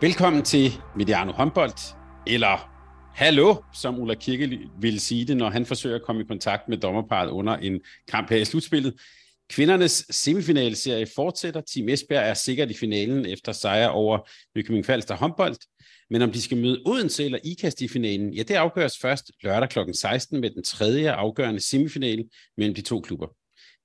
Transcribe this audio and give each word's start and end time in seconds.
Velkommen 0.00 0.42
til 0.42 0.72
Mediano 0.96 1.32
Håndbold, 1.32 1.94
eller 2.26 2.70
Hallo, 3.14 3.54
som 3.74 4.00
Ulla 4.00 4.14
Kirke 4.14 4.58
vil 4.80 5.00
sige 5.00 5.24
det, 5.24 5.36
når 5.36 5.50
han 5.50 5.66
forsøger 5.66 5.96
at 5.96 6.02
komme 6.02 6.22
i 6.22 6.24
kontakt 6.24 6.68
med 6.68 6.78
dommerparet 6.78 7.30
under 7.30 7.56
en 7.56 7.80
kamp 8.08 8.30
her 8.30 8.36
i 8.36 8.44
slutspillet. 8.44 8.94
Kvindernes 9.50 10.06
semifinalserie 10.10 11.06
fortsætter. 11.14 11.60
Team 11.60 11.88
Esbjerg 11.88 12.28
er 12.28 12.34
sikkert 12.34 12.70
i 12.70 12.74
finalen 12.74 13.26
efter 13.26 13.52
sejr 13.52 13.88
over 13.88 14.18
Nykøbing 14.56 14.86
Falster 14.86 15.16
håndbold. 15.16 15.56
Men 16.10 16.22
om 16.22 16.32
de 16.32 16.42
skal 16.42 16.58
møde 16.58 16.82
Odense 16.86 17.24
eller 17.24 17.38
IKAST 17.44 17.80
i 17.80 17.88
finalen, 17.88 18.34
ja, 18.34 18.42
det 18.42 18.54
afgøres 18.54 18.98
først 18.98 19.32
lørdag 19.42 19.68
kl. 19.68 19.78
16 19.92 20.40
med 20.40 20.50
den 20.50 20.64
tredje 20.64 21.12
afgørende 21.12 21.60
semifinale 21.60 22.24
mellem 22.56 22.74
de 22.74 22.82
to 22.82 23.00
klubber. 23.00 23.26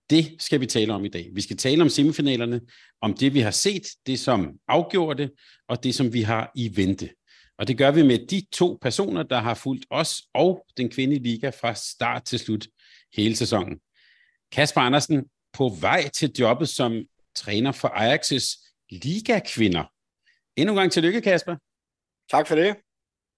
Det 0.10 0.36
skal 0.40 0.62
vi 0.62 0.66
tale 0.66 0.94
om 0.94 1.06
i 1.06 1.08
dag. 1.08 1.30
Vi 1.34 1.42
skal 1.42 1.58
tale 1.58 1.82
om 1.82 1.90
semifinalerne, 1.90 2.62
om 3.02 3.14
det 3.14 3.34
vi 3.34 3.40
har 3.40 3.52
set, 3.52 3.88
det 4.06 4.20
som 4.20 4.60
afgjorde 4.68 5.24
det, 5.24 5.32
og 5.68 5.84
det 5.84 5.96
som 5.96 6.14
vi 6.14 6.22
har 6.22 6.52
i 6.56 6.78
vente. 6.78 7.10
Og 7.58 7.68
det 7.68 7.78
gør 7.78 7.92
vi 7.92 8.04
med 8.04 8.28
de 8.28 8.46
to 8.52 8.78
personer, 8.82 9.24
der 9.24 9.40
har 9.40 9.54
fulgt 9.54 9.86
os 9.90 10.24
og 10.34 10.66
den 10.78 10.90
kvindelige 10.90 11.24
liga 11.24 11.50
fra 11.50 11.74
start 11.74 12.26
til 12.26 12.40
slut 12.40 12.68
hele 13.14 13.36
sæsonen. 13.36 13.80
Kasper 14.52 14.82
Andersen 14.82 15.26
på 15.54 15.70
vej 15.70 16.10
til 16.10 16.32
jobbet 16.40 16.70
som 16.70 17.04
træner 17.36 17.72
for 17.72 17.88
Ajax' 17.88 18.62
Liga-kvinder. 18.90 19.84
Endnu 20.56 20.74
en 20.74 20.78
gang 20.78 20.92
tillykke, 20.92 21.22
Kasper. 21.22 21.56
Tak 22.32 22.48
for 22.48 22.56
det. 22.56 22.76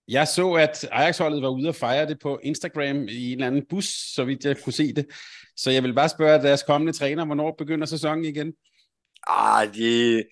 Jeg 0.07 0.27
så, 0.27 0.53
at 0.53 0.89
Ajax-holdet 0.91 1.41
var 1.41 1.49
ude 1.49 1.69
og 1.69 1.75
fejre 1.75 2.07
det 2.07 2.19
på 2.19 2.39
Instagram 2.43 3.07
i 3.07 3.31
en 3.31 3.31
eller 3.31 3.47
anden 3.47 3.65
bus, 3.69 3.85
så 4.15 4.23
vidt 4.23 4.45
jeg 4.45 4.57
kunne 4.63 4.73
se 4.73 4.93
det. 4.93 5.05
Så 5.57 5.71
jeg 5.71 5.83
vil 5.83 5.93
bare 5.93 6.09
spørge 6.09 6.41
deres 6.41 6.63
kommende 6.63 6.93
træner, 6.93 7.25
hvornår 7.25 7.55
begynder 7.57 7.85
sæsonen 7.85 8.25
igen? 8.25 8.53
Ah, 9.27 9.73
de 9.73 10.23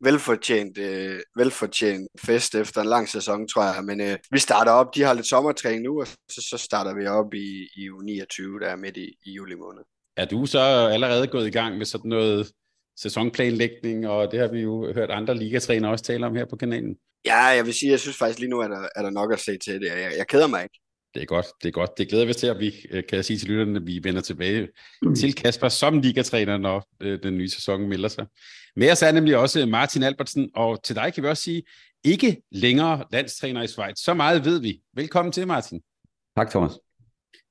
velfortjent, 0.00 0.78
øh, 0.78 1.20
velfortjent 1.36 2.08
fest 2.20 2.54
efter 2.54 2.80
en 2.80 2.86
lang 2.86 3.08
sæson, 3.08 3.48
tror 3.48 3.62
jeg. 3.62 3.84
Men 3.84 4.00
øh, 4.00 4.16
vi 4.30 4.38
starter 4.38 4.72
op, 4.72 4.94
de 4.94 5.02
har 5.02 5.14
lidt 5.14 5.26
sommertræning 5.26 5.82
nu, 5.82 6.00
og 6.00 6.06
så, 6.06 6.46
så 6.50 6.58
starter 6.58 6.94
vi 6.94 7.06
op 7.06 7.34
i, 7.34 7.68
i 7.76 7.90
u 7.90 8.00
29, 8.00 8.60
der 8.60 8.66
er 8.66 8.76
midt 8.76 8.96
i, 8.96 9.16
i 9.26 9.32
juli 9.32 9.54
måned. 9.54 9.82
Er 10.16 10.24
du 10.24 10.46
så 10.46 10.58
allerede 10.92 11.26
gået 11.26 11.46
i 11.46 11.50
gang 11.50 11.78
med 11.78 11.86
sådan 11.86 12.08
noget 12.08 12.52
sæsonplanlægning, 12.96 14.08
og 14.08 14.32
det 14.32 14.40
har 14.40 14.48
vi 14.48 14.60
jo 14.60 14.92
hørt 14.92 15.10
andre 15.10 15.34
ligatrænere 15.34 15.90
også 15.90 16.04
tale 16.04 16.26
om 16.26 16.34
her 16.34 16.44
på 16.44 16.56
kanalen? 16.56 16.96
Ja, 17.26 17.36
jeg 17.36 17.66
vil 17.66 17.74
sige, 17.74 17.90
jeg 17.90 18.00
synes 18.00 18.16
faktisk 18.16 18.38
lige 18.38 18.50
nu, 18.50 18.60
er 18.60 18.68
der, 18.68 18.88
er 18.96 19.02
der 19.02 19.10
nok 19.10 19.32
at 19.32 19.40
se 19.40 19.58
til 19.58 19.80
det. 19.80 19.86
Jeg, 19.86 20.12
jeg 20.18 20.26
keder 20.26 20.46
mig 20.46 20.62
ikke. 20.62 20.80
Det 21.14 21.22
er 21.22 21.26
godt, 21.26 21.46
det 21.62 21.68
er 21.68 21.72
godt. 21.72 21.98
Det 21.98 22.08
glæder 22.08 22.24
vi 22.24 22.34
til, 22.34 22.46
at 22.46 22.58
vi 22.58 22.74
øh, 22.90 23.02
kan 23.08 23.24
sige 23.24 23.38
til 23.38 23.48
lytterne, 23.48 23.76
at 23.76 23.86
vi 23.86 24.00
vender 24.02 24.20
tilbage 24.20 24.68
mm. 25.02 25.14
til 25.14 25.34
Kasper 25.34 25.68
som 25.68 25.98
ligatræner, 25.98 26.56
når 26.56 26.88
øh, 27.00 27.22
den 27.22 27.38
nye 27.38 27.48
sæson 27.48 27.88
melder 27.88 28.08
sig. 28.08 28.26
Med 28.76 28.92
os 28.92 29.02
er 29.02 29.12
nemlig 29.12 29.36
også 29.36 29.66
Martin 29.66 30.02
Albertsen, 30.02 30.50
og 30.54 30.82
til 30.82 30.96
dig 30.96 31.14
kan 31.14 31.22
vi 31.22 31.28
også 31.28 31.42
sige, 31.42 31.62
ikke 32.04 32.42
længere 32.52 33.04
landstræner 33.12 33.62
i 33.62 33.66
Schweiz. 33.66 33.98
Så 33.98 34.14
meget 34.14 34.44
ved 34.44 34.60
vi. 34.60 34.80
Velkommen 34.94 35.32
til, 35.32 35.46
Martin. 35.46 35.80
Tak, 36.36 36.50
Thomas. 36.50 36.72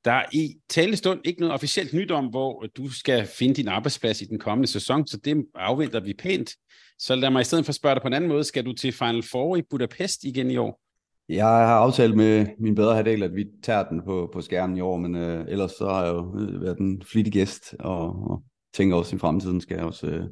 Der 0.06 0.12
er 0.12 0.26
i 0.32 0.56
talestund 0.70 1.20
ikke 1.24 1.40
noget 1.40 1.54
officielt 1.54 1.94
nyt 1.94 2.12
om, 2.12 2.26
hvor 2.26 2.66
du 2.78 2.90
skal 2.90 3.26
finde 3.26 3.54
din 3.54 3.68
arbejdsplads 3.68 4.22
i 4.22 4.26
den 4.26 4.40
kommende 4.40 4.68
sæson, 4.68 5.08
så 5.08 5.18
det 5.18 5.46
afventer 5.56 6.00
vi 6.00 6.14
pænt. 6.20 6.52
Så 7.00 7.16
lad 7.16 7.30
mig 7.30 7.42
i 7.42 7.44
stedet 7.44 7.66
for 7.66 7.72
spørge 7.72 7.96
dig 7.96 8.02
på 8.02 8.08
en 8.08 8.14
anden 8.14 8.30
måde. 8.30 8.44
Skal 8.44 8.66
du 8.66 8.74
til 8.74 8.92
Final 8.92 9.24
Four 9.24 9.56
i 9.56 9.62
Budapest 9.70 10.24
igen 10.24 10.52
i 10.52 10.58
år? 10.58 10.82
Jeg 11.30 11.46
har 11.46 11.76
aftalt 11.76 12.16
med 12.16 12.46
min 12.60 12.76
bedre 12.76 12.96
halvdel, 12.96 13.24
at 13.24 13.36
vi 13.36 13.46
tager 13.64 13.84
den 13.90 14.02
på, 14.06 14.30
på 14.34 14.42
skærmen 14.42 14.78
i 14.78 14.82
år, 14.82 14.98
men 14.98 15.16
øh, 15.16 15.46
ellers 15.48 15.72
så 15.72 15.90
har 15.90 16.04
jeg 16.04 16.14
jo 16.14 16.40
øh, 16.40 16.62
været 16.62 16.78
en 16.78 17.04
flittig 17.12 17.34
gæst, 17.34 17.76
og, 17.80 18.30
og 18.32 18.44
tænker 18.74 18.96
også 18.96 19.16
i 19.16 19.20
fremtiden 19.20 19.62
skal 19.62 19.76
jeg 19.76 19.86
også 19.86 20.08
øh, 20.08 20.26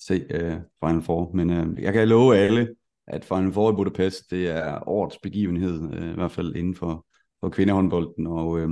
se 0.00 0.24
øh, 0.30 0.56
Final 0.84 1.02
Four. 1.02 1.30
Men 1.34 1.50
øh, 1.50 1.82
jeg 1.82 1.92
kan 1.92 2.08
love 2.08 2.36
alle, 2.36 2.68
at 3.06 3.24
Final 3.24 3.52
Four 3.52 3.72
i 3.72 3.74
Budapest, 3.74 4.30
det 4.30 4.48
er 4.48 4.88
årets 4.88 5.18
begivenhed, 5.22 5.94
øh, 5.94 6.10
i 6.10 6.14
hvert 6.14 6.32
fald 6.32 6.56
inden 6.56 6.74
for, 6.74 7.06
for 7.40 7.48
kvindehåndbolden, 7.48 8.26
og, 8.26 8.58
øh, 8.58 8.70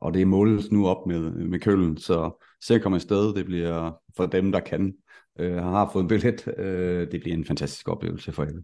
og 0.00 0.14
det 0.14 0.28
måles 0.28 0.70
nu 0.70 0.88
op 0.88 1.06
med, 1.06 1.20
med 1.30 1.60
køllen, 1.60 1.98
så 1.98 2.44
se 2.62 2.74
at 2.74 2.82
komme 2.82 2.96
afsted, 2.96 3.34
det 3.34 3.44
bliver 3.44 3.92
for 4.16 4.26
dem, 4.26 4.52
der 4.52 4.60
kan, 4.60 4.94
øh, 5.38 5.56
har 5.56 5.90
fået 5.92 6.02
en 6.02 6.08
billet, 6.08 6.58
øh, 6.58 7.12
det 7.12 7.20
bliver 7.20 7.36
en 7.36 7.44
fantastisk 7.44 7.88
oplevelse 7.88 8.32
for 8.32 8.42
alle. 8.42 8.62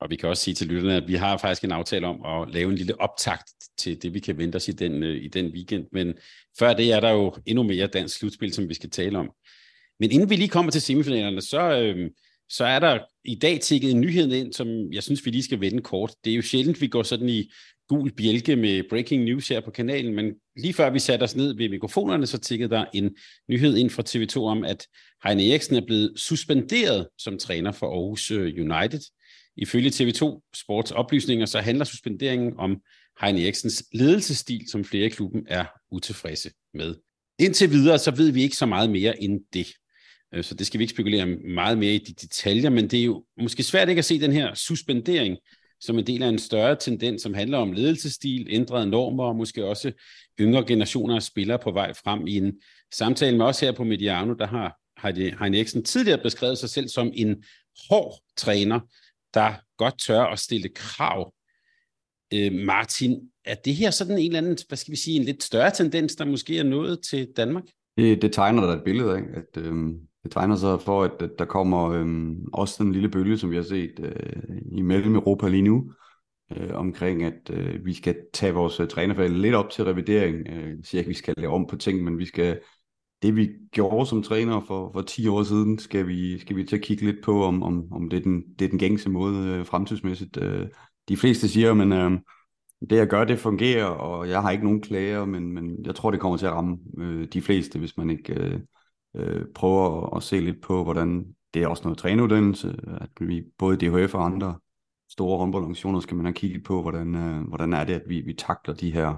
Og 0.00 0.10
vi 0.10 0.16
kan 0.16 0.28
også 0.28 0.42
sige 0.42 0.54
til 0.54 0.66
lytterne, 0.66 0.96
at 0.96 1.08
vi 1.08 1.14
har 1.14 1.36
faktisk 1.36 1.64
en 1.64 1.72
aftale 1.72 2.06
om 2.06 2.24
at 2.24 2.54
lave 2.54 2.70
en 2.70 2.76
lille 2.76 3.00
optakt 3.00 3.50
til 3.78 4.02
det, 4.02 4.14
vi 4.14 4.20
kan 4.20 4.38
vente 4.38 4.56
os 4.56 4.68
i 4.68 4.72
den, 4.72 5.02
øh, 5.02 5.24
i 5.24 5.28
den 5.28 5.46
weekend. 5.46 5.86
Men 5.92 6.14
før 6.58 6.74
det 6.74 6.92
er 6.92 7.00
der 7.00 7.10
jo 7.10 7.34
endnu 7.46 7.62
mere 7.62 7.86
dansk 7.86 8.18
slutspil, 8.18 8.52
som 8.52 8.68
vi 8.68 8.74
skal 8.74 8.90
tale 8.90 9.18
om. 9.18 9.30
Men 10.00 10.10
inden 10.10 10.30
vi 10.30 10.36
lige 10.36 10.48
kommer 10.48 10.72
til 10.72 10.82
semifinalerne, 10.82 11.40
så, 11.40 11.80
øh, 11.80 12.10
så 12.48 12.64
er 12.64 12.78
der 12.78 12.98
i 13.24 13.34
dag 13.34 13.60
tikket 13.60 13.90
en 13.90 14.00
nyhed 14.00 14.32
ind, 14.32 14.52
som 14.52 14.92
jeg 14.92 15.02
synes, 15.02 15.26
vi 15.26 15.30
lige 15.30 15.42
skal 15.42 15.60
vende 15.60 15.82
kort. 15.82 16.14
Det 16.24 16.32
er 16.32 16.36
jo 16.36 16.42
sjældent, 16.42 16.80
vi 16.80 16.86
går 16.86 17.02
sådan 17.02 17.28
i 17.28 17.50
gul 17.88 18.12
bjælke 18.12 18.56
med 18.56 18.82
breaking 18.88 19.24
news 19.24 19.48
her 19.48 19.60
på 19.60 19.70
kanalen, 19.70 20.14
men 20.14 20.34
lige 20.56 20.74
før 20.74 20.90
vi 20.90 20.98
satte 20.98 21.24
os 21.24 21.36
ned 21.36 21.56
ved 21.56 21.68
mikrofonerne, 21.68 22.26
så 22.26 22.38
tikkede 22.38 22.70
der 22.70 22.84
en 22.94 23.16
nyhed 23.48 23.76
ind 23.76 23.90
fra 23.90 24.02
TV2 24.08 24.40
om, 24.40 24.64
at 24.64 24.86
Heine 25.24 25.50
Eriksen 25.50 25.76
er 25.76 25.86
blevet 25.86 26.12
suspenderet 26.16 27.08
som 27.18 27.38
træner 27.38 27.72
for 27.72 27.86
Aarhus 27.86 28.30
øh, 28.30 28.40
United. 28.42 29.00
Ifølge 29.56 29.90
TV2 29.90 30.50
Sports 30.54 30.90
oplysninger, 30.90 31.46
så 31.46 31.60
handler 31.60 31.84
suspenderingen 31.84 32.54
om 32.58 32.76
Heine 33.20 33.42
Eriksens 33.42 33.84
ledelsesstil, 33.92 34.64
som 34.70 34.84
flere 34.84 35.06
i 35.06 35.08
klubben 35.08 35.46
er 35.48 35.64
utilfredse 35.90 36.50
med. 36.74 36.94
Indtil 37.38 37.70
videre, 37.70 37.98
så 37.98 38.10
ved 38.10 38.30
vi 38.30 38.42
ikke 38.42 38.56
så 38.56 38.66
meget 38.66 38.90
mere 38.90 39.22
end 39.22 39.40
det. 39.52 39.66
Øh, 40.34 40.44
så 40.44 40.54
det 40.54 40.66
skal 40.66 40.78
vi 40.78 40.82
ikke 40.82 40.94
spekulere 40.94 41.26
meget 41.26 41.78
mere 41.78 41.94
i 41.94 41.98
de 41.98 42.14
detaljer, 42.14 42.70
men 42.70 42.88
det 42.88 43.00
er 43.00 43.04
jo 43.04 43.24
måske 43.40 43.62
svært 43.62 43.88
ikke 43.88 43.98
at 43.98 44.04
se 44.04 44.20
den 44.20 44.32
her 44.32 44.54
suspendering 44.54 45.38
som 45.80 45.98
en 45.98 46.06
del 46.06 46.22
af 46.22 46.28
en 46.28 46.38
større 46.38 46.76
tendens, 46.76 47.22
som 47.22 47.34
handler 47.34 47.58
om 47.58 47.72
ledelsesstil, 47.72 48.46
ændrede 48.50 48.86
normer 48.86 49.24
og 49.24 49.36
måske 49.36 49.64
også 49.64 49.92
yngre 50.40 50.64
generationer 50.64 51.16
af 51.16 51.22
spillere 51.22 51.58
på 51.58 51.70
vej 51.70 51.92
frem 51.92 52.26
i 52.26 52.36
en 52.36 52.60
samtale 52.94 53.36
med 53.36 53.46
os 53.46 53.60
her 53.60 53.72
på 53.72 53.84
Mediano, 53.84 54.34
der 54.34 54.46
har 54.46 54.78
Heine 55.40 55.56
Eriksen 55.56 55.84
tidligere 55.84 56.22
beskrevet 56.22 56.58
sig 56.58 56.70
selv 56.70 56.88
som 56.88 57.10
en 57.14 57.44
hård 57.90 58.20
træner, 58.36 58.80
der 59.34 59.54
godt 59.76 59.98
tør 59.98 60.22
at 60.22 60.38
stille 60.38 60.68
krav. 60.68 61.32
Øh, 62.34 62.52
Martin, 62.52 63.30
er 63.44 63.54
det 63.54 63.74
her 63.74 63.90
sådan 63.90 64.18
en 64.18 64.26
eller 64.26 64.38
anden, 64.38 64.58
hvad 64.68 64.78
skal 64.78 64.92
vi 64.92 64.96
sige, 64.96 65.16
en 65.16 65.24
lidt 65.24 65.42
større 65.42 65.70
tendens, 65.70 66.16
der 66.16 66.24
måske 66.24 66.58
er 66.58 66.62
nået 66.62 67.00
til 67.10 67.28
Danmark? 67.36 67.64
Det, 67.96 68.22
det 68.22 68.32
tegner 68.32 68.66
der 68.66 68.76
et 68.76 68.84
billede 68.84 69.12
af, 69.12 69.22
at 69.34 69.62
øh, 69.62 69.74
det 70.26 70.32
tegner 70.32 70.56
sig 70.56 70.80
for, 70.80 71.02
at, 71.02 71.22
at 71.22 71.30
der 71.38 71.44
kommer 71.44 71.90
øh, 71.90 72.36
også 72.52 72.84
den 72.84 72.92
lille 72.92 73.08
bølge, 73.08 73.38
som 73.38 73.50
vi 73.50 73.56
har 73.56 73.62
set 73.62 73.94
øh, 73.98 74.56
i 74.72 74.82
mellem 74.82 75.14
Europa 75.14 75.48
lige 75.48 75.62
nu, 75.62 75.92
øh, 76.56 76.74
omkring 76.74 77.22
at 77.22 77.50
øh, 77.50 77.84
vi 77.84 77.94
skal 77.94 78.16
tage 78.32 78.54
vores 78.54 78.80
øh, 78.80 78.88
trænerfag 78.88 79.30
lidt 79.30 79.54
op 79.54 79.70
til 79.70 79.84
revidering. 79.84 80.48
Øh, 80.48 80.68
jeg 80.68 80.76
siger 80.84 81.00
ikke, 81.00 81.08
at 81.08 81.08
vi 81.08 81.14
skal 81.14 81.34
lave 81.36 81.52
om 81.52 81.66
på 81.66 81.76
ting, 81.76 82.04
men 82.04 82.18
vi 82.18 82.24
skal 82.24 82.60
det 83.22 83.36
vi 83.36 83.50
gjorde 83.72 84.06
som 84.06 84.22
træner 84.22 84.60
for, 84.60 84.90
for 84.92 85.02
10 85.02 85.28
år 85.28 85.42
siden, 85.42 85.78
skal 85.78 86.06
vi, 86.08 86.38
skal 86.38 86.56
vi 86.56 86.64
til 86.64 86.76
at 86.76 86.82
kigge 86.82 87.04
lidt 87.04 87.24
på, 87.24 87.44
om, 87.44 87.62
om, 87.62 87.92
om 87.92 88.08
det, 88.08 88.16
er 88.16 88.22
den, 88.22 88.42
det 88.58 88.64
er 88.64 88.68
den 88.68 88.78
gængse 88.78 89.10
måde 89.10 89.48
øh, 89.48 89.66
fremtidsmæssigt. 89.66 90.36
Øh, 90.36 90.66
de 91.08 91.16
fleste 91.16 91.48
siger, 91.48 91.74
men 91.74 91.92
øh, 91.92 92.10
det 92.90 92.96
jeg 92.96 93.06
gør, 93.06 93.24
det 93.24 93.38
fungerer, 93.38 93.84
og 93.84 94.28
jeg 94.28 94.42
har 94.42 94.50
ikke 94.50 94.64
nogen 94.64 94.80
klager, 94.80 95.24
men, 95.24 95.52
men 95.52 95.84
jeg 95.84 95.94
tror, 95.94 96.10
det 96.10 96.20
kommer 96.20 96.38
til 96.38 96.46
at 96.46 96.52
ramme 96.52 96.78
øh, 96.98 97.28
de 97.32 97.42
fleste, 97.42 97.78
hvis 97.78 97.96
man 97.96 98.10
ikke 98.10 98.34
øh, 98.34 98.60
øh, 99.16 99.44
prøver 99.54 100.06
at, 100.06 100.16
at 100.16 100.22
se 100.22 100.40
lidt 100.40 100.62
på, 100.62 100.84
hvordan 100.84 101.26
det 101.54 101.62
er 101.62 101.68
også 101.68 101.82
noget 101.84 101.98
træneuddannelse, 101.98 102.76
at 103.00 103.10
vi 103.20 103.42
både 103.58 103.76
DHF 103.76 104.14
og 104.14 104.24
andre 104.24 104.58
store 105.10 105.38
håndboldorganisationer 105.38 106.00
skal 106.00 106.16
man 106.16 106.26
have 106.26 106.34
kigget 106.34 106.64
på, 106.64 106.82
hvordan, 106.82 107.14
øh, 107.14 107.48
hvordan 107.48 107.72
er 107.72 107.84
det, 107.84 107.94
at 107.94 108.02
vi, 108.08 108.20
vi 108.20 108.34
takler 108.34 108.74
de 108.74 108.92
her 108.92 109.08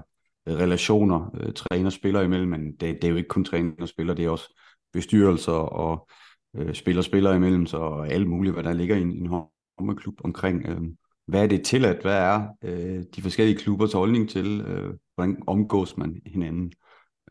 øh, 0.47 0.55
relationer 0.55 1.31
øh, 1.33 1.53
træner-spiller 1.53 2.21
imellem, 2.21 2.49
men 2.49 2.71
det, 2.71 2.81
det 2.81 3.03
er 3.03 3.09
jo 3.09 3.15
ikke 3.15 3.27
kun 3.27 3.45
træner-spiller, 3.45 4.13
det 4.13 4.25
er 4.25 4.29
også 4.29 4.55
bestyrelser 4.93 5.51
og 5.51 6.09
øh, 6.55 6.73
spiller-spiller 6.73 7.33
imellem, 7.33 7.65
så 7.65 8.05
alt 8.09 8.27
muligt, 8.27 8.55
hvad 8.55 8.63
der 8.63 8.73
ligger 8.73 8.95
i 8.95 9.01
en, 9.01 9.11
en 9.11 9.27
håndboldklub 9.77 10.21
omkring, 10.23 10.65
øh, 10.65 10.81
hvad 11.27 11.43
er 11.43 11.47
det 11.47 11.65
tilladt, 11.65 12.01
hvad 12.01 12.17
er 12.17 12.47
øh, 12.63 13.03
de 13.15 13.21
forskellige 13.21 13.57
klubbers 13.57 13.93
holdning 13.93 14.29
til, 14.29 14.61
øh, 14.61 14.93
hvordan 15.15 15.43
omgås 15.47 15.97
man 15.97 16.21
hinanden. 16.25 16.71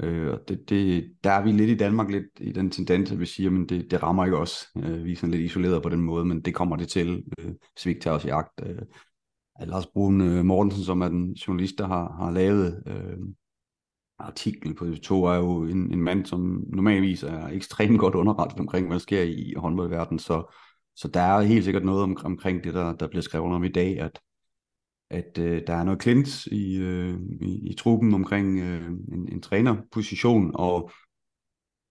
Øh, 0.00 0.32
og 0.32 0.40
det, 0.48 0.68
det, 0.68 1.12
der 1.24 1.30
er 1.30 1.42
vi 1.42 1.52
lidt 1.52 1.70
i 1.70 1.76
Danmark 1.76 2.10
lidt 2.10 2.26
i 2.40 2.52
den 2.52 2.70
tendens, 2.70 3.12
at 3.12 3.20
vi 3.20 3.26
siger, 3.26 3.50
men 3.50 3.68
det, 3.68 3.90
det 3.90 4.02
rammer 4.02 4.24
ikke 4.24 4.36
os. 4.36 4.66
Øh, 4.76 5.04
vi 5.04 5.12
er 5.12 5.16
sådan 5.16 5.30
lidt 5.30 5.42
isoleret 5.42 5.82
på 5.82 5.88
den 5.88 6.00
måde, 6.00 6.24
men 6.24 6.40
det 6.40 6.54
kommer 6.54 6.76
det 6.76 6.88
til, 6.88 7.24
øh, 7.38 7.46
hvis 7.46 7.86
vi 7.86 7.90
ikke 7.90 8.00
tager 8.00 8.16
os 8.16 8.24
i 8.24 8.28
agt. 8.28 8.60
Øh, 8.62 8.82
Lars 9.60 9.86
Brun 9.86 10.20
øh, 10.20 10.44
Mortensen, 10.44 10.84
som 10.84 11.00
er 11.00 11.08
den 11.08 11.32
journalist, 11.32 11.78
der 11.78 11.86
har, 11.86 12.12
har 12.18 12.30
lavet 12.30 12.82
øh, 12.86 13.18
artiklen 14.18 14.74
på 14.74 14.84
TV2, 14.84 15.14
er 15.14 15.34
jo 15.34 15.62
en, 15.62 15.92
en 15.92 16.02
mand, 16.02 16.26
som 16.26 16.64
normalvis 16.68 17.22
er 17.22 17.48
ekstremt 17.48 17.98
godt 17.98 18.14
underrettet 18.14 18.60
omkring, 18.60 18.86
hvad 18.86 18.94
der 18.94 19.00
sker 19.00 19.22
i, 19.22 19.32
i 19.32 19.54
håndboldverdenen, 19.56 20.18
så, 20.18 20.54
så 20.96 21.08
der 21.08 21.20
er 21.20 21.40
helt 21.40 21.64
sikkert 21.64 21.84
noget 21.84 22.02
om, 22.02 22.16
omkring 22.24 22.64
det, 22.64 22.74
der, 22.74 22.96
der 22.96 23.08
bliver 23.08 23.22
skrevet 23.22 23.54
om 23.54 23.64
i 23.64 23.68
dag, 23.68 24.00
at 24.00 24.20
at 25.10 25.38
øh, 25.38 25.62
der 25.66 25.74
er 25.74 25.84
noget 25.84 26.00
klint 26.00 26.46
i, 26.46 26.76
øh, 26.76 27.18
i, 27.40 27.70
i 27.70 27.74
truppen 27.74 28.14
omkring 28.14 28.60
øh, 28.60 28.86
en, 28.86 29.32
en 29.32 29.42
trænerposition, 29.42 30.50
og, 30.54 30.90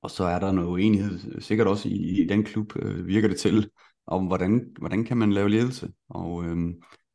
og 0.02 0.12
så 0.12 0.24
er 0.24 0.40
der 0.40 0.52
noget 0.52 0.68
uenighed, 0.68 1.42
sikkert 1.42 1.68
også 1.68 1.90
i, 1.90 2.22
i 2.22 2.28
den 2.28 2.44
klub, 2.44 2.74
øh, 2.76 3.08
virker 3.08 3.28
det 3.28 3.40
til, 3.40 3.70
om 4.08 4.26
hvordan, 4.26 4.76
hvordan 4.80 5.04
kan 5.04 5.18
man 5.18 5.34
lave 5.34 5.50
ledelse. 5.50 5.92
Og 6.10 6.46
øh, 6.46 6.58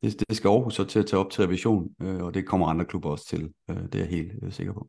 det, 0.02 0.24
det 0.28 0.36
skal 0.36 0.48
Aarhus 0.48 0.74
så 0.74 0.84
til 0.84 0.98
at 0.98 1.06
tage 1.06 1.20
op 1.20 1.30
til 1.30 1.44
revision, 1.44 1.94
øh, 2.02 2.22
og 2.22 2.34
det 2.34 2.46
kommer 2.46 2.66
andre 2.66 2.84
klubber 2.84 3.10
også 3.10 3.26
til, 3.26 3.52
øh, 3.70 3.76
det 3.76 3.94
er 3.94 3.98
jeg 3.98 4.08
helt 4.08 4.32
øh, 4.42 4.52
sikker 4.52 4.72
på. 4.72 4.88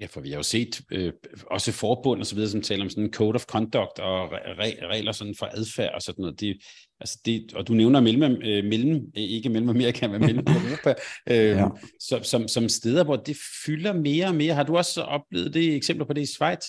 Ja, 0.00 0.06
for 0.06 0.20
vi 0.20 0.30
har 0.30 0.36
jo 0.36 0.42
set 0.42 0.80
øh, 0.92 1.12
også 1.46 1.72
forbund 1.72 2.20
og 2.20 2.26
så 2.26 2.34
videre, 2.34 2.50
som 2.50 2.62
taler 2.62 2.84
om 2.84 2.90
sådan 2.90 3.04
en 3.04 3.12
code 3.12 3.34
of 3.34 3.44
conduct 3.44 3.98
og 3.98 4.32
re- 4.32 4.86
regler 4.86 5.12
sådan 5.12 5.34
for 5.38 5.46
adfærd 5.46 5.94
og 5.94 6.02
sådan 6.02 6.22
noget. 6.22 6.40
Det, 6.40 6.56
altså 7.04 7.20
det, 7.24 7.54
og 7.54 7.68
du 7.68 7.72
nævner 7.72 8.00
mellem, 8.00 8.32
øh, 8.32 8.64
mellem 8.64 9.10
ikke 9.14 9.48
mellem 9.48 9.68
Amerika, 9.68 10.08
men 10.08 10.20
mellem 10.20 10.44
Europa, 10.66 10.94
øh, 11.30 11.36
ja. 11.36 11.68
som, 12.00 12.22
som, 12.22 12.48
som 12.48 12.68
steder, 12.68 13.04
hvor 13.04 13.16
det 13.16 13.36
fylder 13.66 13.92
mere 13.92 14.26
og 14.26 14.34
mere. 14.34 14.54
Har 14.54 14.62
du 14.62 14.76
også 14.76 15.02
oplevet 15.02 15.54
det 15.54 15.76
eksempler 15.76 16.06
på 16.06 16.12
det 16.12 16.22
i 16.22 16.26
Schweiz? 16.26 16.64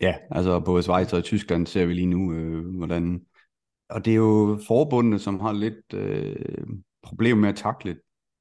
Ja, 0.00 0.14
altså 0.30 0.60
både 0.60 0.82
Schweiz 0.82 1.12
og 1.12 1.18
i 1.18 1.22
Tyskland 1.22 1.66
ser 1.66 1.86
vi 1.86 1.94
lige 1.94 2.06
nu, 2.06 2.32
øh, 2.32 2.76
hvordan... 2.76 3.20
Og 3.88 4.04
det 4.04 4.10
er 4.10 4.16
jo 4.16 4.60
forbundene, 4.66 5.18
som 5.18 5.40
har 5.40 5.52
lidt 5.52 5.94
øh, 5.94 6.36
problemer 7.02 7.40
med 7.40 7.48
at 7.48 7.56
takle 7.56 7.96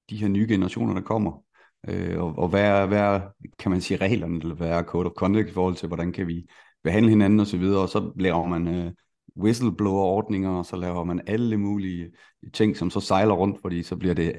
de 0.10 0.18
her 0.18 0.28
nye 0.28 0.48
generationer, 0.48 0.94
der 0.94 1.02
kommer 1.02 1.44
øh, 1.88 2.24
og, 2.24 2.38
og 2.38 2.48
hvad, 2.50 2.64
er, 2.64 2.86
hvad 2.86 3.00
er, 3.00 3.22
kan 3.60 3.72
man 3.72 3.82
sige, 3.82 3.98
reglerne, 3.98 4.40
eller 4.40 4.56
hvad 4.56 4.70
er 4.70 4.84
code 4.84 5.06
of 5.06 5.14
conduct 5.18 5.50
i 5.50 5.54
forhold 5.54 5.76
til, 5.76 5.88
hvordan 5.88 6.12
kan 6.12 6.28
vi 6.28 6.46
behandle 6.84 7.10
hinanden 7.10 7.40
og 7.40 7.48
så 7.48 7.58
videre, 7.58 7.82
og 7.82 7.90
så 7.90 8.12
laver 8.16 8.48
man 8.48 8.68
øh, 8.68 8.92
whistleblower-ordninger, 9.38 10.50
og 10.50 10.66
så 10.66 10.76
laver 10.76 11.04
man 11.04 11.22
alle 11.28 11.58
mulige 11.58 12.12
ting, 12.54 12.78
som 12.78 12.90
så 12.90 13.00
sejler 13.00 13.34
rundt, 13.34 13.58
fordi 13.62 13.84
så 13.84 13.96
bliver 13.96 14.14
det, 14.14 14.34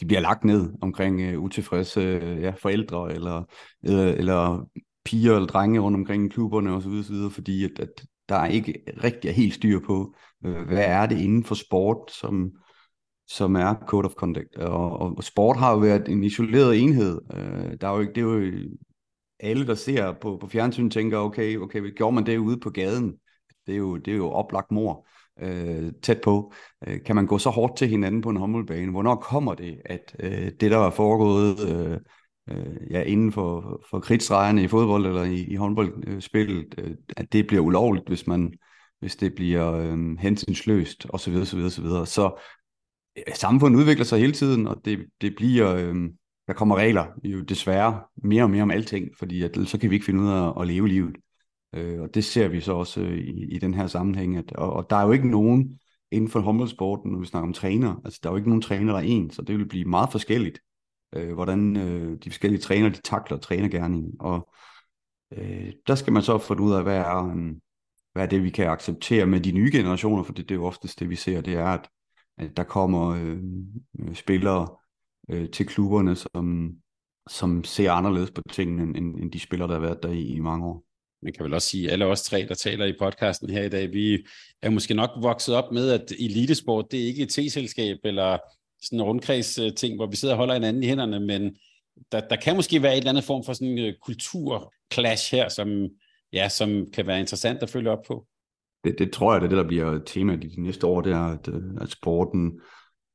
de 0.00 0.06
bliver 0.06 0.20
lagt 0.20 0.44
ned 0.44 0.72
omkring 0.80 1.20
øh, 1.20 1.40
utilfredse 1.40 2.00
øh, 2.00 2.42
ja, 2.42 2.50
forældre, 2.50 3.12
eller, 3.12 3.42
eller, 3.82 4.04
eller 4.04 4.68
piger 5.04 5.34
eller 5.34 5.46
drenge 5.46 5.80
rundt 5.80 5.96
omkring 5.96 6.26
i 6.26 6.28
klubberne 6.28 6.74
og 6.74 6.82
så 6.82 6.88
videre, 6.88 7.04
så 7.04 7.12
videre 7.12 7.30
fordi 7.30 7.64
at, 7.64 7.78
at 7.78 8.04
der 8.28 8.36
er 8.36 8.46
ikke 8.46 8.82
rigtig 9.04 9.28
er 9.28 9.32
helt 9.32 9.54
styr 9.54 9.80
på, 9.86 10.14
øh, 10.44 10.66
hvad 10.66 10.84
er 10.84 11.06
det 11.06 11.20
inden 11.20 11.44
for 11.44 11.54
sport, 11.54 12.12
som, 12.20 12.52
som 13.26 13.54
er 13.54 13.74
Code 13.86 14.06
of 14.06 14.12
Conduct. 14.12 14.56
Og, 14.56 15.00
og 15.00 15.24
sport 15.24 15.56
har 15.56 15.72
jo 15.72 15.78
været 15.78 16.08
en 16.08 16.24
isoleret 16.24 16.82
enhed. 16.82 17.20
Øh, 17.34 17.76
der 17.80 17.88
er 17.88 17.94
jo 17.94 18.00
ikke, 18.00 18.12
det 18.12 18.20
er 18.20 18.24
jo 18.24 18.34
øh, 18.34 18.70
alle, 19.40 19.66
der 19.66 19.74
ser 19.74 20.12
på, 20.12 20.38
på 20.40 20.48
fjernsyn, 20.48 20.90
tænker, 20.90 21.18
okay, 21.18 21.56
okay, 21.56 21.94
gjorde 21.96 22.14
man 22.14 22.26
det 22.26 22.38
ude 22.38 22.60
på 22.60 22.70
gaden? 22.70 23.14
Det 23.68 23.74
er 23.74 23.78
jo, 23.78 23.96
det 23.96 24.12
er 24.12 24.16
jo 24.16 24.30
oplagt 24.30 24.70
mor 24.70 25.06
øh, 25.40 25.92
tæt 26.02 26.20
på. 26.20 26.52
Øh, 26.86 27.04
kan 27.04 27.16
man 27.16 27.26
gå 27.26 27.38
så 27.38 27.50
hårdt 27.50 27.76
til 27.76 27.88
hinanden 27.88 28.20
på 28.20 28.30
en 28.30 28.36
håndboldbane? 28.36 28.90
Hvornår 28.92 29.14
kommer 29.14 29.54
det, 29.54 29.80
at 29.84 30.16
øh, 30.20 30.52
det, 30.60 30.70
der 30.70 30.78
er 30.78 30.90
foregået 30.90 31.68
øh, 31.68 31.98
øh, 32.50 32.76
ja, 32.90 33.02
inden 33.02 33.32
for, 33.32 33.82
for 33.90 34.00
krigsdrejerne 34.00 34.62
i 34.62 34.68
fodbold 34.68 35.06
eller 35.06 35.22
i, 35.22 35.44
i 35.44 35.54
håndboldspillet, 35.54 36.74
øh, 36.78 36.94
at 37.16 37.32
det 37.32 37.46
bliver 37.46 37.62
ulovligt, 37.62 38.08
hvis 38.08 38.26
man 38.26 38.52
hvis 39.00 39.16
det 39.16 39.34
bliver 39.34 39.72
øh, 39.72 40.18
hensynsløst 40.18 41.06
osv. 41.08 41.34
osv., 41.34 41.58
osv. 41.58 41.86
Så 42.06 42.40
øh, 43.18 43.34
samfundet 43.34 43.80
udvikler 43.80 44.04
sig 44.04 44.18
hele 44.18 44.32
tiden, 44.32 44.66
og 44.66 44.76
det, 44.84 45.06
det 45.20 45.34
bliver, 45.36 45.74
øh, 45.74 45.94
der 46.46 46.52
kommer 46.52 46.76
regler 46.76 47.06
jo 47.24 47.40
desværre 47.40 48.00
mere 48.16 48.42
og 48.42 48.50
mere 48.50 48.62
om 48.62 48.70
alting, 48.70 49.08
fordi 49.18 49.42
at, 49.42 49.58
så 49.66 49.78
kan 49.78 49.90
vi 49.90 49.94
ikke 49.94 50.06
finde 50.06 50.22
ud 50.22 50.28
af 50.28 50.60
at 50.60 50.66
leve 50.66 50.88
livet. 50.88 51.16
Øh, 51.74 52.00
og 52.00 52.14
det 52.14 52.24
ser 52.24 52.48
vi 52.48 52.60
så 52.60 52.72
også 52.72 53.00
øh, 53.00 53.18
i, 53.18 53.54
i 53.54 53.58
den 53.58 53.74
her 53.74 53.86
sammenhæng. 53.86 54.36
At, 54.36 54.52
og, 54.52 54.72
og 54.72 54.90
der 54.90 54.96
er 54.96 55.04
jo 55.06 55.12
ikke 55.12 55.30
nogen 55.30 55.80
inden 56.10 56.30
for 56.30 56.40
håndboldsporten, 56.40 57.12
når 57.12 57.18
vi 57.18 57.26
snakker 57.26 57.46
om 57.46 57.52
træner, 57.52 58.00
altså 58.04 58.20
der 58.22 58.28
er 58.28 58.32
jo 58.32 58.36
ikke 58.36 58.48
nogen 58.48 58.62
træner, 58.62 58.92
der 58.92 59.00
er 59.00 59.04
en, 59.04 59.30
så 59.30 59.42
det 59.42 59.58
vil 59.58 59.68
blive 59.68 59.84
meget 59.84 60.12
forskelligt, 60.12 60.58
øh, 61.14 61.34
hvordan 61.34 61.76
øh, 61.76 62.18
de 62.24 62.30
forskellige 62.30 62.60
træner, 62.60 62.88
de 62.88 63.00
takler 63.00 63.38
trænergærningen. 63.38 64.12
Og 64.20 64.48
øh, 65.32 65.72
der 65.86 65.94
skal 65.94 66.12
man 66.12 66.22
så 66.22 66.38
få 66.38 66.54
ud 66.54 66.72
af, 66.72 66.82
hvad 66.82 66.96
er, 66.96 67.26
øh, 67.26 67.54
hvad 68.12 68.22
er 68.22 68.26
det, 68.26 68.44
vi 68.44 68.50
kan 68.50 68.68
acceptere 68.68 69.26
med 69.26 69.40
de 69.40 69.52
nye 69.52 69.70
generationer, 69.72 70.22
for 70.22 70.32
det, 70.32 70.48
det 70.48 70.54
er 70.54 70.58
jo 70.58 70.66
oftest 70.66 71.00
det, 71.00 71.10
vi 71.10 71.16
ser, 71.16 71.40
det 71.40 71.54
er, 71.54 71.66
at 71.66 71.88
at 72.38 72.56
der 72.56 72.64
kommer 72.64 73.08
øh, 73.08 74.14
spillere 74.14 74.68
øh, 75.30 75.50
til 75.50 75.66
klubberne, 75.66 76.16
som, 76.16 76.72
som 77.28 77.64
ser 77.64 77.92
anderledes 77.92 78.30
på 78.30 78.42
tingene, 78.50 78.82
end, 78.98 79.16
end 79.16 79.32
de 79.32 79.40
spillere, 79.40 79.68
der 79.68 79.74
har 79.74 79.80
været 79.80 80.02
der 80.02 80.08
i, 80.08 80.22
i 80.22 80.40
mange 80.40 80.66
år. 80.66 80.84
Man 81.22 81.32
kan 81.32 81.44
vel 81.44 81.54
også 81.54 81.68
sige, 81.68 81.90
alle 81.90 82.06
os 82.06 82.22
tre, 82.22 82.46
der 82.48 82.54
taler 82.54 82.86
i 82.86 82.98
podcasten 82.98 83.50
her 83.50 83.62
i 83.62 83.68
dag, 83.68 83.92
vi 83.92 84.24
er 84.62 84.70
måske 84.70 84.94
nok 84.94 85.10
vokset 85.22 85.54
op 85.54 85.72
med, 85.72 85.90
at 85.90 86.12
elitesport, 86.12 86.86
det 86.90 87.00
er 87.00 87.06
ikke 87.06 87.22
et 87.22 87.28
T-selskab 87.28 87.96
eller 88.04 88.38
sådan 88.82 88.98
en 88.98 89.02
rundkreds 89.02 89.60
ting, 89.76 89.96
hvor 89.96 90.06
vi 90.06 90.16
sidder 90.16 90.34
og 90.34 90.38
holder 90.38 90.54
hinanden 90.54 90.82
i 90.82 90.86
hænderne, 90.86 91.20
men 91.20 91.56
der, 92.12 92.20
der 92.20 92.36
kan 92.36 92.56
måske 92.56 92.82
være 92.82 92.92
et 92.92 92.98
eller 92.98 93.10
andet 93.10 93.24
form 93.24 93.44
for 93.44 93.52
sådan 93.52 93.78
en 93.78 93.94
kulturclash 94.02 95.34
her, 95.34 95.48
som, 95.48 95.88
ja, 96.32 96.48
som 96.48 96.86
kan 96.92 97.06
være 97.06 97.20
interessant 97.20 97.62
at 97.62 97.70
følge 97.70 97.90
op 97.90 98.02
på 98.06 98.26
det, 98.84 98.98
det 98.98 99.12
tror 99.12 99.32
jeg, 99.32 99.40
det 99.40 99.46
er 99.46 99.48
det, 99.48 99.58
der 99.58 99.68
bliver 99.68 99.98
tema 100.06 100.36
de 100.36 100.62
næste 100.62 100.86
år, 100.86 101.00
det 101.00 101.12
er, 101.12 101.24
at, 101.24 101.48
øh, 101.48 101.62
at 101.80 101.90
sporten, 101.90 102.60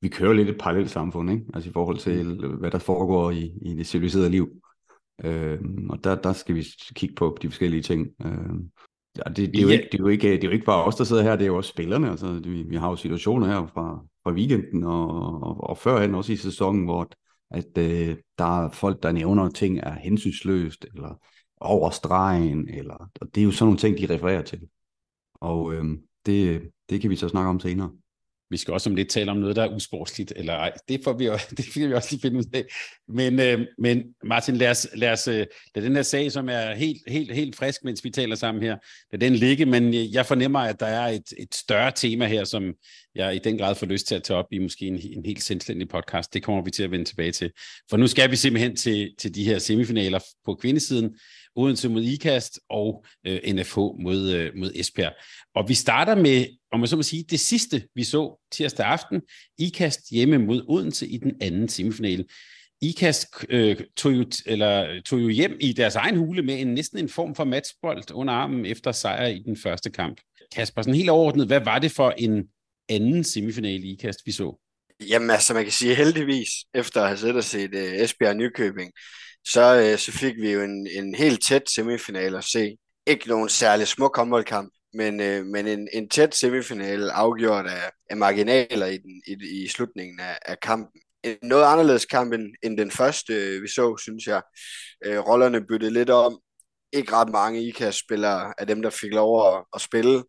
vi 0.02 0.08
kører 0.08 0.34
lidt 0.34 0.50
et 0.50 0.58
parallelt 0.60 0.90
samfund, 0.90 1.32
ikke? 1.32 1.44
altså 1.54 1.70
i 1.70 1.74
forhold 1.74 1.98
til, 1.98 2.26
mm. 2.26 2.60
hvad 2.60 2.72
der 2.72 2.80
foregår 2.80 3.32
i, 3.32 3.52
i 3.62 3.74
det 3.74 3.88
civiliserede 3.88 4.30
liv. 4.30 4.50
Øh, 5.24 5.60
og 5.90 6.04
der, 6.04 6.16
der 6.16 6.34
skal 6.34 6.56
vi 6.56 6.66
kigge 6.96 7.16
på 7.16 7.38
de 7.42 7.50
forskellige 7.50 7.82
ting. 7.82 8.08
Øh, 8.26 8.56
ja, 9.18 9.30
det, 9.30 9.38
det, 9.38 9.58
er 9.58 9.62
jo 9.62 9.70
ikke, 9.70 9.88
det, 9.92 9.94
er 9.94 10.04
jo 10.04 10.08
ikke, 10.08 10.32
det 10.32 10.44
er 10.44 10.48
jo 10.48 10.54
ikke 10.54 10.66
bare 10.66 10.84
os, 10.84 10.96
der 10.96 11.04
sidder 11.04 11.24
her, 11.24 11.36
det 11.36 11.44
er 11.44 11.48
jo 11.48 11.58
også 11.58 11.70
spillerne. 11.70 12.10
Altså, 12.10 12.42
vi, 12.44 12.64
vi 12.64 12.76
har 12.76 12.90
jo 12.90 12.96
situationer 12.96 13.48
her 13.48 13.68
fra, 13.74 14.06
fra 14.24 14.32
weekenden 14.32 14.84
og, 14.84 15.08
og, 15.44 15.70
og 15.70 15.78
førhen 15.78 16.16
også 16.16 16.34
i 16.34 16.36
sæsonen, 16.36 16.84
hvor 16.84 17.10
at 17.52 17.78
øh, 17.78 18.18
der 18.38 18.66
er 18.66 18.70
folk, 18.70 19.04
der 19.04 19.12
nævner, 19.12 19.50
ting 19.50 19.80
er 19.80 19.94
hensynsløst, 19.94 20.86
eller 20.94 21.20
over 21.58 21.90
stregen, 21.90 22.70
eller, 22.70 23.10
og 23.22 23.36
det 23.36 23.42
er 23.42 23.46
jo 23.46 23.52
sådan 23.52 23.66
nogle 23.66 23.78
ting, 23.78 23.98
de 23.98 24.14
refererer 24.14 24.42
til. 24.42 24.62
Og 25.34 25.74
øh, 25.74 25.86
det, 26.26 26.62
det 26.90 27.02
kan 27.02 27.10
vi 27.10 27.16
så 27.16 27.30
snakke 27.30 27.50
om 27.50 27.60
senere. 27.60 27.92
Vi 28.54 28.58
skal 28.58 28.74
også 28.74 28.90
om 28.90 28.96
lidt 28.96 29.10
tale 29.10 29.32
om 29.32 29.38
noget, 29.38 29.56
der 29.56 29.64
er 29.64 29.76
usportsligt, 29.76 30.34
eller 30.36 30.54
ej. 30.54 30.72
Det 30.90 31.02
får 31.04 31.14
vi, 31.14 31.26
det 31.58 31.66
får 31.66 31.88
vi 31.88 31.94
også 31.94 32.08
lige 32.12 32.22
finde 32.22 32.38
ud 32.38 32.44
af. 32.54 32.64
Men, 33.08 33.40
øh, 33.40 33.68
men 33.78 34.04
Martin, 34.24 34.56
lad 34.56 34.70
os, 34.70 34.88
lad 34.96 35.12
os 35.12 35.28
øh, 35.28 35.46
lad 35.76 35.84
den 35.84 35.96
her 35.96 36.04
sag, 36.04 36.32
som 36.32 36.50
er 36.50 36.74
helt, 36.74 37.02
helt, 37.08 37.34
helt 37.34 37.56
frisk, 37.56 37.84
mens 37.84 38.04
vi 38.04 38.10
taler 38.10 38.36
sammen 38.36 38.64
her, 38.64 38.78
lad 39.12 39.20
den 39.20 39.36
ligge, 39.36 39.66
men 39.66 39.88
øh, 39.88 40.14
jeg 40.14 40.26
fornemmer, 40.26 40.60
at 40.60 40.80
der 40.80 40.86
er 40.86 41.08
et, 41.08 41.34
et 41.38 41.56
større 41.56 41.92
tema 41.96 42.28
her, 42.28 42.44
som 42.44 42.74
jeg 43.16 43.36
i 43.36 43.40
den 43.40 43.58
grad 43.58 43.76
får 43.76 43.86
lyst 43.86 44.08
til 44.08 44.16
at 44.16 44.24
tage 44.24 44.38
op 44.38 44.46
i 44.52 44.60
måske 44.60 44.86
en, 44.88 45.00
en 45.04 45.26
helt 45.26 45.44
selvstændig 45.44 45.90
podcast. 45.90 46.34
Det 46.34 46.44
kommer 46.44 46.64
vi 46.64 46.72
til 46.72 46.84
at 46.84 46.92
vende 46.92 47.06
tilbage 47.06 47.32
til. 47.32 47.52
For 47.90 47.98
nu 47.98 48.08
skal 48.08 48.32
vi 48.32 48.36
simpelthen 48.36 48.76
til, 48.76 49.16
til 49.20 49.36
de 49.36 49.44
her 49.44 49.60
semifinaler 49.60 50.20
på 50.46 50.56
kvindesiden, 50.56 51.16
Odense 51.56 51.90
mod 51.90 52.02
IKAST 52.02 52.60
og 52.70 53.06
øh, 53.28 53.54
NFH 53.54 53.78
mod, 53.78 54.32
øh, 54.32 54.52
mod 54.56 54.72
Esbjerg. 54.76 55.14
Og 55.56 55.70
vi 55.70 55.74
starter 55.74 56.16
med, 56.16 56.46
om 56.72 56.80
man 56.80 56.88
så 56.88 56.96
må 56.96 57.04
sige, 57.04 57.26
det 57.30 57.40
sidste, 57.40 57.88
vi 57.96 58.04
så 58.04 58.48
tirsdag 58.52 58.86
aften. 58.86 59.22
IKAST 59.60 60.10
hjemme 60.12 60.38
mod 60.38 60.66
Odense 60.68 61.08
i 61.08 61.18
den 61.18 61.32
anden 61.42 61.70
semifinale. 61.70 62.26
IKAST 62.82 63.28
øh, 63.50 63.78
tog, 63.96 64.12
jo, 64.12 64.26
eller, 64.46 65.02
tog 65.06 65.20
jo 65.20 65.30
hjem 65.30 65.58
i 65.60 65.74
deres 65.74 65.96
egen 65.96 66.18
hule 66.18 66.42
med 66.42 66.62
en 66.62 66.68
næsten 66.68 67.00
en 67.00 67.10
form 67.10 67.36
for 67.36 67.44
matchbold 67.44 68.12
under 68.14 68.34
armen 68.34 68.66
efter 68.66 68.92
sejr 68.92 69.28
i 69.28 69.40
den 69.40 69.58
første 69.58 69.90
kamp. 69.90 70.22
Kasper, 70.56 70.82
sådan 70.82 70.96
helt 70.96 71.10
overordnet, 71.10 71.48
hvad 71.48 71.62
var 71.66 71.80
det 71.80 71.92
for 71.92 72.14
en 72.18 72.44
anden 72.90 73.24
semifinale 73.24 73.84
IKAST, 73.84 74.20
vi 74.26 74.32
så? 74.32 74.60
Jamen 75.10 75.30
altså, 75.30 75.54
man 75.54 75.64
kan 75.64 75.72
sige 75.72 75.96
heldigvis, 75.96 76.50
efter 76.74 77.02
at 77.02 77.08
have 77.08 77.18
siddet 77.18 77.36
og 77.36 77.44
set 77.44 77.76
øh, 77.76 77.94
uh, 77.94 78.00
Esbjerg 78.00 78.36
Nykøbing, 78.36 78.92
så, 79.46 79.76
øh, 79.76 79.98
så 79.98 80.12
fik 80.12 80.36
vi 80.36 80.52
jo 80.52 80.62
en, 80.62 80.88
en 80.88 81.16
helt 81.16 81.46
tæt 81.46 81.70
semifinal 81.70 82.36
at 82.36 82.44
se. 82.44 82.78
Ikke 83.08 83.28
nogen 83.28 83.50
særlig 83.50 83.88
smuk 83.88 84.18
håndboldkamp, 84.18 84.74
men, 84.94 85.20
øh, 85.22 85.46
men 85.46 85.68
en, 85.68 85.88
en 85.94 86.10
tæt 86.10 86.36
semifinal 86.36 87.10
afgjort 87.10 87.66
af, 87.66 87.92
af 88.10 88.18
marginaler 88.18 88.86
i, 88.86 88.98
den, 88.98 89.22
i, 89.28 89.64
i 89.64 89.68
slutningen 89.68 90.20
af, 90.20 90.38
af 90.46 90.60
kampen. 90.60 91.02
En 91.24 91.38
noget 91.44 91.66
anderledes 91.66 92.06
kamp 92.06 92.34
end, 92.34 92.54
end 92.64 92.78
den 92.78 92.92
første, 92.92 93.34
øh, 93.34 93.64
vi 93.64 93.68
så, 93.68 93.98
synes 93.98 94.28
jeg. 94.28 94.42
Øh, 95.06 95.20
rollerne 95.20 95.66
byttede 95.66 95.94
lidt 95.94 96.10
om. 96.10 96.40
Ikke 96.94 97.12
ret 97.12 97.30
mange 97.30 97.62
IKAS-spillere 97.62 98.54
af 98.58 98.68
dem, 98.68 98.82
der 98.82 98.90
fik 98.90 99.14
lov 99.14 99.56
at, 99.56 99.64
at 99.76 99.82
spille, 99.82 100.24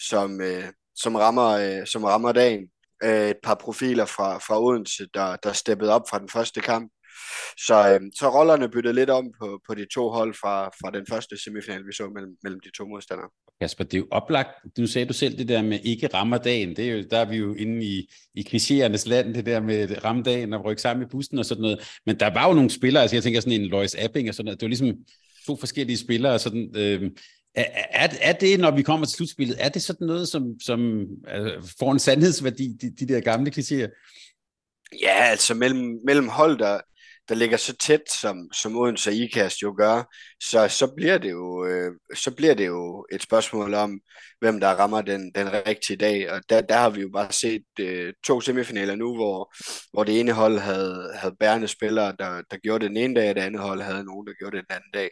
som, 0.00 0.40
øh, 0.40 0.64
som, 0.94 1.14
rammer, 1.14 1.48
øh, 1.48 1.86
som 1.86 2.04
rammer 2.04 2.32
dagen. 2.32 2.60
Øh, 3.04 3.30
et 3.30 3.36
par 3.42 3.54
profiler 3.54 4.04
fra, 4.04 4.38
fra 4.38 4.62
Odense, 4.62 5.06
der, 5.14 5.36
der 5.36 5.52
steppede 5.52 5.92
op 5.92 6.02
fra 6.10 6.18
den 6.18 6.28
første 6.28 6.60
kamp 6.60 6.92
så, 7.66 7.74
øh, 7.74 8.00
så 8.18 8.28
rollerne 8.28 8.68
byttede 8.68 8.94
lidt 8.94 9.10
om 9.10 9.32
på, 9.40 9.60
på 9.68 9.74
de 9.74 9.86
to 9.94 10.10
hold 10.10 10.34
fra, 10.34 10.68
fra 10.68 10.90
den 10.90 11.06
første 11.08 11.42
semifinal, 11.44 11.86
vi 11.86 11.92
så 11.92 12.10
mellem, 12.14 12.36
mellem 12.42 12.60
de 12.60 12.70
to 12.70 12.84
modstandere. 12.86 13.28
Kasper, 13.60 13.84
det 13.84 13.94
er 13.94 13.98
jo 13.98 14.06
oplagt. 14.10 14.48
Nu 14.78 14.86
sagde 14.86 15.08
du 15.08 15.12
selv 15.12 15.38
det 15.38 15.48
der 15.48 15.62
med 15.62 15.78
ikke 15.84 16.06
rammer 16.06 16.38
dagen. 16.38 16.76
Det 16.76 16.88
er 16.88 16.92
jo, 16.96 17.04
der 17.10 17.18
er 17.18 17.24
vi 17.24 17.36
jo 17.36 17.54
inde 17.54 17.86
i, 17.86 18.10
i 18.34 18.40
klichéernes 18.40 19.08
land, 19.08 19.34
det 19.34 19.46
der 19.46 19.60
med 19.60 20.04
ramme 20.04 20.22
dagen 20.22 20.52
og 20.52 20.64
rykke 20.64 20.82
sammen 20.82 21.06
i 21.06 21.10
bussen 21.10 21.38
og 21.38 21.44
sådan 21.44 21.62
noget. 21.62 21.98
Men 22.06 22.20
der 22.20 22.30
var 22.34 22.48
jo 22.48 22.54
nogle 22.54 22.70
spillere, 22.70 23.02
altså 23.02 23.16
jeg 23.16 23.22
tænker 23.22 23.40
sådan 23.40 23.60
en 23.60 23.66
Lois 23.66 23.94
Apping 23.94 24.28
og 24.28 24.34
sådan 24.34 24.44
noget. 24.44 24.60
Det 24.60 24.66
var 24.66 24.68
ligesom 24.68 24.94
to 25.46 25.56
forskellige 25.56 25.98
spillere. 25.98 26.38
Sådan, 26.38 26.70
øh, 26.76 27.10
er, 27.54 27.64
er, 27.90 28.08
er 28.20 28.32
det, 28.32 28.60
når 28.60 28.70
vi 28.70 28.82
kommer 28.82 29.06
til 29.06 29.16
slutspillet, 29.16 29.56
er 29.58 29.68
det 29.68 29.82
sådan 29.82 30.06
noget, 30.06 30.28
som, 30.28 30.60
som 30.60 31.06
altså, 31.26 31.74
får 31.78 31.92
en 31.92 31.98
sandhedsværdi, 31.98 32.68
de, 32.80 32.90
de 33.00 33.14
der 33.14 33.20
gamle 33.20 33.52
klichéer? 33.56 33.88
Ja, 35.02 35.24
altså 35.24 35.54
mellem, 35.54 35.98
mellem 36.04 36.28
hold, 36.28 36.58
der, 36.58 36.80
der 37.30 37.36
ligger 37.36 37.56
så 37.56 37.76
tæt, 37.76 38.10
som, 38.20 38.52
som 38.52 38.76
Odense 38.76 39.10
og 39.10 39.14
IKAST 39.14 39.62
jo 39.62 39.74
gør, 39.76 40.02
så, 40.42 40.68
så, 40.68 40.92
bliver 40.96 41.18
det 41.18 41.30
jo, 41.30 41.66
øh, 41.66 41.92
så 42.14 42.30
bliver 42.36 42.54
det 42.54 42.66
jo 42.66 43.06
et 43.12 43.22
spørgsmål 43.22 43.74
om, 43.74 44.00
hvem 44.40 44.60
der 44.60 44.68
rammer 44.68 45.00
den, 45.02 45.32
den 45.34 45.52
rigtige 45.66 45.96
dag. 45.96 46.32
Og 46.32 46.40
der, 46.48 46.60
der 46.60 46.76
har 46.76 46.90
vi 46.90 47.00
jo 47.00 47.10
bare 47.12 47.32
set 47.32 47.64
øh, 47.80 48.12
to 48.26 48.40
semifinaler 48.40 48.94
nu, 48.94 49.14
hvor, 49.16 49.54
hvor 49.92 50.04
det 50.04 50.20
ene 50.20 50.32
hold 50.32 50.58
havde, 50.58 51.12
havde 51.14 51.36
bærende 51.40 51.68
spillere, 51.68 52.14
der, 52.18 52.42
der 52.50 52.56
gjorde 52.56 52.82
det 52.84 52.90
den 52.90 52.96
ene 52.96 53.14
dag, 53.20 53.30
og 53.30 53.34
det 53.34 53.42
andet 53.42 53.60
hold 53.60 53.80
havde 53.82 54.04
nogen, 54.04 54.26
der 54.26 54.32
gjorde 54.32 54.56
det 54.56 54.64
den 54.68 54.76
anden 54.76 54.90
dag. 54.94 55.10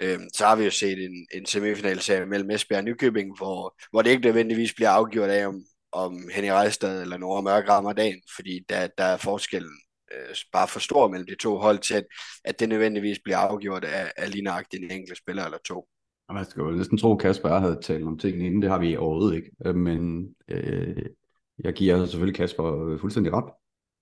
Øh, 0.00 0.20
så 0.34 0.46
har 0.46 0.56
vi 0.56 0.64
jo 0.64 0.70
set 0.70 1.04
en, 1.04 1.26
en 1.34 1.46
semifinalserie 1.46 2.26
mellem 2.26 2.50
Esbjerg 2.50 2.78
og 2.78 2.84
Nykøbing, 2.84 3.36
hvor, 3.36 3.76
hvor 3.90 4.02
det 4.02 4.10
ikke 4.10 4.24
nødvendigvis 4.24 4.74
bliver 4.74 4.90
afgjort 4.90 5.30
af, 5.30 5.46
om, 5.46 5.64
om 5.92 6.28
Henning 6.34 6.52
Rejstad 6.52 7.02
eller 7.02 7.18
Nora 7.18 7.40
Mørk 7.40 7.68
rammer 7.68 7.92
dagen, 7.92 8.22
fordi 8.36 8.60
der, 8.68 8.88
der 8.98 9.04
er 9.04 9.16
forskellen 9.16 9.83
øh, 10.12 10.34
bare 10.52 10.68
for 10.68 10.80
stor 10.80 11.08
mellem 11.08 11.26
de 11.26 11.36
to 11.36 11.56
hold 11.56 11.78
til, 11.78 11.94
at, 11.94 12.04
at 12.44 12.60
det 12.60 12.68
nødvendigvis 12.68 13.18
bliver 13.24 13.38
afgjort 13.38 13.84
af, 13.84 14.12
af 14.16 14.30
lige 14.30 14.42
nøjagtigt 14.42 14.84
en 14.84 14.90
enkelt 14.90 15.18
spiller 15.18 15.44
eller 15.44 15.58
to. 15.66 15.88
Man 16.32 16.44
skal 16.44 16.60
jo 16.60 16.70
næsten 16.70 16.98
tro, 16.98 17.12
at 17.14 17.20
Kasper 17.20 17.58
havde 17.58 17.78
talt 17.82 18.04
om 18.04 18.18
tingene 18.18 18.46
inden, 18.46 18.62
det 18.62 18.70
har 18.70 18.78
vi 18.78 18.96
overhovedet 18.96 19.36
ikke. 19.36 19.50
Øh, 19.66 19.74
men 19.74 20.28
øh, 20.48 21.06
jeg 21.58 21.72
giver 21.72 22.06
selvfølgelig 22.06 22.36
Kasper 22.36 22.86
øh, 22.86 23.00
fuldstændig 23.00 23.32
ret. 23.32 23.52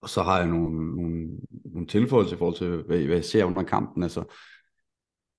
Og 0.03 0.09
så 0.09 0.23
har 0.23 0.39
jeg 0.39 0.49
nogle, 0.49 0.97
nogle, 0.97 1.29
nogle 1.65 1.87
tilføjelser 1.87 2.37
i 2.37 2.39
forhold 2.39 2.57
til, 2.57 2.69
hvad, 2.69 2.99
hvad 2.99 3.17
jeg 3.17 3.25
ser 3.25 3.45
under 3.45 3.63
kampen. 3.63 4.03
Altså, 4.03 4.25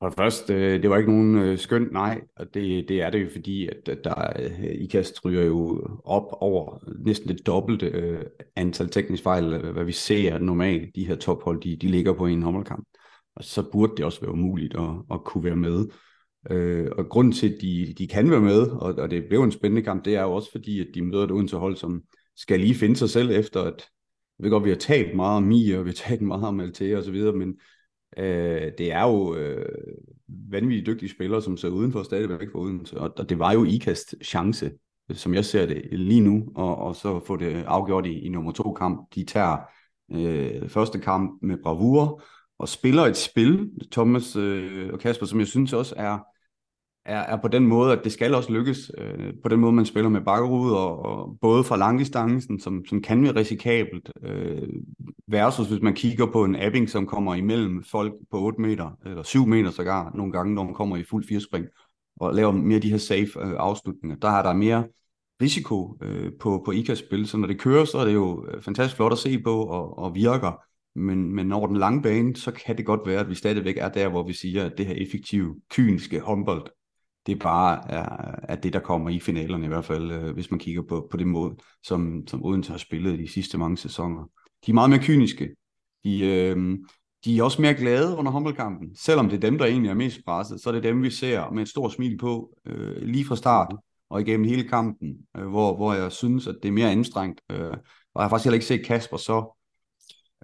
for 0.03 0.09
det 0.09 0.17
første, 0.17 0.53
øh, 0.53 0.81
det 0.81 0.89
var 0.89 0.97
ikke 0.97 1.11
nogen 1.11 1.37
øh, 1.37 1.57
skønt 1.57 1.91
nej, 1.91 2.21
og 2.35 2.53
det, 2.53 2.89
det 2.89 3.01
er 3.01 3.09
det 3.09 3.23
jo 3.23 3.29
fordi, 3.31 3.67
at, 3.67 3.89
at 3.89 4.03
der 4.03 4.33
øh, 4.39 4.75
IKAST 4.75 5.25
ryger 5.25 5.43
jo 5.43 5.87
op 6.05 6.27
over 6.31 6.79
næsten 7.05 7.29
det 7.29 7.47
dobbelte 7.47 7.85
øh, 7.85 8.23
antal 8.55 8.89
teknisk 8.89 9.23
fejl, 9.23 9.71
hvad 9.71 9.83
vi 9.83 9.91
ser 9.91 10.37
normalt, 10.37 10.95
de 10.95 11.07
her 11.07 11.15
tophold, 11.15 11.61
de, 11.61 11.75
de 11.75 11.87
ligger 11.87 12.13
på 12.13 12.25
en 12.25 12.43
håndboldkamp. 12.43 12.87
Og 13.35 13.43
så 13.43 13.69
burde 13.71 13.93
det 13.97 14.05
også 14.05 14.21
være 14.21 14.31
umuligt 14.31 14.75
at, 14.75 14.89
at 15.11 15.23
kunne 15.23 15.43
være 15.43 15.55
med. 15.55 15.85
Øh, 16.51 16.87
og 16.97 17.09
grunden 17.09 17.33
til, 17.33 17.49
at 17.49 17.57
de, 17.61 17.93
de 17.97 18.07
kan 18.07 18.31
være 18.31 18.41
med, 18.41 18.61
og, 18.61 18.95
og 18.95 19.11
det 19.11 19.25
blev 19.29 19.43
en 19.43 19.51
spændende 19.51 19.81
kamp, 19.81 20.05
det 20.05 20.15
er 20.15 20.21
jo 20.21 20.33
også 20.33 20.51
fordi, 20.51 20.79
at 20.79 20.87
de 20.95 21.01
møder 21.01 21.23
et 21.23 21.31
Odense 21.31 21.57
hold, 21.57 21.75
som 21.75 22.01
skal 22.35 22.59
lige 22.59 22.75
finde 22.75 22.95
sig 22.95 23.09
selv 23.09 23.31
efter, 23.31 23.61
at 23.61 23.87
jeg 24.39 24.43
ved 24.43 24.51
godt, 24.51 24.65
vi 24.65 24.69
har 24.69 24.77
talt 24.77 25.15
meget 25.15 25.37
om 25.37 25.43
Mia, 25.43 25.77
og 25.77 25.85
vi 25.85 25.89
har 25.89 26.07
talt 26.09 26.21
meget 26.21 26.43
om 26.43 26.59
Altea 26.59 26.97
og 26.97 27.03
så 27.03 27.11
videre, 27.11 27.33
men 27.33 27.55
Øh, 28.17 28.71
det 28.77 28.91
er 28.91 29.03
jo 29.03 29.35
øh, 29.35 29.65
vanvittigt 30.27 30.87
dygtige 30.87 31.11
spillere, 31.11 31.41
som 31.41 31.57
ser 31.57 31.69
udenfor 31.69 32.03
stadigvæk 32.03 32.51
for 32.51 32.59
uden. 32.59 32.85
og, 32.95 33.13
og 33.17 33.29
det 33.29 33.39
var 33.39 33.51
jo 33.51 33.63
IKAST 33.63 34.15
chance, 34.23 34.71
som 35.11 35.33
jeg 35.33 35.45
ser 35.45 35.65
det 35.65 35.81
lige 35.91 36.21
nu, 36.21 36.43
og, 36.55 36.77
og 36.77 36.95
så 36.95 37.19
få 37.27 37.35
det 37.35 37.63
afgjort 37.67 38.05
i, 38.05 38.19
i 38.19 38.29
nummer 38.29 38.51
to 38.51 38.73
kamp. 38.73 39.15
De 39.15 39.25
tager 39.25 39.57
øh, 40.11 40.69
første 40.69 40.99
kamp 40.99 41.39
med 41.41 41.57
bravur, 41.63 42.23
og 42.59 42.69
spiller 42.69 43.03
et 43.05 43.17
spil, 43.17 43.69
Thomas 43.91 44.35
øh, 44.35 44.93
og 44.93 44.99
Kasper, 44.99 45.25
som 45.25 45.39
jeg 45.39 45.47
synes 45.47 45.73
også 45.73 45.93
er 45.97 46.19
er, 47.05 47.19
er 47.19 47.41
på 47.41 47.47
den 47.47 47.67
måde, 47.67 47.91
at 47.91 48.03
det 48.03 48.11
skal 48.11 48.35
også 48.35 48.51
lykkes. 48.51 48.91
Øh, 48.97 49.33
på 49.43 49.49
den 49.49 49.59
måde, 49.59 49.73
man 49.73 49.85
spiller 49.85 50.09
med 50.09 50.21
bakkerud, 50.21 50.71
og, 50.71 51.05
og 51.05 51.37
både 51.41 51.63
fra 51.63 51.77
langdistancen, 51.77 52.59
som, 52.59 52.85
som 52.85 53.01
kan 53.01 53.23
være 53.23 53.35
risikabelt, 53.35 54.11
øh, 54.23 54.69
versus 55.27 55.67
hvis 55.67 55.81
man 55.81 55.93
kigger 55.93 56.25
på 56.25 56.43
en 56.43 56.55
Abbing, 56.55 56.89
som 56.89 57.07
kommer 57.07 57.35
imellem 57.35 57.83
folk 57.83 58.13
på 58.31 58.39
8 58.39 58.61
meter, 58.61 58.97
eller 59.05 59.23
7 59.23 59.45
meter 59.45 59.71
sågar, 59.71 60.11
nogle 60.15 60.31
gange, 60.31 60.55
når 60.55 60.63
man 60.63 60.73
kommer 60.73 60.97
i 60.97 61.03
fuld 61.03 61.27
firespring, 61.27 61.65
og 62.17 62.33
laver 62.33 62.51
mere 62.51 62.79
de 62.79 62.91
her 62.91 62.97
safe 62.97 63.39
øh, 63.39 63.53
afslutninger. 63.57 64.17
Der 64.17 64.29
er 64.29 64.43
der 64.43 64.53
mere 64.53 64.87
risiko 65.41 65.97
øh, 66.01 66.31
på, 66.39 66.61
på 66.65 66.71
IKAS-spil, 66.71 67.27
så 67.27 67.37
når 67.37 67.47
det 67.47 67.59
kører, 67.59 67.85
så 67.85 67.97
er 67.97 68.05
det 68.05 68.13
jo 68.13 68.45
øh, 68.47 68.61
fantastisk 68.61 68.95
flot 68.95 69.11
at 69.11 69.17
se 69.17 69.39
på, 69.39 69.63
og, 69.63 69.97
og 69.97 70.15
virker. 70.15 70.63
Men, 70.95 71.35
men 71.35 71.51
over 71.51 71.67
den 71.67 71.77
lange 71.77 72.01
bane, 72.01 72.35
så 72.35 72.51
kan 72.51 72.77
det 72.77 72.85
godt 72.85 73.01
være, 73.05 73.19
at 73.19 73.29
vi 73.29 73.35
stadigvæk 73.35 73.77
er 73.77 73.89
der, 73.89 74.09
hvor 74.09 74.23
vi 74.23 74.33
siger, 74.33 74.65
at 74.65 74.77
det 74.77 74.85
her 74.85 74.93
effektive, 74.93 75.55
kyniske 75.69 76.19
håndbold, 76.19 76.67
det 77.25 77.39
bare 77.39 77.91
er, 77.91 78.35
er 78.43 78.55
det, 78.55 78.73
der 78.73 78.79
kommer 78.79 79.09
i 79.09 79.19
finalerne 79.19 79.65
i 79.65 79.67
hvert 79.67 79.85
fald, 79.85 80.11
øh, 80.11 80.33
hvis 80.33 80.51
man 80.51 80.59
kigger 80.59 80.81
på, 80.81 81.07
på 81.11 81.17
det 81.17 81.27
måde, 81.27 81.55
som, 81.83 82.27
som 82.27 82.45
Odense 82.45 82.71
har 82.71 82.77
spillet 82.77 83.19
de 83.19 83.27
sidste 83.27 83.57
mange 83.57 83.77
sæsoner. 83.77 84.29
De 84.65 84.71
er 84.71 84.73
meget 84.73 84.89
mere 84.89 85.03
kyniske. 85.03 85.55
De, 86.03 86.25
øh, 86.25 86.77
de 87.25 87.37
er 87.37 87.43
også 87.43 87.61
mere 87.61 87.73
glade 87.73 88.17
under 88.17 88.31
håndboldkampen. 88.31 88.95
Selvom 88.95 89.29
det 89.29 89.35
er 89.35 89.49
dem, 89.49 89.57
der 89.57 89.65
egentlig 89.65 89.89
er 89.89 89.93
mest 89.95 90.19
presset, 90.25 90.61
så 90.61 90.69
er 90.69 90.73
det 90.73 90.83
dem, 90.83 91.03
vi 91.03 91.09
ser 91.09 91.51
med 91.51 91.61
et 91.61 91.69
stort 91.69 91.93
smil 91.93 92.17
på 92.17 92.57
øh, 92.65 93.01
lige 93.01 93.25
fra 93.25 93.35
start 93.35 93.75
og 94.09 94.21
igennem 94.21 94.47
hele 94.47 94.63
kampen, 94.63 95.17
øh, 95.37 95.47
hvor, 95.47 95.75
hvor 95.75 95.93
jeg 95.93 96.11
synes, 96.11 96.47
at 96.47 96.55
det 96.63 96.69
er 96.69 96.73
mere 96.73 96.91
anstrengt. 96.91 97.41
Øh, 97.51 97.71
og 98.13 98.21
jeg 98.21 98.23
har 98.23 98.29
faktisk 98.29 98.45
heller 98.45 98.55
ikke 98.55 98.65
set 98.65 98.85
Kasper 98.85 99.17
så 99.17 99.59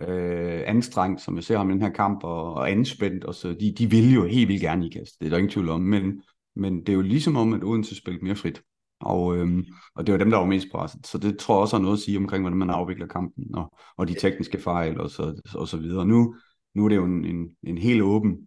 øh, 0.01 0.61
anstrengt, 0.65 1.21
som 1.21 1.35
jeg 1.35 1.43
ser 1.43 1.57
ham 1.57 1.69
i 1.69 1.73
den 1.73 1.81
her 1.81 1.89
kamp, 1.89 2.23
og, 2.23 2.53
og 2.53 2.71
anspændt. 2.71 3.23
Og 3.23 3.35
så 3.35 3.55
de, 3.59 3.73
de 3.77 3.89
vil 3.89 4.13
jo 4.13 4.25
helt 4.25 4.47
vildt 4.47 4.61
gerne 4.61 4.87
i 4.87 4.89
kast, 4.89 5.19
det 5.19 5.25
er 5.25 5.29
der 5.29 5.37
ingen 5.37 5.51
tvivl 5.51 5.69
om, 5.69 5.81
men 5.81 6.21
men 6.55 6.79
det 6.79 6.89
er 6.89 6.93
jo 6.93 7.01
ligesom 7.01 7.35
om, 7.35 7.53
at 7.53 7.63
Odense 7.63 7.95
spillede 7.95 8.25
mere 8.25 8.35
frit. 8.35 8.61
Og, 8.99 9.37
øhm, 9.37 9.65
og 9.95 10.07
det 10.07 10.13
var 10.13 10.19
dem, 10.19 10.29
der 10.29 10.37
var 10.37 10.45
mest 10.45 10.67
presset. 10.71 11.07
Så 11.07 11.17
det 11.17 11.37
tror 11.37 11.55
jeg 11.55 11.61
også 11.61 11.75
har 11.75 11.81
noget 11.81 11.97
at 11.97 12.01
sige 12.01 12.17
omkring, 12.17 12.43
hvordan 12.43 12.57
man 12.57 12.69
afvikler 12.69 13.07
kampen, 13.07 13.55
og, 13.55 13.73
og 13.97 14.07
de 14.07 14.13
tekniske 14.13 14.59
fejl, 14.59 14.99
og 14.99 15.09
så, 15.09 15.41
og 15.55 15.67
så 15.67 15.77
videre. 15.77 16.05
Nu, 16.05 16.35
nu 16.75 16.85
er 16.85 16.89
det 16.89 16.95
jo 16.95 17.05
en, 17.05 17.25
en, 17.25 17.49
en 17.63 17.77
helt 17.77 18.01
åben 18.01 18.37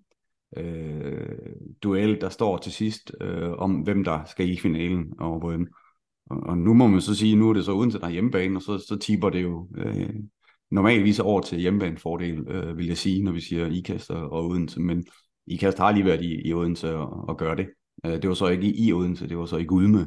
øh, 0.56 1.36
duel, 1.82 2.20
der 2.20 2.28
står 2.28 2.56
til 2.56 2.72
sidst, 2.72 3.12
øh, 3.20 3.52
om 3.52 3.74
hvem 3.74 4.04
der 4.04 4.24
skal 4.24 4.50
i 4.50 4.56
finalen. 4.56 5.12
Og, 5.18 5.52
øh, 5.52 5.60
og, 6.30 6.40
og 6.40 6.58
nu 6.58 6.74
må 6.74 6.86
man 6.86 7.00
så 7.00 7.14
sige, 7.14 7.36
nu 7.36 7.50
er 7.50 7.54
det 7.54 7.64
så 7.64 7.72
Odense, 7.72 7.98
der 7.98 8.06
er 8.06 8.10
hjemmebane, 8.10 8.58
og 8.58 8.62
så, 8.62 8.84
så 8.88 8.98
tipper 8.98 9.30
det 9.30 9.42
jo 9.42 9.68
øh, 9.76 10.14
normalvis 10.70 11.18
over 11.18 11.40
til 11.40 11.58
hjemmebanefordel, 11.58 12.48
øh, 12.48 12.78
vil 12.78 12.86
jeg 12.86 12.96
sige, 12.96 13.22
når 13.22 13.32
vi 13.32 13.40
siger 13.40 13.66
IKAST 13.66 14.10
og, 14.10 14.32
og 14.32 14.46
Odense. 14.46 14.80
Men 14.80 15.06
IKAST 15.46 15.78
har 15.78 15.92
lige 15.92 16.04
været 16.04 16.22
i, 16.22 16.48
i 16.48 16.52
Odense 16.52 16.96
og, 16.96 17.28
og 17.28 17.38
gør 17.38 17.54
det. 17.54 17.68
Øh, 18.06 18.12
det 18.12 18.28
var 18.28 18.34
så 18.34 18.46
ikke 18.46 18.66
i 18.66 18.92
Odense, 18.92 19.28
det 19.28 19.38
var 19.38 19.46
så 19.46 19.56
i 19.56 19.64
Gudme. 19.64 20.06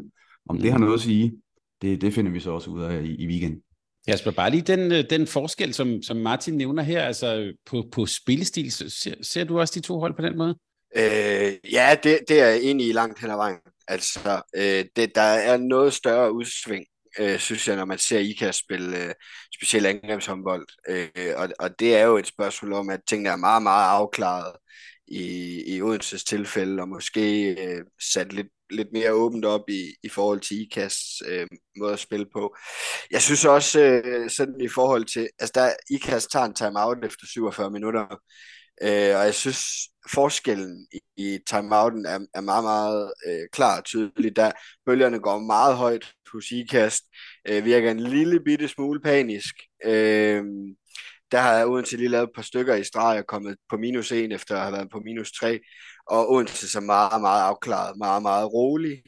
Om 0.49 0.57
det 0.57 0.71
har 0.71 0.79
noget 0.79 0.93
at 0.93 1.01
sige, 1.01 1.33
det, 1.81 2.01
det 2.01 2.13
finder 2.13 2.31
vi 2.31 2.39
så 2.39 2.51
også 2.51 2.69
ud 2.69 2.81
af 2.81 3.01
i, 3.01 3.15
i 3.15 3.27
weekend. 3.27 3.61
Jasper, 4.07 4.31
bare 4.31 4.49
lige 4.49 4.61
den, 4.61 4.91
øh, 4.91 5.03
den 5.09 5.27
forskel, 5.27 5.73
som, 5.73 6.01
som 6.01 6.17
Martin 6.17 6.53
nævner 6.53 6.83
her, 6.83 7.03
altså 7.03 7.53
på, 7.65 7.83
på 7.91 8.05
spillestil, 8.05 8.71
ser, 8.71 9.15
ser 9.21 9.43
du 9.43 9.59
også 9.59 9.73
de 9.75 9.85
to 9.85 9.99
hold 9.99 10.15
på 10.15 10.21
den 10.21 10.37
måde? 10.37 10.55
Øh, 10.97 11.53
ja, 11.71 11.95
det, 12.03 12.19
det 12.27 12.41
er 12.41 12.45
jeg 12.45 12.61
enig 12.61 12.87
i 12.87 12.91
langt 12.91 13.21
hen 13.21 13.29
ad 13.29 13.35
vejen. 13.35 13.57
Altså, 13.87 14.41
øh, 14.55 14.85
det, 14.95 15.15
der 15.15 15.21
er 15.21 15.57
noget 15.57 15.93
større 15.93 16.33
udsving, 16.33 16.85
øh, 17.19 17.39
synes 17.39 17.67
jeg, 17.67 17.75
når 17.75 17.85
man 17.85 17.97
ser 17.97 18.19
IKAS 18.19 18.55
spille 18.55 19.03
øh, 19.03 19.13
specielt 19.55 19.85
angrebshåndbold. 19.85 20.67
Øh, 20.89 21.33
og, 21.37 21.49
og 21.59 21.79
det 21.79 21.95
er 21.95 22.03
jo 22.03 22.17
et 22.17 22.27
spørgsmål 22.27 22.73
om, 22.73 22.89
at 22.89 22.99
tingene 23.07 23.29
er 23.29 23.35
meget, 23.35 23.63
meget 23.63 23.89
afklaret 23.89 24.55
i, 25.07 25.63
i 25.75 25.81
Odenses 25.81 26.23
tilfælde, 26.23 26.81
og 26.81 26.89
måske 26.89 27.49
øh, 27.49 27.83
sat 28.13 28.33
lidt, 28.33 28.47
lidt 28.69 28.87
mere 28.93 29.11
åbent 29.13 29.45
op 29.45 29.69
i, 29.69 29.93
i 30.03 30.09
forhold 30.09 30.39
til 30.39 30.61
IKAS 30.61 30.97
øh, 31.27 31.47
måde 31.79 31.93
at 31.93 31.99
spille 31.99 32.25
på. 32.33 32.55
Jeg 33.11 33.21
synes 33.21 33.45
også, 33.45 33.79
øh, 33.81 34.29
sådan 34.29 34.61
i 34.61 34.67
forhold 34.67 35.05
til, 35.05 35.29
altså 35.39 35.51
der 35.55 35.73
IKAS 35.89 36.27
tager 36.27 36.45
en 36.45 36.53
timeout 36.53 37.05
efter 37.05 37.27
47 37.27 37.71
minutter, 37.71 38.03
øh, 38.81 39.15
og 39.17 39.25
jeg 39.25 39.33
synes, 39.33 39.65
forskellen 40.11 40.87
i, 40.93 40.99
i 41.17 41.39
timeouten 41.47 42.05
er, 42.05 42.19
er 42.33 42.41
meget, 42.41 42.63
meget 42.63 43.13
øh, 43.27 43.47
klar 43.51 43.77
og 43.77 43.85
tydelig. 43.85 44.35
Der 44.35 44.51
bølgerne 44.85 45.19
går 45.19 45.39
meget 45.39 45.75
højt 45.75 46.11
hos 46.31 46.51
IKAST, 46.51 47.03
øh, 47.47 47.65
virker 47.65 47.91
en 47.91 47.99
lille 47.99 48.39
bitte 48.39 48.67
smule 48.67 49.01
panisk, 49.01 49.55
øh, 49.85 50.43
der 51.31 51.39
har 51.39 51.65
Odense 51.65 51.97
lige 51.97 52.09
lavet 52.09 52.23
et 52.23 52.35
par 52.35 52.41
stykker 52.41 52.75
i 52.75 52.83
streg 52.83 53.19
og 53.19 53.27
kommet 53.27 53.57
på 53.69 53.77
minus 53.77 54.11
1 54.11 54.33
efter 54.33 54.55
at 54.55 54.61
have 54.61 54.73
været 54.73 54.89
på 54.91 54.99
minus 54.99 55.31
3. 55.31 55.59
Og 56.07 56.31
Odense 56.31 56.69
så 56.69 56.79
meget, 56.79 57.21
meget 57.21 57.43
afklaret, 57.43 57.97
meget, 57.97 58.21
meget 58.21 58.53
rolig. 58.53 59.03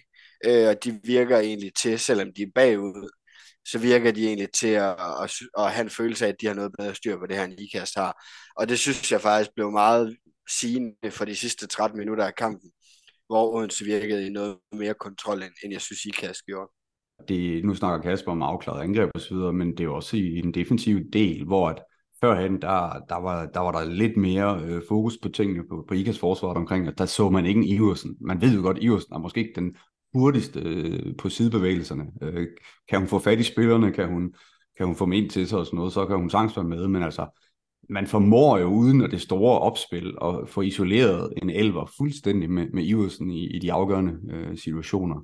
Øh, 0.46 0.68
og 0.68 0.84
de 0.84 1.00
virker 1.04 1.40
egentlig 1.40 1.72
til, 1.74 2.00
selvom 2.00 2.28
de 2.36 2.42
er 2.42 2.52
bagud, 2.56 3.10
så 3.66 3.80
virker 3.80 4.12
de 4.12 4.28
egentlig 4.28 4.52
til 4.52 4.68
at, 4.68 4.96
at, 5.24 5.32
at 5.58 5.72
have 5.72 5.84
en 5.84 5.90
følelse 5.90 6.26
af, 6.26 6.30
at 6.30 6.42
de 6.42 6.48
har 6.48 6.54
noget 6.54 6.72
bedre 6.80 6.96
styr 6.96 7.18
på 7.18 7.26
det 7.26 7.36
her, 7.36 7.44
end 7.44 7.60
IKAST 7.60 7.96
har. 7.96 8.24
Og 8.56 8.70
det 8.70 8.80
synes 8.80 9.12
jeg 9.12 9.22
faktisk 9.22 9.52
blev 9.56 9.72
meget 9.72 10.18
sigende 10.50 11.12
for 11.12 11.26
de 11.26 11.36
sidste 11.36 11.68
13 11.68 12.00
minutter 12.00 12.26
af 12.26 12.36
kampen, 12.36 12.72
hvor 13.28 13.56
Odense 13.56 13.86
virkede 13.86 14.28
i 14.28 14.30
noget 14.30 14.58
mere 14.72 14.94
kontrol, 14.94 15.44
end, 15.44 15.54
end 15.64 15.74
jeg 15.74 15.82
synes, 15.82 16.06
IKAST 16.06 16.46
gjorde. 16.46 16.72
Det, 17.28 17.66
nu 17.66 17.76
snakker 17.76 18.10
Kasper 18.10 18.32
om 18.32 18.42
afklaret 18.42 18.84
angreb 18.84 19.10
og 19.16 19.22
så 19.22 19.34
videre, 19.34 19.54
men 19.54 19.78
det 19.78 19.84
er 19.84 19.90
også 19.90 20.18
i 20.18 20.42
den 20.42 20.54
defensive 20.54 21.04
del, 21.14 21.46
hvor 21.46 21.70
at 21.70 21.84
førhen, 22.22 22.62
der, 22.62 23.06
der, 23.10 23.16
var, 23.16 23.46
der 23.46 23.60
var 23.60 23.72
der 23.72 23.86
lidt 23.86 24.18
mere 24.18 24.62
øh, 24.64 24.82
fokus 24.88 25.18
på 25.22 25.30
tingene 25.30 25.64
på, 25.70 25.86
på 25.88 25.94
IKAs 25.94 26.20
forsvar 26.20 26.54
omkring, 26.54 26.88
at 26.88 26.98
der 26.98 27.06
så 27.06 27.30
man 27.30 27.46
ikke 27.46 27.58
en 27.58 27.68
Iversen. 27.68 28.16
Man 28.22 28.42
ved 28.42 28.56
jo 28.56 28.62
godt, 28.62 28.78
at 28.78 28.84
Iversen 28.84 29.14
er 29.14 29.18
måske 29.18 29.40
ikke 29.40 29.62
den 29.62 29.76
hurtigste 30.14 30.60
øh, 30.60 31.16
på 31.18 31.30
sidebevægelserne. 31.30 32.06
Øh, 32.22 32.48
kan 32.90 33.00
hun 33.00 33.08
få 33.08 33.20
fat 33.20 33.40
i 33.40 33.44
spillerne, 33.44 33.92
kan 33.92 34.08
hun, 34.08 34.34
kan 34.78 34.86
hun 34.86 34.96
få 34.96 35.06
dem 35.06 35.14
ind 35.14 35.30
til 35.30 35.48
sig 35.48 35.60
og 35.60 35.66
sådan 35.66 35.78
noget, 35.78 35.94
så 35.94 36.06
kan 36.06 36.18
hun 36.18 36.30
sagtens 36.30 36.58
være 36.58 36.66
med, 36.66 36.88
men 36.88 37.04
altså, 37.04 37.28
man 37.90 38.08
formår 38.08 38.58
jo 38.58 38.68
uden 38.68 39.02
at 39.02 39.12
det 39.12 39.22
store 39.22 39.60
opspil 39.60 40.16
at 40.22 40.50
få 40.50 40.62
isoleret 40.62 41.34
en 41.42 41.50
elver 41.50 41.92
fuldstændig 41.98 42.50
med, 42.50 42.68
med 42.74 42.84
Iversen 42.84 43.32
i, 43.32 43.48
i 43.56 43.60
de 43.60 43.74
afgørende 43.74 44.18
øh, 44.30 44.58
situationer. 44.58 45.16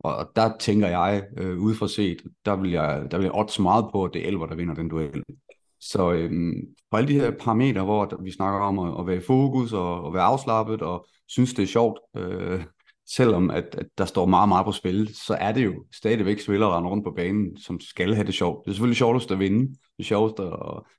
Og, 0.00 0.16
og 0.16 0.30
der 0.36 0.52
tænker 0.60 0.88
jeg, 0.88 1.24
øh, 1.38 1.58
ud 1.58 1.74
fra 1.74 1.88
set, 1.88 2.22
der 2.44 2.56
vil 2.56 2.70
jeg, 2.70 3.06
der 3.10 3.16
vil 3.16 3.24
jeg 3.24 3.34
odds 3.34 3.58
meget 3.58 3.84
på, 3.92 4.04
at 4.04 4.10
det 4.14 4.22
er 4.22 4.28
elver, 4.28 4.46
der 4.46 4.54
vinder 4.54 4.74
den 4.74 4.88
duel. 4.88 5.22
Så 5.90 6.12
øhm, 6.12 6.54
på 6.90 6.96
alle 6.96 7.08
de 7.08 7.20
her 7.20 7.30
parametre, 7.30 7.84
hvor 7.84 8.22
vi 8.22 8.30
snakker 8.30 8.60
om 8.60 8.78
at, 8.78 9.00
at 9.00 9.06
være 9.06 9.16
i 9.16 9.26
fokus 9.26 9.72
og 9.72 10.06
at 10.06 10.14
være 10.14 10.22
afslappet 10.22 10.82
og 10.82 11.06
synes, 11.28 11.54
det 11.54 11.62
er 11.62 11.66
sjovt, 11.66 11.98
øh, 12.16 12.64
selvom 13.08 13.50
at, 13.50 13.74
at 13.78 13.86
der 13.98 14.04
står 14.04 14.26
meget, 14.26 14.48
meget 14.48 14.64
på 14.64 14.72
spil, 14.72 15.14
så 15.14 15.34
er 15.34 15.52
det 15.52 15.64
jo 15.64 15.84
stadigvæk 15.94 16.40
spillere, 16.40 16.70
der 16.70 16.88
rundt 16.88 17.04
på 17.04 17.12
banen, 17.16 17.56
som 17.58 17.80
skal 17.80 18.14
have 18.14 18.26
det 18.26 18.34
sjovt. 18.34 18.64
Det 18.64 18.70
er 18.70 18.74
selvfølgelig 18.74 18.96
sjovest 18.96 19.30
at 19.30 19.38
vinde, 19.38 19.68
det 19.68 19.98
er 19.98 20.02
sjovest 20.02 20.40
at, 20.40 20.52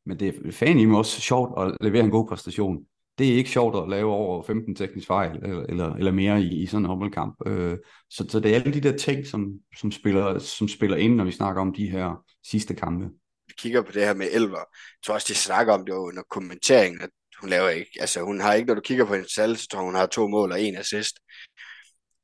men 0.05 0.19
det 0.19 0.27
er 0.27 0.51
fan 0.51 0.79
i 0.79 0.85
også 0.85 1.21
sjovt 1.21 1.61
at 1.61 1.77
levere 1.81 2.03
en 2.03 2.11
god 2.11 2.27
præstation. 2.27 2.77
Det 3.17 3.29
er 3.29 3.35
ikke 3.35 3.49
sjovt 3.49 3.75
at 3.75 3.89
lave 3.89 4.11
over 4.11 4.43
15 4.43 4.75
teknisk 4.75 5.07
fejl 5.07 5.39
eller, 5.43 5.63
eller, 5.63 5.93
eller 5.93 6.11
mere 6.11 6.41
i, 6.41 6.61
i 6.61 6.65
sådan 6.65 6.85
en 6.85 6.89
håndboldkamp. 6.89 7.35
Øh, 7.45 7.77
så, 8.09 8.25
så 8.29 8.39
det 8.39 8.51
er 8.51 8.55
alle 8.55 8.73
de 8.73 8.81
der 8.81 8.97
ting, 8.97 9.27
som, 9.27 9.53
som, 9.79 9.91
spiller, 9.91 10.39
som 10.39 10.67
spiller 10.67 10.97
ind, 10.97 11.15
når 11.15 11.23
vi 11.23 11.31
snakker 11.31 11.61
om 11.61 11.73
de 11.73 11.89
her 11.89 12.23
sidste 12.43 12.73
kampe. 12.75 13.09
Vi 13.53 13.61
kigger 13.61 13.81
på 13.81 13.91
det 13.91 14.05
her 14.05 14.13
med 14.13 14.27
Elver. 14.31 14.57
Jeg 14.57 15.03
tror 15.05 15.13
også, 15.13 15.27
de 15.29 15.35
snakker 15.35 15.73
om 15.73 15.85
det 15.85 15.93
under 15.93 16.23
kommenteringen, 16.29 17.01
at 17.01 17.09
hun 17.41 17.49
laver 17.49 17.69
ikke, 17.69 17.91
altså 17.99 18.21
hun 18.21 18.41
har 18.41 18.53
ikke, 18.53 18.67
når 18.67 18.75
du 18.75 18.81
kigger 18.81 19.05
på 19.05 19.13
hendes 19.13 19.33
tal, 19.33 19.57
så 19.57 19.67
tror 19.67 19.81
hun 19.81 19.95
har 19.95 20.05
to 20.05 20.27
mål 20.27 20.51
og 20.51 20.61
en 20.61 20.77
assist 20.77 21.15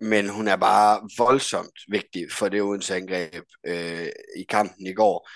men 0.01 0.29
hun 0.29 0.47
er 0.47 0.55
bare 0.55 1.09
voldsomt 1.17 1.79
vigtig 1.87 2.31
for 2.31 2.49
det 2.49 2.61
Odense 2.61 2.95
angreb 2.95 3.43
øh, 3.67 4.07
i 4.37 4.43
kampen 4.49 4.87
i 4.87 4.93
går. 4.93 5.29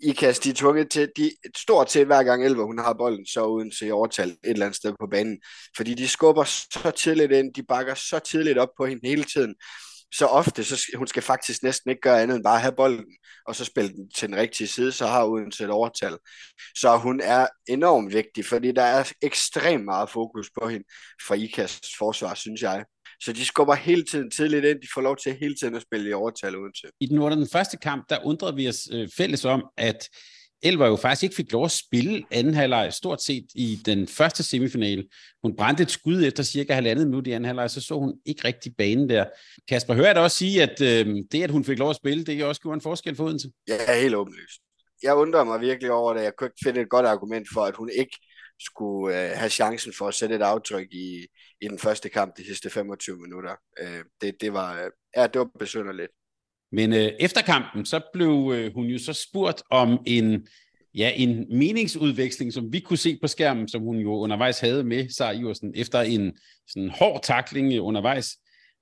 IKAS, 0.00 0.38
de 0.38 0.50
er 0.50 0.54
tvunget 0.54 0.90
til, 0.90 1.10
de, 1.16 1.30
stort 1.56 1.90
set 1.90 2.06
hver 2.06 2.22
gang 2.22 2.44
Elver, 2.44 2.64
hun 2.64 2.78
har 2.78 2.92
bolden, 2.92 3.26
så 3.26 3.46
uden 3.46 3.70
til 3.70 3.92
overtal 3.92 4.28
et 4.28 4.38
eller 4.42 4.66
andet 4.66 4.76
sted 4.76 4.94
på 5.00 5.06
banen. 5.10 5.40
Fordi 5.76 5.94
de 5.94 6.08
skubber 6.08 6.44
så 6.44 6.92
tidligt 6.96 7.32
ind, 7.32 7.54
de 7.54 7.62
bakker 7.62 7.94
så 7.94 8.18
tidligt 8.18 8.58
op 8.58 8.68
på 8.76 8.86
hende 8.86 9.08
hele 9.08 9.24
tiden. 9.24 9.54
Så 10.14 10.26
ofte, 10.26 10.64
så 10.64 10.92
hun 10.96 11.06
skal 11.06 11.22
faktisk 11.22 11.62
næsten 11.62 11.90
ikke 11.90 12.00
gøre 12.00 12.22
andet 12.22 12.36
end 12.36 12.44
bare 12.44 12.60
have 12.60 12.72
bolden, 12.76 13.04
og 13.46 13.56
så 13.56 13.64
spille 13.64 13.90
den 13.90 14.10
til 14.10 14.28
den 14.28 14.36
rigtige 14.36 14.68
side, 14.68 14.92
så 14.92 15.06
har 15.06 15.24
uden 15.24 15.50
til 15.50 15.64
et 15.64 15.70
overtal. 15.70 16.16
Så 16.76 16.96
hun 16.96 17.20
er 17.20 17.46
enormt 17.68 18.14
vigtig, 18.14 18.44
fordi 18.44 18.72
der 18.72 18.82
er 18.82 19.12
ekstremt 19.22 19.84
meget 19.84 20.10
fokus 20.10 20.50
på 20.60 20.68
hende 20.68 20.84
fra 21.26 21.34
IKAS 21.34 21.80
forsvar, 21.98 22.34
synes 22.34 22.62
jeg. 22.62 22.84
Så 23.20 23.32
de 23.32 23.44
skubber 23.44 23.74
hele 23.74 24.04
tiden 24.04 24.30
tidligt 24.30 24.64
ind. 24.64 24.80
De 24.82 24.88
får 24.94 25.00
lov 25.00 25.16
til 25.16 25.36
hele 25.40 25.54
tiden 25.54 25.74
at 25.74 25.82
spille 25.82 26.10
i 26.10 26.12
overtal 26.12 26.56
uden 26.56 26.72
til. 26.72 26.90
I 27.00 27.06
den, 27.06 27.18
under 27.18 27.36
den 27.36 27.48
første 27.52 27.76
kamp, 27.76 28.04
der 28.08 28.24
undrede 28.24 28.54
vi 28.54 28.68
os 28.68 28.88
øh, 28.92 29.08
fælles 29.16 29.44
om, 29.44 29.62
at 29.76 30.08
Elver 30.62 30.86
jo 30.86 30.96
faktisk 30.96 31.22
ikke 31.22 31.36
fik 31.36 31.52
lov 31.52 31.64
at 31.64 31.70
spille 31.70 32.24
anden 32.30 32.54
halvleg 32.54 32.92
stort 32.92 33.22
set 33.22 33.46
i 33.54 33.78
den 33.86 34.08
første 34.08 34.42
semifinale. 34.42 35.04
Hun 35.42 35.56
brændte 35.56 35.82
et 35.82 35.90
skud 35.90 36.24
efter 36.24 36.42
cirka 36.42 36.74
halvandet 36.74 37.06
minut 37.06 37.26
i 37.26 37.30
anden 37.30 37.44
halvleg, 37.46 37.70
så 37.70 37.80
så 37.80 37.98
hun 37.98 38.14
ikke 38.26 38.44
rigtig 38.44 38.72
banen 38.78 39.08
der. 39.08 39.24
Kasper, 39.68 39.94
hører 39.94 40.06
jeg 40.06 40.14
da 40.14 40.20
også 40.20 40.36
sige, 40.36 40.62
at 40.62 40.80
øh, 40.80 41.16
det, 41.32 41.42
at 41.42 41.50
hun 41.50 41.64
fik 41.64 41.78
lov 41.78 41.90
at 41.90 41.96
spille, 41.96 42.24
det 42.24 42.44
også 42.44 42.60
gjorde 42.60 42.74
en 42.74 42.80
forskel 42.80 43.16
for 43.16 43.24
Odense? 43.24 43.50
Ja, 43.68 44.00
helt 44.00 44.14
åbenlyst. 44.14 44.60
Jeg 45.02 45.14
undrer 45.14 45.44
mig 45.44 45.60
virkelig 45.60 45.92
over 45.92 46.14
det. 46.14 46.22
Jeg 46.22 46.32
kunne 46.38 46.46
ikke 46.46 46.64
finde 46.64 46.80
et 46.80 46.88
godt 46.88 47.06
argument 47.06 47.48
for, 47.52 47.60
at 47.60 47.76
hun 47.76 47.90
ikke 47.98 48.18
skulle 48.60 49.30
øh, 49.30 49.36
have 49.36 49.50
chancen 49.50 49.92
for 49.98 50.08
at 50.08 50.14
sætte 50.14 50.34
et 50.34 50.42
aftryk 50.42 50.86
i, 50.92 51.26
i 51.60 51.68
den 51.68 51.78
første 51.78 52.08
kamp 52.08 52.36
de 52.36 52.46
sidste 52.46 52.70
25 52.70 53.16
minutter. 53.16 53.56
Øh, 53.80 54.04
det, 54.20 54.36
det, 54.40 54.52
var, 54.52 54.84
øh, 54.84 54.90
ja, 55.16 55.26
det 55.26 55.38
var 55.38 55.50
besynderligt. 55.58 56.12
Men 56.72 56.92
øh, 56.92 57.12
efter 57.20 57.42
kampen, 57.42 57.84
så 57.84 58.00
blev 58.12 58.52
øh, 58.54 58.74
hun 58.74 58.86
jo 58.86 58.98
så 58.98 59.12
spurgt 59.12 59.62
om 59.70 59.98
en, 60.06 60.46
ja, 60.94 61.12
en 61.16 61.46
meningsudveksling, 61.58 62.52
som 62.52 62.72
vi 62.72 62.80
kunne 62.80 62.96
se 62.96 63.18
på 63.22 63.28
skærmen, 63.28 63.68
som 63.68 63.82
hun 63.82 63.96
jo 63.96 64.14
undervejs 64.16 64.60
havde 64.60 64.84
med 64.84 65.08
Sara 65.08 65.32
Iversen, 65.32 65.72
efter 65.74 66.00
en 66.00 66.32
sådan 66.68 66.90
hård 66.90 67.20
takling 67.22 67.72
øh, 67.72 67.84
undervejs. 67.84 68.36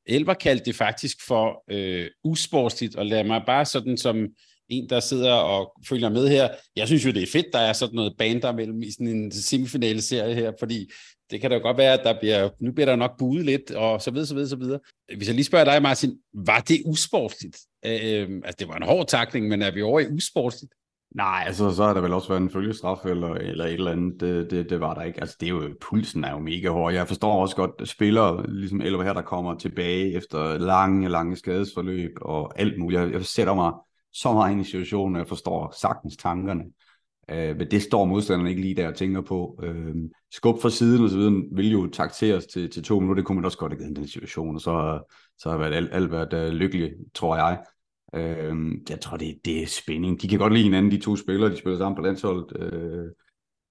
Elver 0.07 0.35
kaldte 0.35 0.65
det 0.65 0.75
faktisk 0.75 1.17
for 1.27 1.65
øh, 1.71 2.07
usportsligt, 2.25 2.97
og 2.97 3.07
lad 3.07 3.25
mig 3.25 3.43
bare 3.47 3.65
sådan 3.65 3.97
som 3.97 4.27
en, 4.69 4.89
der 4.89 5.01
sidder 5.01 5.33
og 5.33 5.73
følger 5.89 6.09
med 6.09 6.29
her. 6.29 6.49
Jeg 6.77 6.87
synes 6.87 7.05
jo, 7.05 7.11
det 7.11 7.23
er 7.23 7.27
fedt, 7.33 7.47
der 7.53 7.59
er 7.59 7.73
sådan 7.73 7.95
noget 7.95 8.15
bander 8.19 8.53
mellem 8.53 8.83
i 8.83 8.91
sådan 8.91 9.07
en 9.07 9.33
semifinale 9.33 10.03
serie 10.03 10.35
her, 10.35 10.53
fordi 10.59 10.91
det 11.31 11.41
kan 11.41 11.51
da 11.51 11.57
godt 11.57 11.79
være, 11.79 11.93
at 11.93 12.01
der 12.05 12.21
bliver, 12.21 12.49
nu 12.61 12.73
bliver 12.73 12.87
der 12.87 12.97
nok 12.97 13.19
budet 13.19 13.45
lidt, 13.45 13.71
og 13.71 14.03
så 14.03 14.11
videre, 14.11 14.27
så 14.27 14.35
videre, 14.35 14.49
så 14.49 14.57
videre. 14.57 14.81
Hvis 15.17 15.27
jeg 15.27 15.35
lige 15.35 15.45
spørger 15.45 15.65
dig, 15.65 15.83
Martin, 15.83 16.19
var 16.35 16.61
det 16.61 16.83
usportsligt? 16.85 17.59
Øh, 17.87 18.41
altså, 18.45 18.57
det 18.59 18.69
var 18.69 18.75
en 18.75 18.83
hård 18.83 19.07
takling, 19.07 19.49
men 19.49 19.63
er 19.63 19.71
vi 19.71 19.83
over 19.83 20.01
i 20.01 20.07
usportsligt? 20.07 20.73
Nej, 21.15 21.43
altså 21.47 21.75
så 21.75 21.85
har 21.85 21.95
der 21.95 22.01
vel 22.01 22.13
også 22.13 22.29
været 22.29 22.41
en 22.41 22.51
følgestraf 22.51 23.05
eller, 23.05 23.35
eller 23.35 23.65
et 23.65 23.73
eller 23.73 23.93
andet. 23.93 24.21
Det, 24.21 24.51
det, 24.51 24.71
det 24.71 24.81
var 24.81 24.95
der 24.95 25.03
ikke. 25.03 25.21
Altså 25.21 25.37
det 25.41 25.47
er 25.47 25.51
jo, 25.51 25.75
pulsen 25.81 26.25
er 26.25 26.31
jo 26.31 26.39
mega 26.39 26.69
hård. 26.69 26.93
Jeg 26.93 27.09
forstår 27.09 27.43
også 27.43 27.57
godt 27.57 27.71
at 27.79 27.89
spillere, 27.89 28.45
ligesom 28.49 28.81
Elver 28.81 29.03
her, 29.03 29.13
der 29.13 29.23
kommer 29.23 29.55
tilbage 29.55 30.13
efter 30.13 30.59
lange, 30.59 31.09
lange 31.09 31.37
skadesforløb 31.37 32.11
og 32.23 32.61
alt 32.61 32.79
muligt. 32.79 33.01
Jeg, 33.01 33.13
jeg 33.13 33.25
sætter 33.25 33.55
mig 33.55 33.73
så 34.13 34.33
meget 34.33 34.53
ind 34.53 34.61
i 34.61 34.65
situationen, 34.65 35.17
at 35.17 35.21
jeg 35.21 35.29
forstår 35.29 35.75
sagtens 35.81 36.17
tankerne. 36.17 36.65
Øh, 37.31 37.57
men 37.57 37.71
det 37.71 37.83
står 37.83 38.05
modstanderne 38.05 38.51
ikke 38.51 38.63
lige 38.63 38.75
der 38.75 38.89
og 38.89 38.95
tænker 38.95 39.21
på. 39.21 39.61
Øh, 39.63 39.95
skub 40.33 40.63
fra 40.63 40.71
siden 40.71 41.05
og 41.05 41.11
så 41.11 41.17
videre 41.17 41.43
vil 41.53 41.73
jo 41.73 41.87
takteres 41.87 42.47
til, 42.47 42.71
til 42.71 42.83
to 42.83 43.01
minutter. 43.01 43.21
Det 43.21 43.27
kunne 43.27 43.37
man 43.37 43.45
også 43.45 43.59
godt 43.59 43.73
have 43.73 43.79
givet 43.79 43.97
den 43.97 44.09
situation, 44.09 44.55
og 44.55 44.61
så, 44.61 44.99
så 45.39 45.51
har 45.51 45.59
været 45.59 45.75
alt, 45.75 45.89
alt 45.93 46.11
været 46.11 46.33
øh, 46.33 46.53
lykkeligt, 46.53 46.95
tror 47.15 47.37
jeg. 47.37 47.59
Øh, 48.15 48.57
jeg 48.91 49.01
tror, 49.01 49.17
det, 49.17 49.39
det 49.45 49.63
er 49.63 49.67
spænding. 49.67 50.23
De 50.23 50.29
kan 50.29 50.39
godt 50.39 50.53
lide 50.53 50.65
hinanden, 50.65 50.93
de 50.93 51.01
to 51.01 51.17
spillere. 51.17 51.51
De 51.51 51.57
spiller 51.57 51.79
sammen 51.79 51.97
på 51.97 52.03
landsholdet, 52.03 52.57
øh, 52.61 53.05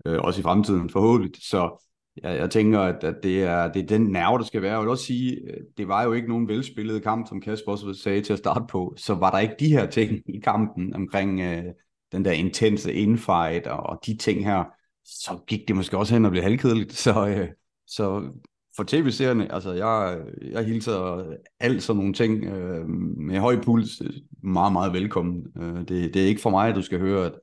øh, 0.06 0.20
også 0.20 0.40
i 0.40 0.44
fremtiden 0.44 0.90
forhåbentlig. 0.90 1.34
Så 1.50 1.86
jeg, 2.24 2.38
jeg 2.38 2.50
tænker, 2.50 2.80
at, 2.80 3.04
at 3.04 3.16
det, 3.24 3.44
er, 3.44 3.72
det 3.72 3.82
er 3.82 3.88
den 3.88 4.02
nerve, 4.02 4.38
der 4.38 4.44
skal 4.44 4.62
være. 4.62 4.74
Jeg 4.74 4.82
vil 4.82 4.90
også 4.90 5.06
sige, 5.06 5.32
øh, 5.32 5.58
det 5.78 5.88
var 5.88 6.04
jo 6.04 6.14
ikke 6.14 6.28
nogen 6.28 6.48
velspillet 6.48 7.04
kamp, 7.04 7.28
som 7.28 7.42
Kasper 7.42 7.72
også 7.72 7.94
sagde 7.94 8.22
til 8.22 8.34
at 8.34 8.40
starte 8.40 8.66
på. 8.70 8.94
Så 8.98 9.14
var 9.14 9.32
der 9.32 9.40
ikke 9.40 9.56
de 9.60 9.70
her 9.70 9.86
ting 9.86 10.22
i 10.36 10.40
kampen 10.40 10.96
omkring 10.96 11.42
øh, 11.42 11.64
den 12.12 12.26
der 12.26 12.32
intense 12.32 12.94
infight 12.94 13.68
og, 13.68 13.78
og 13.78 14.00
de 14.06 14.18
ting 14.18 14.46
her, 14.46 14.64
så 15.06 15.44
gik 15.48 15.68
det 15.68 15.76
måske 15.76 15.98
også 15.98 16.14
hen 16.14 16.26
og 16.26 16.32
blev 16.32 16.44
halvkedeligt. 16.44 16.94
Så, 16.94 17.28
øh, 17.28 17.48
så 17.88 18.32
for 18.76 18.84
tv-serierne, 18.88 19.54
altså 19.54 19.72
jeg, 19.74 20.20
jeg 20.52 20.66
hilser 20.66 21.24
alt 21.60 21.84
sådan 21.84 21.98
nogle 21.98 22.14
ting 22.14 22.44
øh, 22.44 22.88
med 23.18 23.40
høj 23.40 23.62
puls 23.62 24.02
meget, 24.44 24.74
meget 24.74 24.94
velkommen. 24.94 25.44
Øh, 25.58 25.78
det, 25.78 26.14
det 26.14 26.16
er 26.16 26.28
ikke 26.28 26.42
for 26.42 26.50
mig, 26.50 26.70
at 26.70 26.76
du 26.76 26.82
skal 26.82 27.00
høre, 27.00 27.26
at, 27.26 27.34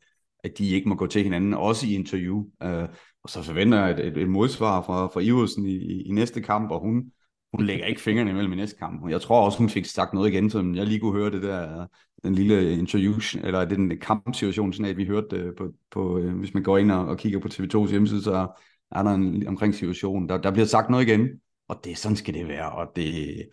at 0.45 0.59
de 0.59 0.69
ikke 0.69 0.89
må 0.89 0.95
gå 0.95 1.07
til 1.07 1.23
hinanden, 1.23 1.55
også 1.55 1.87
i 1.87 1.95
interview. 1.95 2.45
Øh, 2.63 2.89
og 3.25 3.31
så 3.31 3.43
forventer 3.43 3.87
jeg 3.87 3.91
et, 3.91 4.07
et, 4.07 4.17
et 4.17 4.29
modsvar 4.29 4.83
fra, 4.83 5.07
fra 5.07 5.21
Iversen 5.21 5.67
i, 5.67 5.77
i, 5.77 6.03
i 6.03 6.13
næste 6.13 6.41
kamp, 6.41 6.71
og 6.71 6.81
hun, 6.81 7.05
hun 7.53 7.67
lægger 7.67 7.87
ikke 7.87 8.01
fingrene 8.01 8.31
imellem 8.31 8.53
i 8.53 8.57
næste 8.57 8.79
kamp. 8.79 9.11
Jeg 9.11 9.21
tror 9.21 9.45
også, 9.45 9.59
hun 9.59 9.69
fik 9.69 9.85
sagt 9.85 10.15
noget 10.15 10.31
igen, 10.33 10.51
som 10.51 10.75
jeg 10.75 10.87
lige 10.87 11.01
kunne 11.01 11.19
høre 11.19 11.31
det 11.31 11.43
der, 11.43 11.87
den 12.25 12.35
lille 12.35 12.79
interview, 12.79 13.15
eller 13.45 13.65
den 13.65 13.99
kampsituation, 14.01 14.73
sådan 14.73 14.91
at 14.91 14.97
vi 14.97 15.07
hørte 15.07 15.27
det 15.31 15.57
på, 15.57 15.73
på, 15.91 16.19
øh, 16.19 16.39
hvis 16.39 16.55
man 16.55 16.63
går 16.63 16.79
ind 16.79 16.93
og, 16.93 17.07
og 17.07 17.19
kigger 17.19 17.39
på 17.39 17.49
TV2's 17.49 17.91
hjemmeside, 17.91 18.23
så 18.23 18.47
er 18.95 19.03
der 19.03 19.11
en 19.11 19.49
omkring 19.49 19.75
situationen. 19.75 20.29
Der, 20.29 20.39
der 20.39 20.51
bliver 20.51 20.67
sagt 20.67 20.91
noget 20.91 21.09
igen, 21.09 21.29
og 21.69 21.81
det 21.85 21.99
sådan 21.99 22.17
skal 22.17 22.35
det 22.35 22.49
være, 22.49 22.73
og 22.73 22.87
det, 22.97 23.49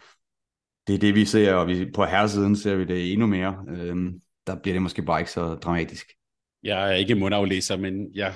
det 0.88 0.95
er 0.95 0.99
det, 0.99 1.15
vi 1.15 1.25
ser, 1.25 1.54
og 1.54 1.67
vi, 1.67 1.91
på 1.91 2.06
herresiden 2.06 2.56
ser 2.56 2.75
vi 2.75 2.86
det 2.86 3.13
endnu 3.13 3.28
mere. 3.28 3.65
Øhm, 3.69 4.21
der 4.47 4.56
bliver 4.56 4.75
det 4.75 4.82
måske 4.82 5.02
bare 5.02 5.19
ikke 5.19 5.32
så 5.32 5.56
dramatisk. 5.56 6.08
Jeg 6.63 6.89
er 6.89 6.95
ikke 6.95 7.15
mundaflæser, 7.15 7.78
men 7.78 8.15
jeg 8.15 8.34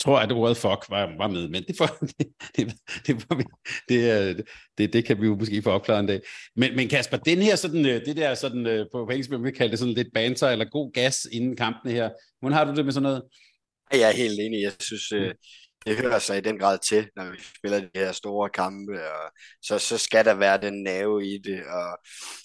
tror, 0.00 0.18
at 0.18 0.32
ordet 0.32 0.56
fuck 0.56 0.84
var, 0.88 1.16
var 1.18 1.28
med, 1.28 1.48
men 1.48 1.64
det, 1.68 1.76
for, 1.76 1.86
det, 2.18 2.26
det, 2.56 2.74
det, 3.06 3.28
det, 3.28 3.46
det, 3.88 4.44
det, 4.78 4.92
det 4.92 5.04
kan 5.04 5.20
vi 5.20 5.26
jo 5.26 5.36
måske 5.36 5.62
få 5.62 5.70
opklaret 5.70 6.00
en 6.00 6.06
dag. 6.06 6.20
Men, 6.56 6.76
men 6.76 6.88
Kasper, 6.88 7.16
den 7.16 7.38
her 7.38 7.56
sådan, 7.56 7.86
øh, 7.86 8.06
det 8.06 8.16
der 8.16 8.34
sådan, 8.34 8.66
øh, 8.66 8.86
på 8.92 9.08
engelsk, 9.08 9.30
vi 9.30 9.50
kalde 9.50 9.70
det 9.70 9.78
sådan 9.78 9.94
lidt 9.94 10.08
banter 10.14 10.48
eller 10.48 10.64
god 10.64 10.92
gas 10.92 11.26
inden 11.32 11.56
kampene 11.56 11.92
her, 11.92 12.10
hvordan 12.40 12.56
har 12.56 12.64
du 12.64 12.74
det 12.74 12.84
med 12.84 12.92
sådan 12.92 13.02
noget? 13.02 13.22
Jeg 13.92 14.08
er 14.08 14.16
helt 14.16 14.40
enig. 14.40 14.62
Jeg 14.62 14.72
synes, 14.80 15.12
øh, 15.12 15.34
det 15.86 15.96
hører 15.96 16.18
sig 16.18 16.38
i 16.38 16.40
den 16.40 16.58
grad 16.58 16.78
til, 16.78 17.08
når 17.16 17.30
vi 17.30 17.36
spiller 17.58 17.80
de 17.80 17.88
her 17.94 18.12
store 18.12 18.50
kampe, 18.50 18.92
og 18.92 19.32
så, 19.62 19.78
så 19.78 19.98
skal 19.98 20.24
der 20.24 20.34
være 20.34 20.60
den 20.60 20.82
nerve 20.82 21.26
i 21.26 21.38
det, 21.38 21.64
og, 21.66 21.98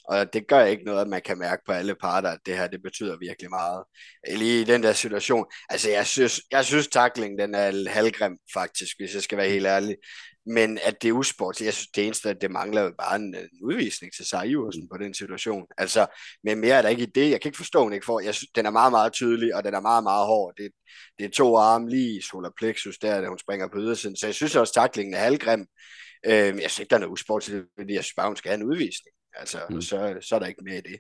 og 0.06 0.34
det 0.34 0.48
gør 0.48 0.64
ikke 0.64 0.84
noget, 0.84 1.02
at 1.02 1.08
man 1.08 1.22
kan 1.22 1.38
mærke 1.38 1.62
på 1.66 1.72
alle 1.72 1.96
parter, 1.96 2.30
at 2.30 2.40
det 2.46 2.58
her, 2.58 2.68
det 2.68 2.84
betyder 2.84 3.18
virkelig 3.20 3.50
meget. 3.50 3.84
Lige 4.28 4.62
i 4.62 4.64
den 4.64 4.84
der 4.84 4.94
situation, 4.94 5.46
altså 5.70 5.90
jeg 5.90 6.08
synes, 6.08 6.42
jeg 6.52 6.66
synes 6.66 6.88
tackling, 6.88 7.40
den 7.40 7.56
er 7.56 7.90
halvgrim 7.90 8.38
faktisk, 8.54 8.92
hvis 9.00 9.14
jeg 9.14 9.24
skal 9.24 9.38
være 9.38 9.50
helt 9.50 9.66
ærlig 9.66 9.96
men 10.48 10.80
at 10.84 11.02
det 11.02 11.08
er 11.08 11.14
usport, 11.14 11.62
jeg 11.62 11.74
synes, 11.74 11.88
det 11.88 12.06
eneste, 12.06 12.30
at 12.30 12.42
det 12.42 12.52
mangler 12.52 12.82
jo 12.82 12.94
bare 13.00 13.16
en, 13.16 13.36
en 13.36 13.50
udvisning 13.64 14.14
til 14.14 14.26
Sara 14.26 14.44
Iversen 14.44 14.90
på 14.90 14.98
den 14.98 15.14
situation. 15.14 15.68
Altså, 15.78 16.08
men 16.44 16.60
mere 16.60 16.76
er 16.76 16.82
der 16.82 16.90
ikke 16.90 17.04
i 17.04 17.12
det. 17.16 17.32
Jeg 17.32 17.42
kan 17.42 17.50
ikke 17.50 17.58
forstå, 17.58 17.84
hun 17.84 17.94
ikke 17.94 18.06
får. 18.06 18.20
Jeg 18.20 18.36
synes, 18.36 18.52
den 18.56 18.66
er 18.66 18.70
meget, 18.70 18.92
meget 18.92 19.14
tydelig, 19.14 19.56
og 19.56 19.64
den 19.64 19.74
er 19.74 19.80
meget, 19.80 20.04
meget 20.04 20.26
hård. 20.26 20.54
Det, 20.58 20.72
det 21.20 21.26
er 21.26 21.30
to 21.30 21.58
arme 21.58 21.90
lige 21.90 22.18
i 22.18 22.22
solar 22.22 22.52
plexus 22.58 22.98
der, 22.98 23.22
da 23.22 23.28
hun 23.28 23.40
springer 23.40 23.68
på 23.68 23.78
ydersiden. 23.78 24.16
Så 24.16 24.28
jeg 24.28 24.36
synes 24.36 24.56
også, 24.56 24.74
taklingen 24.74 25.14
er 25.14 25.20
halvgrim. 25.20 25.68
Øh, 26.26 26.32
jeg 26.34 26.56
synes 26.56 26.80
ikke, 26.80 26.90
der 26.90 26.96
er 26.96 27.00
noget 27.00 27.12
usport 27.12 27.44
til 27.44 27.54
det, 27.54 27.66
fordi 27.80 27.94
jeg 27.94 28.04
synes 28.04 28.16
bare, 28.16 28.28
hun 28.28 28.36
skal 28.36 28.50
have 28.50 28.62
en 28.62 28.68
udvisning. 28.68 29.16
Altså, 29.34 29.58
mm. 29.70 29.82
så, 29.82 30.18
så 30.22 30.36
er 30.36 30.40
der 30.40 30.48
ikke 30.48 30.64
mere 30.64 30.78
i 30.78 30.82
det. 30.82 31.00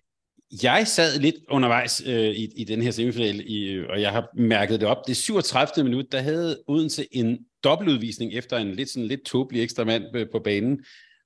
Jeg 0.63 0.87
sad 0.87 1.19
lidt 1.19 1.35
undervejs 1.49 2.03
øh, 2.05 2.29
i, 2.29 2.49
i 2.55 2.63
den 2.63 2.81
her 2.81 2.91
semifinal, 2.91 3.43
i, 3.47 3.71
øh, 3.71 3.85
og 3.89 4.01
jeg 4.01 4.11
har 4.11 4.27
mærket 4.37 4.79
det 4.79 4.89
op. 4.89 5.07
Det 5.07 5.17
37. 5.17 5.83
minut, 5.83 6.11
der 6.11 6.19
havde 6.19 6.63
Odense 6.67 7.07
en 7.11 7.39
dobbeltudvisning 7.63 8.33
efter 8.33 8.57
en 8.57 8.71
lidt, 8.71 8.89
sådan 8.89 9.07
lidt 9.07 9.25
tåbelig 9.25 9.63
ekstra 9.63 9.83
mand 9.83 10.03
øh, 10.15 10.27
på 10.31 10.39
banen. 10.39 10.79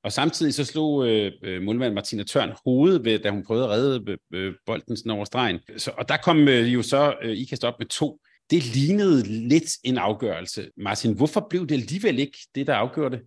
Og 0.04 0.12
samtidig 0.12 0.54
så 0.54 0.66
slog 0.66 1.08
øh, 1.08 1.32
øh, 1.44 1.62
målmand 1.62 1.94
Martina 1.94 2.24
Tørn 2.24 2.54
hovedet, 2.66 3.06
ved, 3.06 3.20
da 3.20 3.30
hun 3.30 3.44
prøvede 3.46 3.66
at 3.66 3.72
redde 3.72 4.12
øh, 4.12 4.18
øh, 4.34 4.54
bolden 4.66 4.98
sådan 4.98 5.12
over 5.12 5.26
stregen. 5.26 5.60
Så, 5.78 5.92
og 5.98 6.10
der 6.10 6.18
kom 6.18 6.48
øh, 6.48 6.74
jo 6.74 6.82
så 6.82 7.16
øh, 7.24 7.38
IKAST 7.38 7.64
op 7.64 7.80
med 7.80 7.88
to. 7.88 8.20
Det 8.52 8.76
lignede 8.76 9.24
lidt 9.48 9.72
en 9.84 9.98
afgørelse. 9.98 10.70
Martin, 10.78 11.18
hvorfor 11.18 11.48
blev 11.50 11.68
det 11.68 11.76
alligevel 11.76 12.20
ikke 12.20 12.38
det, 12.56 12.68
der 12.68 12.76
afgjorde 12.76 13.18
det? 13.18 13.26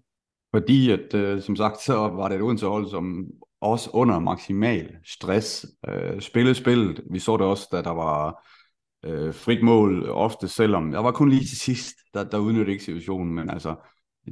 Fordi, 0.55 0.91
at 0.91 1.15
øh, 1.15 1.43
som 1.43 1.57
sagt, 1.57 1.83
så 1.83 1.95
var 1.95 2.29
det 2.29 2.37
et 2.37 2.43
Odense 2.43 2.67
hold, 2.67 2.91
som 2.91 3.27
også 3.65 3.91
under 3.93 4.19
maksimal 4.19 4.97
stress 5.05 5.67
øh, 5.89 6.21
spillede 6.21 6.55
spillet. 6.55 7.01
Vi 7.11 7.19
så 7.19 7.37
det 7.37 7.47
også, 7.47 7.69
da 7.73 7.83
der 7.83 7.91
var 7.91 8.47
øh, 9.05 9.35
frit 9.35 9.63
mål 9.63 10.09
ofte, 10.09 10.49
selvom 10.49 10.93
jeg 10.93 11.05
var 11.05 11.13
kun 11.13 11.29
lige 11.29 11.45
til 11.45 11.59
sidst, 11.59 11.95
der, 12.15 12.25
der 12.25 12.39
udnyttede 12.39 12.73
ikke 12.73 12.85
situationen, 12.85 13.35
men 13.35 13.51
altså, 13.51 13.75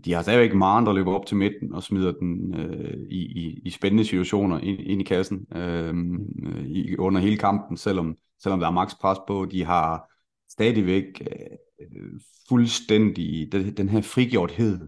de 0.05 0.12
har 0.12 0.23
stadigvæk 0.23 0.55
meget 0.55 0.87
der 0.87 0.92
løber 0.92 1.14
op 1.14 1.27
til 1.27 1.37
midten 1.37 1.75
og 1.75 1.83
smider 1.83 2.12
den 2.12 2.55
øh, 2.55 2.99
i, 3.11 3.18
i, 3.18 3.61
i 3.64 3.71
spændende 3.71 4.05
situationer 4.05 4.59
ind, 4.59 4.81
ind 4.81 5.01
i 5.01 5.05
kassen 5.05 5.47
øh, 5.57 5.95
i, 6.66 6.97
under 6.97 7.21
hele 7.21 7.37
kampen, 7.37 7.77
selvom, 7.77 8.16
selvom 8.42 8.61
der 8.61 8.66
er 8.66 8.71
maks 8.71 8.95
pres 8.95 9.18
på. 9.27 9.47
De 9.51 9.64
har 9.64 10.11
stadigvæk 10.51 11.05
øh, 11.81 12.21
fuldstændig 12.49 13.53
den, 13.53 13.77
den 13.77 13.88
her 13.88 14.03
frigjorthed, 14.03 14.79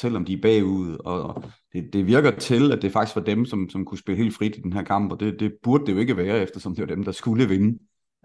selvom 0.00 0.24
de 0.24 0.32
er 0.32 0.40
bagud, 0.42 0.96
og 1.04 1.44
det, 1.72 1.92
det 1.92 2.06
virker 2.06 2.30
til, 2.30 2.72
at 2.72 2.82
det 2.82 2.92
faktisk 2.92 3.16
var 3.16 3.22
dem, 3.22 3.44
som, 3.44 3.68
som 3.70 3.84
kunne 3.84 3.98
spille 3.98 4.22
helt 4.22 4.34
frit 4.34 4.56
i 4.56 4.60
den 4.60 4.72
her 4.72 4.82
kamp, 4.82 5.12
og 5.12 5.20
det, 5.20 5.40
det 5.40 5.52
burde 5.62 5.86
det 5.86 5.92
jo 5.92 5.98
ikke 5.98 6.16
være, 6.16 6.42
eftersom 6.42 6.74
det 6.74 6.88
var 6.88 6.94
dem, 6.94 7.04
der 7.04 7.12
skulle 7.12 7.48
vinde. 7.48 7.78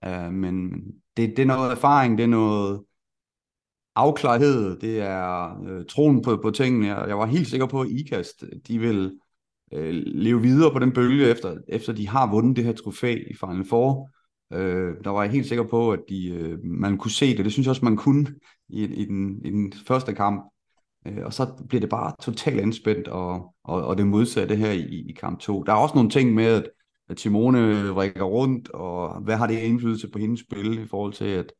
Uh, 0.07 0.33
men 0.33 0.69
det, 1.17 1.29
det 1.37 1.39
er 1.39 1.45
noget 1.45 1.71
erfaring, 1.71 2.17
det 2.17 2.23
er 2.23 2.27
noget 2.27 2.81
afklarethed, 3.95 4.79
det 4.79 5.01
er 5.01 5.57
uh, 5.59 5.85
troen 5.89 6.21
på, 6.21 6.39
på 6.41 6.51
tingene. 6.51 6.87
Jeg, 6.87 7.05
jeg 7.07 7.17
var 7.17 7.25
helt 7.25 7.47
sikker 7.47 7.65
på, 7.65 7.81
at 7.81 7.89
IKAST, 7.89 8.43
de 8.67 8.79
vil 8.79 9.11
uh, 9.75 9.89
leve 10.05 10.41
videre 10.41 10.71
på 10.71 10.79
den 10.79 10.91
bølge, 10.91 11.29
efter, 11.29 11.57
efter 11.67 11.93
de 11.93 12.07
har 12.07 12.31
vundet 12.31 12.55
det 12.55 12.63
her 12.63 12.73
trofæ 12.73 13.15
i 13.29 13.33
Final 13.33 13.65
Four. 13.65 14.09
Uh, 14.55 14.59
der 15.03 15.09
var 15.09 15.23
jeg 15.23 15.31
helt 15.31 15.47
sikker 15.47 15.63
på, 15.63 15.91
at 15.91 15.99
de, 16.09 16.53
uh, 16.53 16.69
man 16.69 16.97
kunne 16.97 17.11
se 17.11 17.37
det. 17.37 17.45
Det 17.45 17.53
synes 17.53 17.65
jeg 17.65 17.71
også, 17.71 17.85
man 17.85 17.97
kunne 17.97 18.27
i, 18.69 18.83
i, 18.83 19.05
den, 19.05 19.45
i 19.45 19.49
den 19.49 19.73
første 19.87 20.13
kamp. 20.13 20.51
Øh, 21.05 21.25
og 21.25 21.33
så 21.33 21.63
bliver 21.69 21.79
det 21.79 21.89
bare 21.89 22.13
totalt 22.21 22.59
anspændt, 22.59 23.07
og, 23.07 23.53
og, 23.63 23.85
og 23.85 23.97
det 23.97 24.07
modsatte 24.07 24.55
her 24.55 24.71
i, 24.71 25.05
i 25.09 25.13
kamp 25.19 25.39
2. 25.39 25.63
Der 25.63 25.73
er 25.73 25.77
også 25.77 25.95
nogle 25.95 26.09
ting 26.09 26.33
med, 26.33 26.45
at 26.45 26.69
at 27.09 27.19
Simone 27.19 27.91
rækker 27.91 28.23
rundt, 28.23 28.71
og 28.71 29.21
hvad 29.21 29.37
har 29.37 29.47
det 29.47 29.59
indflydelse 29.59 30.09
på 30.09 30.19
hendes 30.19 30.39
spil 30.39 30.79
i 30.79 30.87
forhold 30.87 31.13
til, 31.13 31.25
at, 31.25 31.53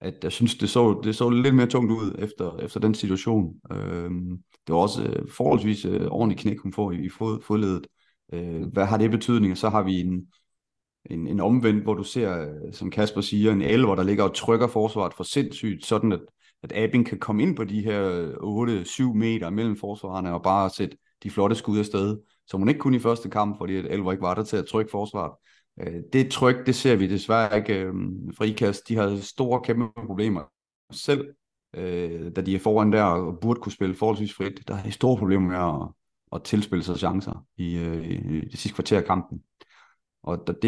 at 0.00 0.14
jeg 0.22 0.32
synes, 0.32 0.54
det 0.54 0.70
så, 0.70 1.00
det 1.04 1.16
så 1.16 1.30
lidt 1.30 1.54
mere 1.54 1.66
tungt 1.66 1.92
ud 1.92 2.14
efter, 2.18 2.56
efter 2.58 2.80
den 2.80 2.94
situation. 2.94 3.54
Øhm, 3.72 4.38
det 4.66 4.74
var 4.74 4.80
også 4.80 5.04
øh, 5.04 5.28
forholdsvis 5.30 5.84
øh, 5.84 6.06
ordentligt 6.06 6.40
knæk, 6.40 6.58
hun 6.58 6.72
får 6.72 6.92
i, 6.92 7.04
i 7.04 7.08
fod, 7.08 7.42
fodledet. 7.42 7.86
Øh, 8.32 8.62
hvad 8.72 8.86
har 8.86 8.98
det 8.98 9.10
betydning? 9.10 9.52
Og 9.52 9.58
så 9.58 9.68
har 9.68 9.82
vi 9.82 10.00
en, 10.00 10.26
en, 11.10 11.26
en 11.26 11.40
omvendt, 11.40 11.82
hvor 11.82 11.94
du 11.94 12.04
ser, 12.04 12.40
øh, 12.40 12.72
som 12.72 12.90
Kasper 12.90 13.20
siger, 13.20 13.52
en 13.52 13.62
elver, 13.62 13.94
der 13.94 14.02
ligger 14.02 14.24
og 14.24 14.34
trykker 14.34 14.66
forsvaret 14.66 15.14
for 15.14 15.24
sindssygt, 15.24 15.86
sådan 15.86 16.12
at, 16.12 16.20
at 16.62 16.72
Abing 16.72 17.06
kan 17.06 17.18
komme 17.18 17.42
ind 17.42 17.56
på 17.56 17.64
de 17.64 17.82
her 17.82 18.28
8-7 19.10 19.14
meter 19.14 19.50
mellem 19.50 19.76
forsvarerne 19.76 20.34
og 20.34 20.42
bare 20.42 20.70
sætte 20.70 20.96
de 21.22 21.30
flotte 21.30 21.56
skud 21.56 21.78
afsted 21.78 22.18
som 22.46 22.60
hun 22.60 22.68
ikke 22.68 22.78
kunne 22.78 22.96
i 22.96 23.00
første 23.00 23.30
kamp, 23.30 23.58
fordi 23.58 23.76
at 23.76 23.86
Elver 23.86 24.12
ikke 24.12 24.22
var 24.22 24.34
der 24.34 24.42
til 24.42 24.56
at 24.56 24.66
trykke 24.66 24.90
forsvaret. 24.90 25.32
Øh, 25.80 26.00
det 26.12 26.30
tryk, 26.30 26.66
det 26.66 26.74
ser 26.74 26.96
vi 26.96 27.06
desværre 27.06 27.56
ikke 27.56 27.80
øh, 27.80 27.94
frikast. 28.36 28.88
De 28.88 28.96
har 28.96 29.16
store, 29.16 29.60
kæmpe 29.64 30.06
problemer 30.06 30.42
selv, 30.90 31.34
øh, 31.74 32.30
da 32.36 32.40
de 32.40 32.54
er 32.54 32.58
foran 32.58 32.92
der 32.92 33.02
og 33.02 33.38
burde 33.40 33.60
kunne 33.60 33.72
spille 33.72 33.94
forholdsvis 33.94 34.34
frit. 34.34 34.68
Der 34.68 34.74
er 34.74 34.90
store 34.90 35.16
problemer 35.16 35.48
med 35.48 35.82
at, 35.82 35.88
at 36.32 36.44
tilspille 36.44 36.84
sig 36.84 36.96
chancer 36.96 37.46
i, 37.56 37.76
i 38.02 38.40
det 38.40 38.58
sidste 38.58 38.74
kvarter 38.74 38.98
af 38.98 39.04
kampen. 39.04 39.40
Og 40.22 40.46
det, 40.46 40.62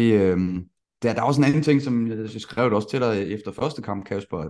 der, 1.01 1.13
der 1.13 1.21
er 1.21 1.25
også 1.25 1.41
en 1.41 1.47
anden 1.47 1.63
ting, 1.63 1.81
som 1.81 2.07
jeg 2.07 2.29
skrev 2.29 2.65
det 2.65 2.73
også 2.73 2.89
til 2.89 3.01
dig 3.01 3.31
efter 3.31 3.51
første 3.51 3.81
kamp, 3.81 4.05
Kasper, 4.05 4.49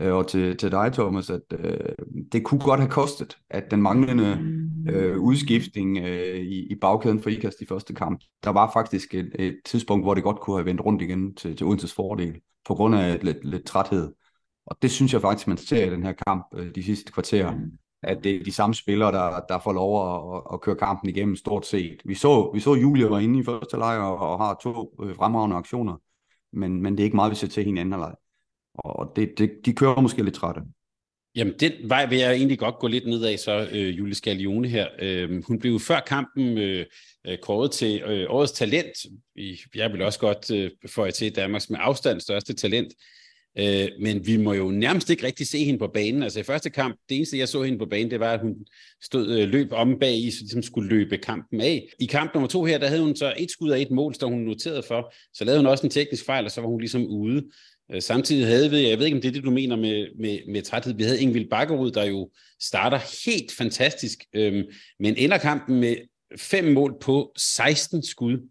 øh, 0.00 0.14
og 0.14 0.28
til, 0.28 0.56
til 0.56 0.70
dig, 0.70 0.92
Thomas, 0.92 1.30
at 1.30 1.40
øh, 1.52 1.78
det 2.32 2.44
kunne 2.44 2.60
godt 2.60 2.80
have 2.80 2.90
kostet, 2.90 3.38
at 3.50 3.70
den 3.70 3.82
manglende 3.82 4.38
øh, 4.88 5.18
udskiftning 5.18 5.98
øh, 5.98 6.36
i, 6.36 6.72
i 6.72 6.74
bagkæden 6.74 7.20
for 7.20 7.30
IKAST 7.30 7.60
i 7.60 7.66
første 7.66 7.94
kamp, 7.94 8.20
der 8.44 8.50
var 8.50 8.70
faktisk 8.72 9.14
et, 9.14 9.30
et 9.38 9.56
tidspunkt, 9.64 10.04
hvor 10.04 10.14
det 10.14 10.22
godt 10.22 10.40
kunne 10.40 10.56
have 10.56 10.66
vendt 10.66 10.80
rundt 10.80 11.02
igen 11.02 11.34
til, 11.34 11.56
til 11.56 11.66
Odenses 11.66 11.94
fordel, 11.94 12.40
på 12.66 12.74
grund 12.74 12.94
af 12.94 13.24
lidt, 13.24 13.44
lidt 13.44 13.64
træthed. 13.64 14.12
Og 14.66 14.76
det 14.82 14.90
synes 14.90 15.12
jeg 15.12 15.20
faktisk, 15.20 15.48
man 15.48 15.56
ser 15.56 15.86
i 15.86 15.90
den 15.90 16.02
her 16.02 16.12
kamp 16.26 16.46
øh, 16.54 16.74
de 16.74 16.82
sidste 16.82 17.12
kvarterer, 17.12 17.54
at 18.02 18.24
det 18.24 18.36
er 18.36 18.44
de 18.44 18.52
samme 18.52 18.74
spillere, 18.74 19.12
der, 19.12 19.40
der 19.48 19.58
får 19.58 19.72
lov 19.72 20.14
at, 20.36 20.42
at, 20.52 20.60
køre 20.60 20.76
kampen 20.76 21.10
igennem 21.10 21.36
stort 21.36 21.66
set. 21.66 22.02
Vi 22.04 22.14
så, 22.14 22.50
vi 22.54 22.60
så 22.60 22.74
Julia 22.74 23.06
var 23.06 23.18
inde 23.18 23.38
i 23.38 23.44
første 23.44 23.76
leg 23.76 23.98
og, 23.98 24.18
og 24.18 24.38
har 24.38 24.58
to 24.62 24.94
øh, 25.02 25.16
fremragende 25.16 25.56
aktioner, 25.56 25.96
men, 26.52 26.82
men 26.82 26.92
det 26.92 27.00
er 27.00 27.04
ikke 27.04 27.16
meget, 27.16 27.30
vi 27.30 27.36
ser 27.36 27.46
til 27.46 27.64
hinanden 27.64 27.92
anden 27.92 28.14
og 28.78 29.12
det, 29.16 29.38
det, 29.38 29.50
de 29.64 29.72
kører 29.72 30.00
måske 30.00 30.22
lidt 30.22 30.34
trætte. 30.34 30.60
Jamen, 31.36 31.54
den 31.60 31.72
vej 31.84 32.06
vil 32.06 32.18
jeg 32.18 32.34
egentlig 32.34 32.58
godt 32.58 32.78
gå 32.78 32.86
lidt 32.86 33.06
ned 33.06 33.24
af, 33.24 33.38
så 33.38 33.68
øh, 33.72 33.98
Julie 33.98 34.14
Scalione 34.14 34.68
her. 34.68 34.86
Øh, 34.98 35.44
hun 35.44 35.58
blev 35.58 35.80
før 35.80 36.00
kampen 36.00 36.58
øh, 36.58 36.86
øh, 37.26 37.38
kåret 37.38 37.70
til 37.70 38.02
øh, 38.02 38.26
årets 38.28 38.52
talent. 38.52 38.96
Jeg 39.74 39.92
vil 39.92 40.02
også 40.02 40.18
godt 40.18 40.50
øh, 40.50 40.70
få 40.86 41.04
jer 41.04 41.10
til 41.10 41.36
Danmarks 41.36 41.70
med 41.70 41.78
afstand 41.82 42.20
største 42.20 42.54
talent. 42.54 42.92
Øh, 43.58 43.88
men 44.00 44.26
vi 44.26 44.36
må 44.36 44.52
jo 44.52 44.70
nærmest 44.70 45.10
ikke 45.10 45.26
rigtig 45.26 45.46
se 45.46 45.64
hende 45.64 45.78
på 45.78 45.86
banen. 45.86 46.22
Altså 46.22 46.40
i 46.40 46.42
første 46.42 46.70
kamp, 46.70 46.96
det 47.08 47.16
eneste 47.16 47.38
jeg 47.38 47.48
så 47.48 47.62
hende 47.62 47.78
på 47.78 47.86
banen, 47.86 48.10
det 48.10 48.20
var, 48.20 48.32
at 48.32 48.40
hun 48.40 48.54
stod 49.02 49.38
øh, 49.38 49.48
løb 49.48 49.72
om 49.72 49.98
bag 50.00 50.16
i, 50.16 50.30
så 50.30 50.38
ligesom 50.40 50.62
skulle 50.62 50.88
løbe 50.88 51.18
kampen 51.18 51.60
af. 51.60 51.88
I 52.00 52.06
kamp 52.06 52.34
nummer 52.34 52.48
to 52.48 52.64
her, 52.64 52.78
der 52.78 52.86
havde 52.86 53.02
hun 53.02 53.16
så 53.16 53.34
et 53.38 53.50
skud 53.50 53.70
af 53.70 53.80
et 53.80 53.90
mål, 53.90 54.14
så 54.14 54.26
hun 54.26 54.38
noteret 54.38 54.84
for. 54.84 55.12
Så 55.34 55.44
lavede 55.44 55.60
hun 55.60 55.66
også 55.66 55.86
en 55.86 55.90
teknisk 55.90 56.24
fejl, 56.24 56.44
og 56.44 56.50
så 56.50 56.60
var 56.60 56.68
hun 56.68 56.80
ligesom 56.80 57.06
ude. 57.06 57.42
Øh, 57.92 58.02
samtidig 58.02 58.46
havde 58.46 58.70
vi, 58.70 58.88
jeg 58.88 58.98
ved 58.98 59.06
ikke 59.06 59.16
om 59.16 59.20
det 59.20 59.28
er 59.28 59.32
det, 59.32 59.44
du 59.44 59.50
mener 59.50 59.76
med, 59.76 60.06
med, 60.20 60.52
med 60.52 60.62
træthed, 60.62 60.94
vi 60.94 61.02
havde 61.02 61.20
Ingvild 61.20 61.50
Bakkerud, 61.50 61.90
der 61.90 62.04
jo 62.04 62.30
starter 62.60 62.98
helt 63.26 63.52
fantastisk, 63.52 64.18
øhm, 64.34 64.64
men 65.00 65.16
ender 65.16 65.38
kampen 65.38 65.80
med 65.80 65.96
fem 66.38 66.64
mål 66.64 66.94
på 67.00 67.32
16 67.36 68.02
skud. 68.02 68.48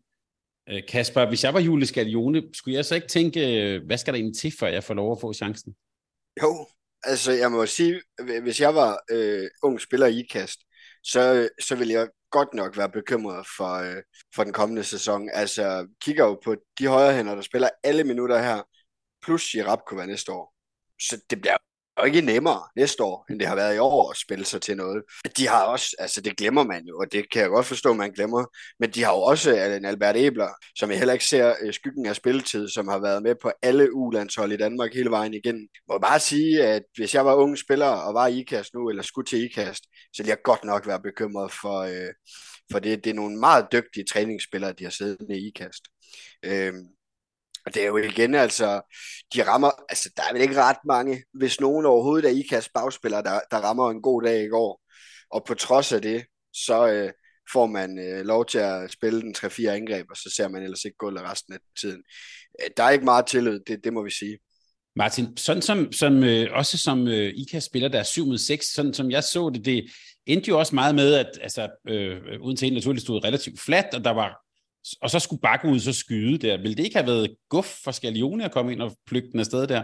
Øh, 0.69 0.81
Kasper, 0.87 1.27
hvis 1.27 1.43
jeg 1.43 1.53
var 1.53 1.59
Julie 1.59 1.87
Skalione, 1.87 2.43
skulle 2.53 2.75
jeg 2.75 2.85
så 2.85 2.95
ikke 2.95 3.07
tænke, 3.07 3.61
øh, 3.61 3.85
hvad 3.85 3.97
skal 3.97 4.13
der 4.13 4.19
egentlig 4.19 4.39
til, 4.39 4.53
før 4.59 4.67
jeg 4.67 4.83
får 4.83 4.93
lov 4.93 5.11
at 5.11 5.21
få 5.21 5.33
chancen? 5.33 5.75
Jo, 6.41 6.67
altså 7.03 7.31
jeg 7.31 7.51
må 7.51 7.65
sige, 7.65 8.01
hvis 8.41 8.61
jeg 8.61 8.75
var 8.75 9.03
øh, 9.11 9.49
ung 9.63 9.81
spiller 9.81 10.07
i 10.07 10.19
IKAST, 10.19 10.59
så, 11.03 11.49
så 11.61 11.75
ville 11.75 11.93
jeg 11.93 12.07
godt 12.31 12.53
nok 12.53 12.77
være 12.77 12.89
bekymret 12.89 13.45
for, 13.57 13.73
øh, 13.73 14.01
for 14.35 14.43
den 14.43 14.53
kommende 14.53 14.83
sæson. 14.83 15.29
Altså, 15.33 15.87
kigger 16.01 16.25
jo 16.25 16.39
på 16.43 16.55
de 16.79 16.87
højre 16.87 17.15
hænder, 17.15 17.35
der 17.35 17.41
spiller 17.41 17.69
alle 17.83 18.03
minutter 18.03 18.41
her, 18.41 18.61
plus 19.25 19.51
Girapkova 19.51 20.05
næste 20.05 20.31
år. 20.31 20.53
Så 20.99 21.21
det 21.29 21.41
bliver 21.41 21.57
jo 21.99 22.05
ikke 22.05 22.21
nemmere 22.21 22.61
næste 22.75 23.03
år, 23.03 23.25
end 23.29 23.39
det 23.39 23.47
har 23.47 23.55
været 23.55 23.75
i 23.75 23.77
år 23.77 24.11
at 24.11 24.17
spille 24.17 24.45
sig 24.45 24.61
til 24.61 24.77
noget. 24.77 25.03
De 25.37 25.47
har 25.47 25.63
også, 25.63 25.95
altså 25.99 26.21
det 26.21 26.37
glemmer 26.37 26.63
man 26.63 26.85
jo, 26.85 26.99
og 26.99 27.11
det 27.11 27.29
kan 27.31 27.41
jeg 27.41 27.49
godt 27.49 27.65
forstå, 27.65 27.93
man 27.93 28.11
glemmer, 28.11 28.45
men 28.79 28.89
de 28.89 29.03
har 29.03 29.11
jo 29.11 29.21
også 29.21 29.55
en 29.55 29.85
Albert 29.85 30.17
Ebler, 30.17 30.49
som 30.75 30.89
jeg 30.89 30.97
heller 30.97 31.13
ikke 31.13 31.25
ser 31.25 31.53
øh, 31.61 31.73
skyggen 31.73 32.05
af 32.05 32.15
spilletid, 32.15 32.67
som 32.67 32.87
har 32.87 32.99
været 32.99 33.23
med 33.23 33.35
på 33.41 33.51
alle 33.61 33.93
U-landshold 33.93 34.51
i 34.51 34.57
Danmark 34.57 34.93
hele 34.93 35.09
vejen 35.09 35.33
igen. 35.33 35.55
Jeg 35.55 35.93
må 35.93 35.97
bare 35.97 36.19
sige, 36.19 36.63
at 36.63 36.83
hvis 36.95 37.15
jeg 37.15 37.25
var 37.25 37.35
ung 37.35 37.57
spiller 37.57 37.87
og 37.87 38.13
var 38.13 38.27
i 38.27 38.39
IKAST 38.39 38.73
nu, 38.73 38.89
eller 38.89 39.03
skulle 39.03 39.25
til 39.25 39.43
IKAST, 39.43 39.83
så 40.13 40.23
ville 40.23 40.29
jeg 40.29 40.37
godt 40.43 40.63
nok 40.63 40.87
være 40.87 41.01
bekymret 41.01 41.51
for, 41.61 41.79
øh, 41.79 42.13
for 42.71 42.79
det, 42.79 43.03
det 43.03 43.09
er 43.09 43.13
nogle 43.13 43.39
meget 43.39 43.67
dygtige 43.71 44.05
træningsspillere, 44.05 44.73
de 44.73 44.83
har 44.83 44.91
siddet 44.91 45.27
i 45.29 45.47
IKAST. 45.47 45.83
Øh, 46.45 46.73
og 47.65 47.73
det 47.73 47.81
er 47.81 47.87
jo 47.87 47.97
igen, 47.97 48.35
altså, 48.35 48.81
de 49.33 49.47
rammer, 49.47 49.71
altså 49.89 50.09
der 50.17 50.23
er 50.23 50.33
vel 50.33 50.41
ikke 50.41 50.61
ret 50.61 50.85
mange, 50.85 51.23
hvis 51.33 51.59
nogen 51.59 51.85
overhovedet 51.85 52.29
er 52.29 52.35
IKAS 52.35 52.69
bagspillere, 52.69 53.23
der, 53.23 53.39
der 53.51 53.57
rammer 53.57 53.91
en 53.91 54.01
god 54.01 54.21
dag 54.21 54.43
i 54.43 54.47
går. 54.47 54.81
Og 55.31 55.45
på 55.47 55.53
trods 55.53 55.91
af 55.91 56.01
det, 56.01 56.25
så 56.53 56.87
øh, 56.87 57.11
får 57.53 57.65
man 57.65 57.99
øh, 57.99 58.25
lov 58.25 58.45
til 58.45 58.57
at 58.57 58.91
spille 58.91 59.21
den 59.21 59.35
3-4 59.37 59.67
angreb, 59.67 60.05
og 60.09 60.17
så 60.17 60.33
ser 60.35 60.47
man 60.47 60.63
ellers 60.63 60.85
ikke 60.85 60.97
gulvet 60.97 61.23
resten 61.23 61.53
af 61.53 61.59
tiden. 61.81 62.03
Øh, 62.61 62.69
der 62.77 62.83
er 62.83 62.89
ikke 62.89 63.05
meget 63.05 63.25
tillid, 63.25 63.59
det, 63.67 63.83
det 63.83 63.93
må 63.93 64.03
vi 64.03 64.11
sige. 64.11 64.37
Martin, 64.95 65.37
sådan 65.37 65.61
som, 65.61 65.91
som 65.91 66.23
øh, 66.23 66.47
også 66.51 66.77
som 66.77 67.07
øh, 67.07 67.33
IKAS 67.35 67.63
spiller 67.63 67.89
der 67.89 68.03
7 68.03 68.25
mod 68.25 68.37
6, 68.37 68.65
sådan 68.65 68.93
som 68.93 69.11
jeg 69.11 69.23
så 69.23 69.49
det, 69.49 69.65
det 69.65 69.91
endte 70.25 70.49
jo 70.49 70.59
også 70.59 70.75
meget 70.75 70.95
med, 70.95 71.13
at 71.13 71.39
altså, 71.41 71.69
øh, 71.87 72.17
øh 72.17 72.41
uden 72.41 72.57
til 72.57 72.73
naturligt 72.73 73.03
stod 73.03 73.23
relativt 73.23 73.59
fladt, 73.59 73.93
og 73.93 74.03
der 74.03 74.11
var 74.11 74.44
og 75.01 75.09
så 75.09 75.19
skulle 75.19 75.41
bakken 75.41 75.71
ud 75.71 75.79
så 75.79 75.93
skyde 75.93 76.37
der. 76.37 76.61
Vil 76.61 76.77
det 76.77 76.83
ikke 76.83 76.95
have 76.95 77.07
været 77.07 77.35
guf 77.49 77.77
for 77.83 77.91
Scalione 77.91 78.45
at 78.45 78.51
komme 78.51 78.71
ind 78.71 78.81
og 78.81 78.91
plygge 79.07 79.31
den 79.31 79.39
afsted 79.39 79.67
der? 79.67 79.83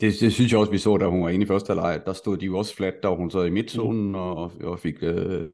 Det, 0.00 0.20
det 0.20 0.32
synes 0.32 0.52
jeg 0.52 0.60
også, 0.60 0.72
vi 0.72 0.78
så, 0.78 0.96
da 0.96 1.06
hun 1.06 1.22
var 1.22 1.28
inde 1.28 1.44
i 1.44 1.46
første 1.46 1.70
halvleg. 1.70 2.00
Der 2.06 2.12
stod 2.12 2.36
de 2.36 2.46
jo 2.46 2.58
også 2.58 2.76
fladt, 2.76 2.94
da 3.02 3.08
hun 3.08 3.30
sad 3.30 3.46
i 3.46 3.50
midtzonen 3.50 4.08
mm. 4.08 4.14
og, 4.14 4.52
og 4.60 4.80
fik... 4.80 4.94
Øh, 5.02 5.48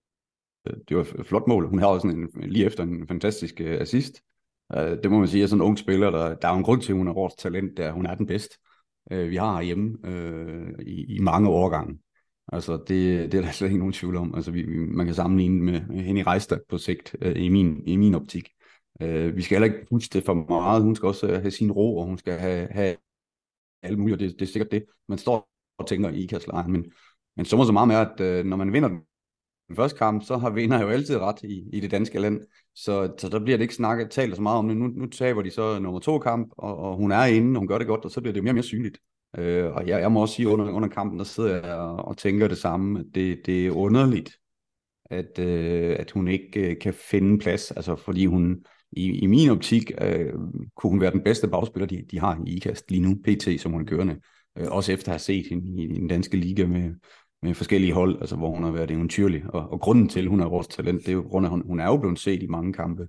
det 0.88 0.96
var 0.96 1.02
et 1.18 1.26
flot 1.26 1.48
mål. 1.48 1.68
Hun 1.68 1.78
havde 1.78 2.00
sådan 2.00 2.30
en, 2.36 2.50
lige 2.50 2.66
efter 2.66 2.82
en 2.82 3.08
fantastisk 3.08 3.60
øh, 3.60 3.80
assist. 3.80 4.20
Øh, 4.76 4.90
det 5.02 5.10
må 5.10 5.18
man 5.18 5.28
sige, 5.28 5.42
er 5.42 5.46
sådan 5.46 5.60
en 5.60 5.66
ung 5.66 5.78
spiller, 5.78 6.10
der, 6.10 6.34
der 6.34 6.48
er 6.48 6.52
en 6.52 6.62
grund 6.62 6.82
til, 6.82 6.92
at 6.92 6.98
hun 6.98 7.08
er 7.08 7.12
vores 7.12 7.34
talent, 7.34 7.76
der 7.76 7.92
hun 7.92 8.06
er 8.06 8.14
den 8.14 8.26
bedste, 8.26 8.58
øh, 9.10 9.30
vi 9.30 9.36
har 9.36 9.62
hjemme 9.62 9.98
øh, 10.04 10.86
i, 10.86 11.16
i 11.16 11.18
mange 11.18 11.48
årgange. 11.48 11.98
Altså, 12.52 12.76
det, 12.76 13.32
det 13.32 13.38
er 13.38 13.42
der 13.42 13.50
slet 13.50 13.68
ikke 13.68 13.78
nogen 13.78 13.92
tvivl 13.92 14.16
om. 14.16 14.34
Altså, 14.34 14.50
vi, 14.50 14.66
man 14.66 15.06
kan 15.06 15.14
sammenligne 15.14 15.62
med, 15.62 15.80
med 15.88 16.00
Henny 16.00 16.22
Reistad 16.26 16.58
på 16.68 16.78
sigt, 16.78 17.16
øh, 17.20 17.42
i, 17.44 17.48
min, 17.48 17.82
i 17.86 17.96
min 17.96 18.14
optik. 18.14 18.48
Øh, 19.02 19.36
vi 19.36 19.42
skal 19.42 19.54
heller 19.54 19.74
ikke 19.74 19.86
huske 19.90 20.12
det 20.12 20.24
for 20.24 20.34
meget. 20.34 20.82
Hun 20.82 20.96
skal 20.96 21.06
også 21.06 21.26
øh, 21.26 21.40
have 21.40 21.50
sin 21.50 21.72
ro, 21.72 21.96
og 21.96 22.06
hun 22.06 22.18
skal 22.18 22.38
have, 22.38 22.68
have 22.70 22.96
alt 23.82 23.98
muligt, 23.98 24.14
og 24.14 24.20
det, 24.20 24.32
det 24.32 24.42
er 24.42 24.52
sikkert 24.52 24.70
det, 24.70 24.84
man 25.08 25.18
står 25.18 25.48
og 25.78 25.86
tænker 25.86 26.10
i 26.10 26.22
ikastlejren. 26.22 26.72
Men, 26.72 26.92
men 27.36 27.46
så 27.46 27.56
må 27.56 27.64
så 27.64 27.72
meget 27.72 27.88
med, 27.88 27.96
at 27.96 28.20
øh, 28.20 28.44
når 28.44 28.56
man 28.56 28.72
vinder 28.72 28.88
den 29.68 29.76
første 29.76 29.98
kamp, 29.98 30.24
så 30.24 30.36
har 30.36 30.50
vinder 30.50 30.82
jo 30.82 30.88
altid 30.88 31.18
ret 31.18 31.42
i, 31.42 31.68
i 31.72 31.80
det 31.80 31.90
danske 31.90 32.20
land. 32.20 32.40
Så, 32.74 33.14
så 33.18 33.28
der 33.28 33.38
bliver 33.38 33.56
det 33.56 33.62
ikke 33.62 33.74
snakket, 33.74 34.10
talt 34.10 34.36
så 34.36 34.42
meget 34.42 34.58
om 34.58 34.68
det. 34.68 34.76
Nu, 34.76 34.86
nu 34.86 35.06
taber 35.06 35.42
de 35.42 35.50
så 35.50 35.78
nummer 35.78 36.00
to 36.00 36.18
kamp, 36.18 36.52
og, 36.58 36.76
og 36.76 36.96
hun 36.96 37.12
er 37.12 37.24
inde, 37.24 37.56
og 37.56 37.58
hun 37.58 37.68
gør 37.68 37.78
det 37.78 37.86
godt, 37.86 38.04
og 38.04 38.10
så 38.10 38.20
bliver 38.20 38.32
det 38.32 38.42
mere 38.42 38.50
og 38.50 38.54
mere 38.54 38.62
synligt. 38.62 38.98
Øh, 39.38 39.72
og 39.74 39.86
jeg, 39.86 40.00
jeg 40.00 40.12
må 40.12 40.20
også 40.20 40.34
sige, 40.34 40.48
under, 40.48 40.70
under 40.70 40.88
kampen, 40.88 41.18
der 41.18 41.24
sidder 41.24 41.66
jeg 41.66 41.74
og, 41.74 41.96
og 41.96 42.16
tænker 42.16 42.48
det 42.48 42.58
samme. 42.58 43.04
Det, 43.14 43.40
det 43.46 43.66
er 43.66 43.70
underligt, 43.70 44.38
at, 45.04 45.38
øh, 45.38 45.96
at 45.98 46.10
hun 46.10 46.28
ikke 46.28 46.70
øh, 46.70 46.78
kan 46.80 46.94
finde 46.94 47.38
plads, 47.38 47.70
altså 47.70 47.96
fordi 47.96 48.26
hun 48.26 48.64
i, 48.96 49.18
i 49.18 49.26
min 49.26 49.50
optik 49.50 49.92
øh, 50.00 50.32
kunne 50.76 50.90
hun 50.90 51.00
være 51.00 51.10
den 51.10 51.22
bedste 51.22 51.48
bagspiller, 51.48 51.86
de, 51.86 52.04
de 52.10 52.20
har 52.20 52.42
i 52.46 52.56
IKAST 52.56 52.90
lige 52.90 53.02
nu, 53.02 53.14
PT, 53.24 53.60
som 53.60 53.72
hun 53.72 53.80
er 53.80 53.86
kørende. 53.86 54.20
Øh, 54.58 54.66
også 54.70 54.92
efter 54.92 55.08
at 55.08 55.12
have 55.12 55.18
set 55.18 55.46
hende 55.46 55.82
i, 55.82 55.84
i 55.84 56.00
den 56.00 56.08
danske 56.08 56.36
liga 56.36 56.66
med, 56.66 56.94
med 57.42 57.54
forskellige 57.54 57.92
hold, 57.92 58.20
altså 58.20 58.36
hvor 58.36 58.50
hun 58.50 58.64
har 58.64 58.72
været 58.72 58.90
eventyrlig. 58.90 59.42
Og, 59.48 59.68
og 59.72 59.80
grunden 59.80 60.08
til, 60.08 60.20
at 60.20 60.28
hun 60.28 60.40
er 60.40 60.48
vores 60.48 60.68
talent, 60.68 61.00
det 61.00 61.08
er 61.08 61.12
jo 61.12 61.20
grund 61.20 61.46
af, 61.46 61.48
at 61.48 61.50
hun, 61.50 61.62
hun 61.66 61.80
er 61.80 61.86
jo 61.86 61.96
blevet 61.96 62.18
set 62.18 62.42
i 62.42 62.46
mange 62.46 62.72
kampe. 62.72 63.08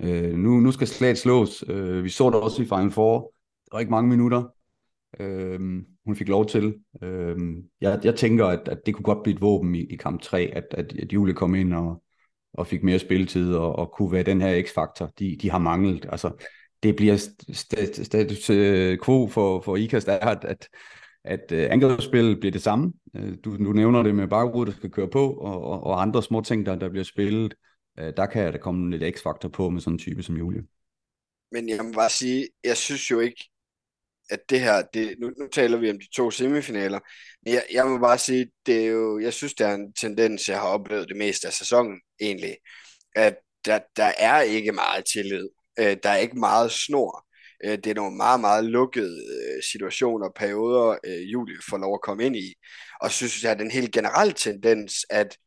Øh, 0.00 0.34
nu, 0.34 0.60
nu 0.60 0.72
skal 0.72 0.86
slaget 0.86 1.18
slås. 1.18 1.64
Øh, 1.68 2.04
vi 2.04 2.08
så 2.08 2.26
det 2.30 2.34
også 2.34 2.62
i 2.62 2.66
Final 2.66 2.90
Four. 2.90 3.20
Der 3.64 3.76
var 3.76 3.80
ikke 3.80 3.90
mange 3.90 4.10
minutter. 4.10 4.44
Øh, 5.20 5.60
hun 6.06 6.16
fik 6.16 6.28
lov 6.28 6.46
til. 6.46 6.74
Øh, 7.02 7.36
jeg, 7.80 8.00
jeg 8.04 8.14
tænker, 8.16 8.46
at, 8.46 8.68
at 8.68 8.78
det 8.86 8.94
kunne 8.94 9.04
godt 9.04 9.22
blive 9.22 9.34
et 9.34 9.42
våben 9.42 9.74
i, 9.74 9.84
i 9.84 9.96
kamp 9.96 10.22
3, 10.22 10.40
at, 10.52 10.64
at, 10.70 10.92
at 10.98 11.12
Julie 11.12 11.34
kom 11.34 11.54
ind 11.54 11.74
og, 11.74 12.02
og 12.52 12.66
fik 12.66 12.82
mere 12.82 12.98
spilletid 12.98 13.54
og, 13.54 13.76
og 13.76 13.92
kunne 13.92 14.12
være 14.12 14.22
den 14.22 14.40
her 14.40 14.62
x-faktor, 14.62 15.12
de, 15.18 15.36
de 15.42 15.50
har 15.50 15.58
manglet. 15.58 16.06
Altså, 16.12 16.30
det 16.82 16.96
bliver 16.96 17.16
status 18.02 18.50
øh, 18.50 18.98
quo 19.04 19.28
for, 19.28 19.60
for 19.60 19.76
IKAST 19.76 20.08
er, 20.08 20.18
at, 20.18 20.44
at, 20.44 20.68
at 21.24 21.52
øh, 21.52 21.68
angrebsspil 21.70 22.36
bliver 22.40 22.52
det 22.52 22.62
samme. 22.62 22.92
Øh, 23.16 23.34
du, 23.44 23.56
du 23.64 23.72
nævner 23.72 24.02
det 24.02 24.14
med 24.14 24.28
baggrund, 24.28 24.68
der 24.68 24.76
skal 24.76 24.90
køre 24.90 25.08
på, 25.08 25.32
og, 25.32 25.64
og, 25.64 25.84
og 25.84 26.02
andre 26.02 26.22
små 26.22 26.40
ting, 26.40 26.66
der, 26.66 26.76
der 26.76 26.88
bliver 26.88 27.04
spillet. 27.04 27.54
Der 28.16 28.26
kan 28.26 28.52
der 28.52 28.58
komme 28.58 28.90
lidt 28.90 29.16
x-faktor 29.16 29.48
på 29.48 29.70
med 29.70 29.80
sådan 29.80 29.94
en 29.94 29.98
type 29.98 30.22
som 30.22 30.36
Julie. 30.36 30.62
Men 31.52 31.68
jeg 31.68 31.84
må 31.84 31.92
bare 31.92 32.10
sige, 32.10 32.48
jeg 32.64 32.76
synes 32.76 33.10
jo 33.10 33.20
ikke, 33.20 33.49
at 34.30 34.40
det 34.50 34.60
her, 34.60 34.82
det, 34.82 35.14
nu, 35.20 35.30
nu 35.38 35.48
taler 35.52 35.78
vi 35.78 35.90
om 35.90 35.98
de 35.98 36.08
to 36.16 36.30
semifinaler, 36.30 37.00
men 37.44 37.54
jeg, 37.54 37.64
jeg 37.72 37.86
må 37.86 37.98
bare 37.98 38.18
sige, 38.18 38.50
det 38.66 38.82
er 38.82 38.86
jo, 38.86 39.18
jeg 39.18 39.32
synes, 39.32 39.54
det 39.54 39.66
er 39.66 39.74
en 39.74 39.92
tendens, 39.92 40.48
jeg 40.48 40.58
har 40.60 40.68
oplevet 40.68 41.08
det 41.08 41.16
meste 41.16 41.46
af 41.46 41.52
sæsonen 41.52 42.00
egentlig, 42.20 42.56
at 43.16 43.36
der, 43.64 43.80
der 43.96 44.12
er 44.18 44.40
ikke 44.40 44.72
meget 44.72 45.04
tillid. 45.12 45.48
Øh, 45.78 45.96
der 46.02 46.10
er 46.10 46.16
ikke 46.16 46.38
meget 46.38 46.72
snor. 46.72 47.26
Øh, 47.64 47.78
det 47.78 47.86
er 47.86 47.94
nogle 47.94 48.16
meget, 48.16 48.40
meget 48.40 48.64
lukkede 48.64 49.16
øh, 49.34 49.62
situationer 49.72 50.26
og 50.26 50.34
perioder, 50.36 50.98
øh, 51.04 51.32
Julie 51.32 51.56
får 51.70 51.78
lov 51.78 51.94
at 51.94 52.00
komme 52.02 52.24
ind 52.24 52.36
i. 52.36 52.54
Og 53.00 53.10
synes 53.10 53.44
jeg, 53.44 53.52
at 53.52 53.58
den 53.58 53.70
helt 53.70 53.92
generelle 53.92 54.32
tendens, 54.32 55.06
at 55.10 55.38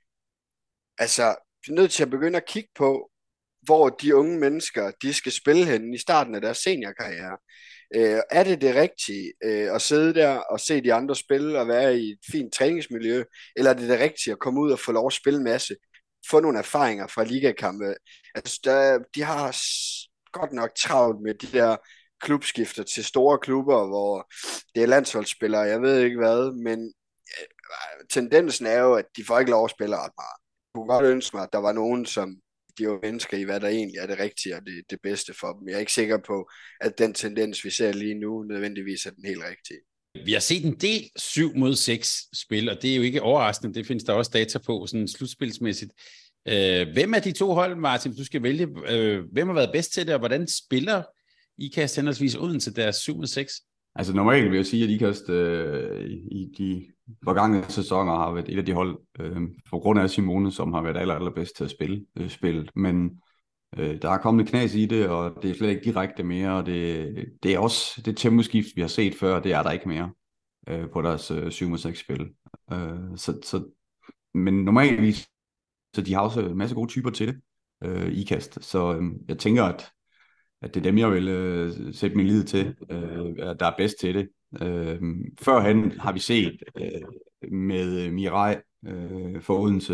altså, 0.98 1.36
vi 1.66 1.72
er 1.72 1.76
nødt 1.76 1.92
til 1.92 2.04
at 2.04 2.10
begynde 2.10 2.38
at 2.38 2.48
kigge 2.48 2.70
på, 2.76 3.10
hvor 3.62 3.90
de 3.90 4.16
unge 4.16 4.40
mennesker, 4.40 4.92
de 5.02 5.14
skal 5.14 5.32
spille 5.32 5.66
hen 5.66 5.94
i 5.94 5.98
starten 5.98 6.36
af 6.36 6.42
deres 6.42 6.58
seniorkarriere. 6.58 7.38
Øh, 7.96 8.22
er 8.32 8.44
det 8.44 8.62
det 8.62 8.76
rigtige 8.76 9.34
øh, 9.44 9.76
at 9.76 9.82
sidde 9.82 10.14
der 10.14 10.38
og 10.38 10.60
se 10.60 10.84
de 10.84 10.94
andre 10.94 11.16
spille 11.16 11.60
og 11.60 11.68
være 11.68 11.98
i 12.00 12.12
et 12.12 12.20
fint 12.32 12.54
træningsmiljø, 12.54 13.24
eller 13.56 13.72
er 13.72 13.76
det 13.76 13.90
det 13.90 14.00
rigtige 14.00 14.32
at 14.32 14.40
komme 14.40 14.62
ud 14.62 14.72
og 14.72 14.80
få 14.80 14.92
lov 14.92 15.08
at 15.08 15.14
spille 15.14 15.38
en 15.38 15.44
masse, 15.44 15.76
få 16.30 16.40
nogle 16.40 16.60
erfaringer 16.60 17.08
fra 17.08 17.24
ligakampe? 17.24 17.96
Altså, 18.36 18.60
der, 18.64 19.00
de 19.16 19.24
har 19.24 19.58
godt 20.32 20.54
nok 20.54 20.72
travlt 20.76 21.22
med 21.22 21.34
de 21.34 21.48
der 21.48 21.78
klubskifter 22.22 22.84
til 22.84 23.06
store 23.06 23.38
klubber, 23.40 23.88
hvor 23.88 24.32
det 24.76 24.84
er 24.84 24.88
landsholdsspillere, 24.88 25.62
jeg 25.62 25.82
ved 25.82 26.00
ikke 26.00 26.18
hvad, 26.18 26.64
men 26.64 26.94
øh, 27.40 28.06
tendensen 28.10 28.66
er 28.66 28.80
jo, 28.80 28.94
at 28.94 29.06
de 29.18 29.26
får 29.28 29.40
ikke 29.40 29.52
lov 29.52 29.66
at 29.66 29.72
spille 29.72 29.96
ret 29.96 30.12
meget. 30.18 30.38
Jeg 30.68 30.76
kunne 30.76 30.94
godt 30.96 31.06
ønske 31.06 31.38
mig, 31.38 31.44
at 31.44 31.54
der 31.54 31.60
var 31.60 31.72
nogen, 31.72 32.06
som 32.06 32.38
de 32.78 32.90
unge 32.90 33.00
mennesker 33.04 33.38
i, 33.38 33.44
hvad 33.44 33.60
der 33.60 33.68
egentlig 33.68 33.98
er 33.98 34.08
det 34.08 34.20
rigtige 34.20 34.56
og 34.56 34.62
det, 34.66 34.84
det 34.90 35.00
bedste 35.04 35.34
for 35.40 35.54
dem. 35.54 35.68
Jeg 35.68 35.76
er 35.76 35.80
ikke 35.80 35.94
sikker 35.94 36.18
på, 36.28 36.50
at 36.82 36.98
den 36.98 37.14
tendens, 37.14 37.66
vi 37.66 37.70
ser 37.70 37.94
lige 37.94 38.20
nu, 38.20 38.44
nødvendigvis 38.44 39.06
er 39.06 39.12
den 39.12 39.26
helt 39.26 39.44
rigtige. 39.44 39.80
Vi 40.26 40.34
har 40.34 40.40
set 40.40 40.66
en 40.66 40.80
del 40.80 41.10
7 41.16 41.56
mod 41.56 41.76
6 41.76 42.22
spil, 42.34 42.70
og 42.70 42.82
det 42.82 42.92
er 42.92 42.96
jo 42.96 43.02
ikke 43.02 43.22
overraskende. 43.22 43.74
Det 43.74 43.88
findes 43.88 44.04
der 44.04 44.14
også 44.14 44.32
data 44.34 44.60
på, 44.60 44.88
sådan 44.88 45.08
slutspilsmæssigt. 45.08 45.92
Øh, 46.48 46.88
hvem 46.94 47.14
af 47.14 47.22
de 47.22 47.32
to 47.32 47.54
hold, 47.54 47.76
Martin, 47.76 48.16
du 48.16 48.26
skal 48.26 48.44
vælge, 48.44 48.68
øh, 48.88 49.24
hvem 49.32 49.48
har 49.48 49.56
været 49.56 49.72
bedst 49.74 49.94
til 49.94 50.06
det, 50.06 50.14
og 50.14 50.20
hvordan 50.20 50.48
spiller 50.48 51.04
IKAST 51.58 51.96
henholdsvis 51.96 52.36
til 52.64 52.76
deres 52.76 52.96
7 52.96 53.18
mod 53.18 53.28
6? 53.28 53.62
Altså 53.96 54.14
normalt 54.14 54.50
vil 54.50 54.56
jeg 54.56 54.66
sige, 54.66 54.84
at 54.84 54.90
IKAST 54.90 55.30
øh, 55.30 56.10
i 56.32 56.54
de 56.58 56.86
forgangne 57.24 57.66
sæsoner 57.70 58.16
har 58.16 58.32
været 58.32 58.50
et 58.50 58.58
af 58.58 58.66
de 58.66 58.74
hold, 58.74 59.00
øh, 59.20 59.42
på 59.70 59.80
grund 59.80 60.00
af 60.00 60.10
Simone, 60.10 60.52
som 60.52 60.74
har 60.74 60.82
været 60.82 60.98
aller, 60.98 61.16
allerbedst 61.16 61.56
til 61.56 61.64
at 61.64 61.72
spille 61.72 62.06
øh, 62.18 62.30
spillet. 62.30 62.72
Men 62.76 63.22
øh, 63.78 64.02
der 64.02 64.10
er 64.10 64.18
kommet 64.18 64.48
knas 64.48 64.76
i 64.76 64.86
det, 64.86 65.10
og 65.10 65.38
det 65.42 65.52
er 65.52 65.56
slet 65.56 65.70
ikke 65.70 65.84
direkte 65.84 66.24
mere, 66.24 66.52
og 66.52 66.66
det, 66.66 67.16
det 67.44 67.54
er 67.54 67.60
også 67.60 68.02
det 68.06 68.18
temposkift, 68.18 68.68
vi 68.76 68.82
har 68.82 68.88
set 68.88 69.16
før, 69.16 69.40
det 69.40 69.54
er 69.54 69.64
der 69.64 69.72
ikke 69.72 69.90
mere 69.90 70.12
øh, 70.70 70.90
på 70.94 71.02
deres 71.02 71.32
øh, 71.32 71.48
7-6 71.48 72.04
spil. 72.04 72.30
Øh, 72.72 73.18
så, 73.18 73.40
så, 73.44 73.66
men 74.34 74.54
normalvis, 74.54 75.30
så 75.96 76.02
de 76.02 76.14
har 76.14 76.22
også 76.22 76.42
en 76.42 76.58
masse 76.58 76.76
gode 76.76 76.92
typer 76.92 77.10
til 77.10 77.28
det, 77.28 77.42
øh, 77.84 78.14
IKAST. 78.14 78.64
Så 78.64 78.94
øh, 78.94 79.04
jeg 79.28 79.38
tænker, 79.38 79.64
at, 79.64 79.90
at 80.64 80.74
det 80.74 80.80
er 80.80 80.84
dem, 80.84 80.98
jeg 80.98 81.12
vil 81.12 81.28
øh, 81.28 81.94
sætte 81.94 82.18
min 82.18 82.28
lid 82.28 82.44
til, 82.44 82.76
øh, 82.90 83.36
der 83.60 83.66
er 83.66 83.78
bedst 83.78 84.00
til 84.00 84.16
det. 84.16 84.30
Øh, 84.62 85.02
førhen 85.42 85.92
har 85.92 86.12
vi 86.14 86.20
set 86.20 86.64
øh, 86.78 87.52
med 87.52 88.06
øh, 88.06 88.14
Mirai 88.14 88.56
øh, 88.88 89.42
for 89.42 89.60
Odense 89.60 89.94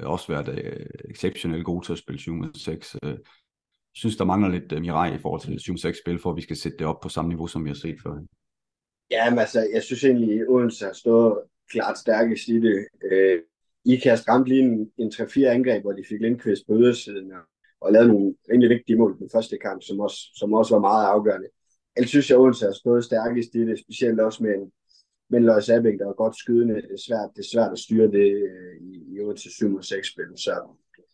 øh, 0.00 0.08
også 0.08 0.32
været 0.32 0.48
øh, 0.64 0.86
exceptionelt 1.10 1.64
god 1.64 1.82
til 1.82 1.92
at 1.92 1.98
spille 1.98 2.20
7-6. 2.20 2.98
Øh, 3.02 3.18
synes, 3.94 4.16
der 4.16 4.24
mangler 4.24 4.48
lidt 4.48 4.72
øh, 4.72 4.80
Mirai 4.80 5.14
i 5.14 5.18
forhold 5.18 5.40
til 5.40 5.88
7-6 5.88 6.02
spil, 6.02 6.18
for 6.18 6.30
at 6.30 6.36
vi 6.36 6.42
skal 6.42 6.56
sætte 6.56 6.78
det 6.78 6.86
op 6.86 7.00
på 7.00 7.08
samme 7.08 7.28
niveau, 7.28 7.46
som 7.46 7.64
vi 7.64 7.70
har 7.70 7.74
set 7.74 7.96
førhen. 8.02 8.28
Ja, 9.10 9.30
men 9.30 9.38
altså, 9.38 9.68
jeg 9.72 9.82
synes 9.82 10.04
egentlig, 10.04 10.40
at 10.40 10.48
Odense 10.48 10.84
har 10.84 10.92
stået 10.92 11.38
klart 11.70 11.98
stærkest 11.98 12.48
i 12.48 12.60
det. 12.60 12.86
Øh, 13.12 13.40
I 13.84 13.96
kan 13.96 14.18
ramt 14.28 14.46
lige 14.46 14.62
en, 14.62 14.92
en 14.98 15.12
3-4 15.14 15.44
angreb, 15.44 15.82
hvor 15.82 15.92
de 15.92 16.04
fik 16.08 16.20
Lindqvist 16.20 16.66
på 16.66 16.74
ydersiden 16.74 17.32
og, 17.32 17.42
og 17.80 17.92
lavede 17.92 18.08
nogle 18.08 18.34
rimelig 18.50 18.70
vigtige 18.70 18.96
mål 18.96 19.18
den 19.18 19.30
første 19.32 19.58
kamp, 19.58 19.82
som 19.82 20.00
også, 20.00 20.18
som 20.34 20.52
også 20.52 20.74
var 20.74 20.80
meget 20.80 21.06
afgørende. 21.06 21.48
Jeg 21.96 22.08
synes 22.08 22.30
jeg, 22.30 22.36
at 22.36 22.40
Odense 22.40 22.64
har 22.64 22.72
stået 22.72 23.04
stærkest 23.04 23.54
i 23.54 23.58
det, 23.58 23.78
specielt 23.78 24.20
også 24.20 24.42
med 24.42 24.54
en, 24.54 24.72
med 25.30 25.38
en 25.38 25.74
Abing, 25.76 25.98
der 25.98 26.08
er 26.08 26.22
godt 26.22 26.36
skydende. 26.36 26.74
Det 26.74 26.92
er 26.92 27.04
svært, 27.06 27.30
det 27.36 27.42
er 27.42 27.50
svært 27.52 27.72
at 27.72 27.78
styre 27.78 28.08
det 28.18 28.28
øh, 28.50 28.74
i, 28.88 29.14
i 29.14 29.20
Odense 29.20 29.50
7 29.50 29.76
og 29.76 29.84
6 29.84 30.08
spil. 30.12 30.30
Så, 30.36 30.52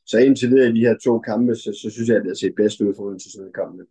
så 0.06 0.18
indtil 0.18 0.50
videre 0.50 0.68
i 0.68 0.72
de 0.72 0.86
her 0.86 0.96
to 1.04 1.18
kampe, 1.18 1.54
så, 1.54 1.78
så 1.82 1.90
synes 1.90 2.08
jeg, 2.08 2.16
at 2.16 2.22
det 2.22 2.30
har 2.30 2.34
set 2.34 2.54
bedst 2.56 2.80
ud 2.80 2.94
for 2.94 3.02
Odense 3.02 3.32
sådan 3.32 3.52
kampe. 3.52 3.84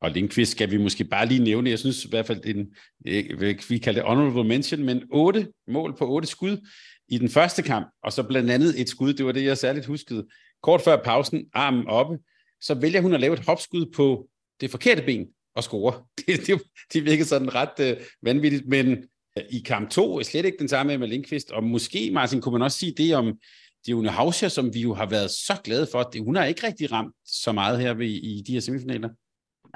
Og 0.00 0.10
Lindqvist 0.10 0.52
skal 0.52 0.70
vi 0.70 0.76
måske 0.76 1.04
bare 1.04 1.26
lige 1.26 1.44
nævne, 1.44 1.70
jeg 1.70 1.78
synes 1.78 2.04
i 2.04 2.08
hvert 2.08 2.26
fald, 2.26 2.40
det 2.40 2.56
en, 2.56 2.74
øh, 3.06 3.54
vi 3.68 3.78
kalder 3.78 4.00
det 4.00 4.08
honorable 4.08 4.44
mention, 4.44 4.84
men 4.84 5.02
otte 5.12 5.48
mål 5.68 5.96
på 5.98 6.08
otte 6.08 6.28
skud 6.28 6.68
i 7.08 7.18
den 7.18 7.28
første 7.28 7.62
kamp, 7.62 7.86
og 8.02 8.12
så 8.12 8.22
blandt 8.22 8.50
andet 8.50 8.80
et 8.80 8.88
skud, 8.88 9.12
det 9.12 9.26
var 9.26 9.32
det, 9.32 9.44
jeg 9.44 9.58
særligt 9.58 9.86
huskede. 9.86 10.26
Kort 10.62 10.80
før 10.80 11.02
pausen, 11.02 11.46
armen 11.52 11.86
oppe, 11.88 12.18
så 12.60 12.74
vælger 12.74 13.00
hun 13.00 13.14
at 13.14 13.20
lave 13.20 13.34
et 13.34 13.44
hopskud 13.46 13.86
på 13.96 14.28
det 14.60 14.70
forkerte 14.70 15.02
ben, 15.02 15.26
og 15.56 15.62
score. 15.62 15.92
Det, 16.26 16.46
det, 16.46 16.62
det 16.92 17.04
virker 17.04 17.24
sådan 17.24 17.54
ret 17.54 17.80
øh, 17.80 17.96
vanvittigt, 18.22 18.66
men 18.68 18.88
øh, 19.38 19.44
i 19.50 19.58
kamp 19.58 19.90
2 19.90 20.18
er 20.18 20.22
slet 20.22 20.44
ikke 20.44 20.58
den 20.58 20.68
samme 20.68 20.98
med 20.98 21.08
Lindqvist, 21.08 21.50
og 21.50 21.64
måske, 21.64 22.10
Martin, 22.12 22.40
kunne 22.40 22.52
man 22.52 22.62
også 22.62 22.78
sige 22.78 22.94
det 22.96 23.14
om 23.14 23.38
Dione 23.86 24.08
Hauscher, 24.08 24.48
som 24.48 24.74
vi 24.74 24.80
jo 24.80 24.94
har 24.94 25.06
været 25.06 25.30
så 25.30 25.60
glade 25.64 25.88
for. 25.92 26.02
Det, 26.02 26.24
hun 26.24 26.36
har 26.36 26.44
ikke 26.44 26.66
rigtig 26.66 26.92
ramt 26.92 27.14
så 27.26 27.52
meget 27.52 27.80
her 27.80 27.94
ved, 27.94 28.06
i 28.06 28.42
de 28.46 28.52
her 28.52 28.60
semifinaler. 28.60 29.08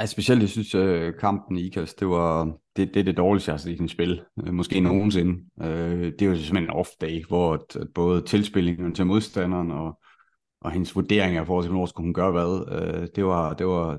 Ja, 0.01 0.07
specielt, 0.07 0.41
jeg 0.41 0.49
synes, 0.49 0.75
øh, 0.75 1.13
kampen 1.21 1.59
i 1.59 1.67
IKAST, 1.67 2.01
det 2.01 2.09
var 2.09 2.45
det, 2.77 2.95
det, 2.95 3.01
er 3.01 3.05
det 3.05 3.17
dårligste, 3.17 3.49
jeg 3.49 3.53
har 3.53 3.59
set 3.59 3.71
i 3.71 3.75
hendes 3.75 3.93
spil. 3.93 4.21
Øh, 4.47 4.55
måske 4.55 4.81
nogensinde. 4.81 5.45
Øh, 5.63 6.13
det 6.19 6.29
var 6.29 6.35
simpelthen 6.35 6.57
en 6.57 6.71
off-day, 6.71 7.27
hvor 7.29 7.55
at, 7.55 7.77
at 7.77 7.87
både 7.95 8.23
tilspillingen 8.23 8.95
til 8.95 9.07
modstanderen 9.07 9.71
og, 9.71 9.99
og 10.61 10.71
hendes 10.71 10.97
vurderinger 10.97 11.45
til, 11.45 11.71
hvornår 11.71 11.87
skulle 11.87 12.07
hun 12.07 12.15
gøre 12.15 12.31
hvad, 12.31 12.81
øh, 12.83 13.09
det, 13.17 13.25
var, 13.25 13.55
det, 13.55 13.67
var, 13.67 13.99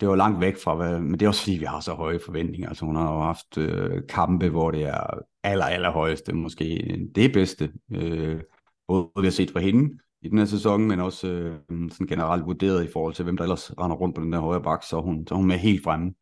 det 0.00 0.08
var 0.08 0.16
langt 0.16 0.40
væk 0.40 0.56
fra, 0.56 0.74
hvad, 0.74 1.00
men 1.00 1.12
det 1.12 1.22
er 1.22 1.28
også 1.28 1.42
fordi, 1.42 1.56
vi 1.56 1.64
har 1.64 1.80
så 1.80 1.92
høje 1.94 2.18
forventninger. 2.18 2.68
Altså, 2.68 2.84
hun 2.84 2.96
har 2.96 3.14
jo 3.14 3.20
haft 3.20 3.58
øh, 3.58 4.02
kampe, 4.08 4.48
hvor 4.48 4.70
det 4.70 4.82
er 4.82 5.20
aller, 5.42 5.64
aller 5.64 5.90
højeste, 5.90 6.32
måske 6.32 6.98
det 7.14 7.32
bedste, 7.32 7.72
øh, 7.92 8.40
både 8.88 9.10
vi 9.16 9.26
har 9.26 9.30
set 9.30 9.50
fra 9.50 9.60
hende, 9.60 9.98
i 10.22 10.28
den 10.28 10.38
her 10.38 10.44
sæson, 10.44 10.88
men 10.88 11.00
også 11.00 11.28
øh, 11.28 11.58
sådan 11.90 12.06
generelt 12.06 12.46
vurderet 12.46 12.84
i 12.84 12.92
forhold 12.92 13.14
til, 13.14 13.22
hvem 13.22 13.36
der 13.36 13.44
ellers 13.44 13.78
render 13.78 13.96
rundt 13.96 14.16
på 14.16 14.22
den 14.22 14.32
der 14.32 14.38
højre 14.38 14.62
bak, 14.62 14.82
så 14.82 15.00
hun, 15.00 15.26
så 15.26 15.34
er 15.34 15.38
hun 15.38 15.50
er 15.50 15.56
helt 15.56 15.84
fremme. 15.84 16.14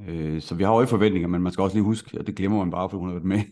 Øh, 0.00 0.40
så 0.40 0.54
vi 0.54 0.62
har 0.62 0.70
høje 0.70 0.86
forventninger, 0.86 1.28
men 1.28 1.42
man 1.42 1.52
skal 1.52 1.62
også 1.62 1.76
lige 1.76 1.84
huske, 1.84 2.18
og 2.18 2.26
det 2.26 2.36
glemmer 2.36 2.58
man 2.58 2.70
bare, 2.70 2.90
for 2.90 2.98
hun 2.98 3.08
har 3.08 3.14
været 3.14 3.24
med 3.24 3.42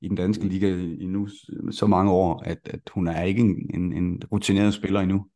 i 0.00 0.08
den 0.08 0.16
danske 0.16 0.48
liga 0.48 0.68
i 0.76 1.06
nu 1.06 1.28
så 1.70 1.86
mange 1.86 2.10
år, 2.12 2.42
at, 2.44 2.58
at 2.64 2.80
hun 2.94 3.08
er 3.08 3.22
ikke 3.22 3.40
en, 3.40 3.70
en, 3.74 3.92
en 3.92 4.22
rutineret 4.32 4.74
spiller 4.74 5.00
endnu. 5.00 5.26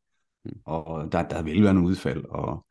Mm. 0.45 0.51
Og 0.65 1.13
der, 1.13 1.29
der 1.29 1.43
vil 1.43 1.63
være 1.63 1.75
nogle 1.75 1.89
udfald, 1.89 2.25
og, 2.25 2.67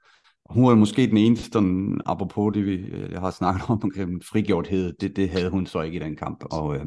og 0.45 0.53
hun 0.53 0.71
er 0.71 0.75
måske 0.75 1.07
den 1.07 1.17
eneste, 1.17 1.49
sådan, 1.51 2.01
apropos 2.05 2.53
det, 2.53 2.65
vi 2.65 2.91
jeg 3.11 3.19
har 3.19 3.31
snakket 3.31 3.63
om, 3.69 3.79
omkring 3.83 4.25
frigjorthed, 4.25 4.93
det, 4.93 5.15
det 5.15 5.29
havde 5.29 5.49
hun 5.49 5.65
så 5.65 5.81
ikke 5.81 5.95
i 5.95 6.03
den 6.03 6.15
kamp. 6.15 6.43
Og, 6.51 6.75
øh, 6.75 6.85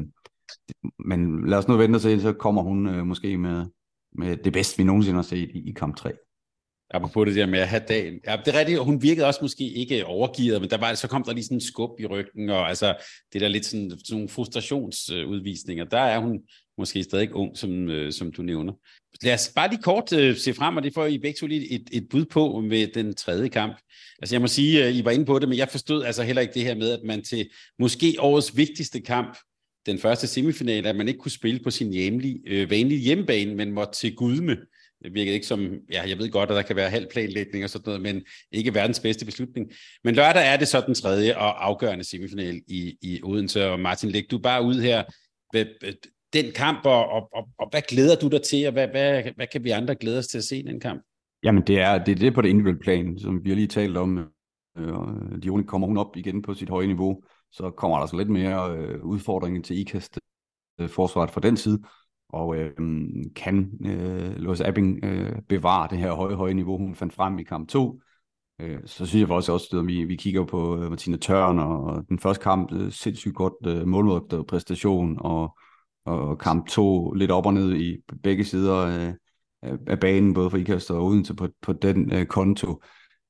men 1.05 1.49
lad 1.49 1.57
os 1.57 1.67
nu 1.67 1.77
vente 1.77 1.97
og 1.97 2.01
se, 2.01 2.21
så 2.21 2.33
kommer 2.33 2.61
hun 2.61 2.87
øh, 2.87 3.05
måske 3.05 3.37
med, 3.37 3.65
med 4.15 4.37
det 4.37 4.53
bedste, 4.53 4.77
vi 4.77 4.83
nogensinde 4.83 5.15
har 5.15 5.21
set 5.21 5.49
i, 5.53 5.69
i 5.69 5.71
kamp 5.71 5.95
3. 5.95 6.11
Apropos 6.91 7.25
det 7.25 7.35
der 7.35 7.45
med 7.45 7.59
at 7.59 7.67
have 7.67 7.83
dagen. 7.87 8.19
Ja, 8.27 8.37
det 8.45 8.55
er 8.55 8.59
rigtigt, 8.59 8.79
hun 8.79 9.01
virkede 9.01 9.27
også 9.27 9.39
måske 9.41 9.63
ikke 9.63 10.05
overgivet, 10.05 10.61
men 10.61 10.69
der 10.69 10.77
var, 10.77 10.93
så 10.93 11.07
kom 11.07 11.23
der 11.23 11.33
lige 11.33 11.43
sådan 11.43 11.57
en 11.57 11.61
skub 11.61 11.99
i 11.99 12.05
ryggen, 12.05 12.49
og 12.49 12.69
altså, 12.69 12.95
det 13.33 13.41
der 13.41 13.47
lidt 13.47 13.65
sådan, 13.65 13.89
sådan 13.89 14.03
nogle 14.11 14.29
frustrationsudvisninger. 14.29 15.83
Der 15.83 15.99
er 15.99 16.19
hun 16.19 16.39
måske 16.77 17.03
stadig 17.03 17.33
ung, 17.33 17.57
som, 17.57 17.89
øh, 17.89 18.13
som 18.13 18.31
du 18.31 18.41
nævner. 18.41 18.73
Lad 19.23 19.33
os 19.33 19.51
bare 19.55 19.69
lige 19.69 19.81
kort 19.81 20.11
uh, 20.11 20.35
se 20.35 20.53
frem, 20.53 20.77
og 20.77 20.83
det 20.83 20.93
får 20.93 21.05
I 21.05 21.17
begge 21.17 21.37
to 21.39 21.47
lige 21.47 21.71
et, 21.71 21.89
et 21.91 22.07
bud 22.09 22.25
på 22.25 22.59
med 22.59 22.87
den 22.87 23.15
tredje 23.15 23.49
kamp. 23.49 23.77
Altså 24.21 24.35
jeg 24.35 24.41
må 24.41 24.47
sige, 24.47 24.87
uh, 24.87 24.95
I 24.95 25.05
var 25.05 25.11
inde 25.11 25.25
på 25.25 25.39
det, 25.39 25.49
men 25.49 25.57
jeg 25.57 25.69
forstod 25.69 26.03
altså 26.03 26.23
heller 26.23 26.41
ikke 26.41 26.53
det 26.53 26.63
her 26.63 26.75
med, 26.75 26.91
at 26.91 27.03
man 27.03 27.23
til 27.23 27.49
måske 27.79 28.15
årets 28.19 28.57
vigtigste 28.57 29.01
kamp 29.01 29.37
den 29.85 29.99
første 29.99 30.27
semifinal, 30.27 30.87
at 30.87 30.95
man 30.95 31.07
ikke 31.07 31.19
kunne 31.19 31.31
spille 31.31 31.59
på 31.59 31.71
sin 31.71 31.93
hjemlige, 31.93 32.41
øh, 32.47 32.69
vanlige 32.69 32.99
hjemmebane, 32.99 33.55
men 33.55 33.71
måtte 33.71 33.93
til 33.93 34.15
Gudme. 34.15 34.57
Det 35.05 35.13
virkede 35.13 35.33
ikke 35.33 35.47
som, 35.47 35.59
ja, 35.91 36.03
jeg 36.09 36.17
ved 36.17 36.31
godt, 36.31 36.49
at 36.49 36.55
der 36.55 36.61
kan 36.61 36.75
være 36.75 36.89
halvplanlægning 36.89 37.63
og 37.63 37.69
sådan 37.69 37.83
noget, 37.85 38.01
men 38.01 38.23
ikke 38.51 38.73
verdens 38.73 38.99
bedste 38.99 39.25
beslutning. 39.25 39.71
Men 40.03 40.15
lørdag 40.15 40.53
er 40.53 40.57
det 40.57 40.67
så 40.67 40.83
den 40.85 40.95
tredje 40.95 41.37
og 41.37 41.65
afgørende 41.65 42.03
semifinal 42.03 42.61
i, 42.67 42.97
i 43.01 43.19
Odense, 43.23 43.69
og 43.69 43.79
Martin, 43.79 44.09
læg 44.09 44.31
du 44.31 44.37
bare 44.37 44.63
ud 44.63 44.81
her, 44.81 45.03
hvad, 45.51 45.65
den 46.33 46.45
kamp, 46.55 46.85
og, 46.85 47.09
og, 47.09 47.29
og, 47.33 47.47
og 47.59 47.67
hvad 47.71 47.81
glæder 47.81 48.15
du 48.15 48.27
dig 48.27 48.41
til, 48.41 48.67
og 48.67 48.73
hvad, 48.73 48.87
hvad, 48.87 49.23
hvad 49.35 49.47
kan 49.47 49.63
vi 49.63 49.69
andre 49.69 49.95
glæde 49.95 50.17
os 50.17 50.27
til 50.27 50.37
at 50.37 50.43
se 50.43 50.57
i 50.57 50.61
den 50.61 50.79
kamp? 50.79 51.01
Jamen, 51.43 51.63
det 51.67 51.79
er 51.79 52.03
det, 52.03 52.11
er 52.11 52.15
det 52.15 52.33
på 52.33 52.41
det 52.41 52.49
individuelle 52.49 52.81
plan, 52.81 53.19
som 53.19 53.43
vi 53.43 53.49
har 53.49 53.55
lige 53.55 53.67
talt 53.67 53.97
om. 53.97 54.17
Øh, 54.77 55.43
de 55.43 55.63
kommer 55.67 55.87
hun 55.87 55.97
op 55.97 56.17
igen 56.17 56.41
på 56.41 56.53
sit 56.53 56.69
høje 56.69 56.87
niveau 56.87 57.23
så 57.55 57.71
kommer 57.71 57.99
der 57.99 58.05
så 58.05 58.17
lidt 58.17 58.29
mere 58.29 58.77
øh, 58.77 59.03
udfordringer 59.03 59.61
til 59.61 59.79
IKAST 59.79 60.19
øh, 60.79 60.89
forsvaret 60.89 61.31
fra 61.31 61.41
den 61.41 61.57
side, 61.57 61.81
og 62.35 62.55
øh, 62.57 62.71
kan 63.35 63.71
øh, 63.85 64.35
Louis 64.37 64.61
Abing 64.61 65.05
øh, 65.05 65.41
bevare 65.49 65.87
det 65.91 65.97
her 65.97 66.13
høje, 66.13 66.35
høje 66.35 66.53
niveau, 66.53 66.77
hun 66.77 66.95
fandt 66.95 67.13
frem 67.13 67.39
i 67.39 67.43
kamp 67.43 67.69
2, 67.69 68.01
øh, 68.61 68.79
så 68.85 69.05
synes 69.05 69.21
jeg 69.21 69.31
også, 69.31 69.53
også 69.53 69.79
at 69.79 69.87
vi, 69.87 70.03
vi 70.03 70.15
kigger 70.15 70.45
på 70.45 70.77
øh, 70.77 70.89
Martina 70.89 71.17
Tørn, 71.17 71.59
og 71.59 72.03
den 72.09 72.19
første 72.19 72.43
kamp, 72.43 72.71
øh, 72.71 72.91
sindssygt 72.91 73.35
godt 73.35 73.53
øh, 73.67 73.87
målmålet 73.87 74.33
øh, 74.33 74.45
præstation, 74.45 75.17
og, 75.19 75.57
og 76.05 76.39
kamp 76.39 76.67
2 76.67 77.11
lidt 77.11 77.31
op 77.31 77.45
og 77.45 77.53
ned 77.53 77.75
i 77.75 77.97
begge 78.23 78.45
sider 78.45 78.77
øh, 78.77 79.13
af 79.87 79.99
banen, 79.99 80.33
både 80.33 80.49
for 80.49 80.57
IKAST 80.57 80.91
og 80.91 81.05
Odense 81.05 81.35
på, 81.35 81.47
på 81.61 81.73
den 81.73 82.13
øh, 82.13 82.25
konto 82.25 82.81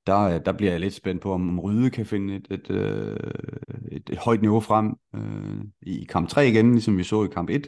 der, 0.07 0.39
der 0.39 0.51
bliver 0.51 0.71
jeg 0.71 0.79
lidt 0.79 0.93
spændt 0.93 1.21
på, 1.21 1.33
om 1.33 1.59
Ryde 1.59 1.89
kan 1.89 2.05
finde 2.05 2.35
et, 2.35 2.47
et, 2.51 2.71
øh, 2.71 3.17
et, 3.91 4.09
et 4.09 4.17
højt 4.17 4.41
niveau 4.41 4.59
frem 4.59 4.93
øh, 5.15 5.61
i 5.81 6.05
kamp 6.09 6.29
3 6.29 6.47
igen, 6.47 6.71
ligesom 6.71 6.97
vi 6.97 7.03
så 7.03 7.23
i 7.23 7.27
kamp 7.27 7.49
1. 7.49 7.67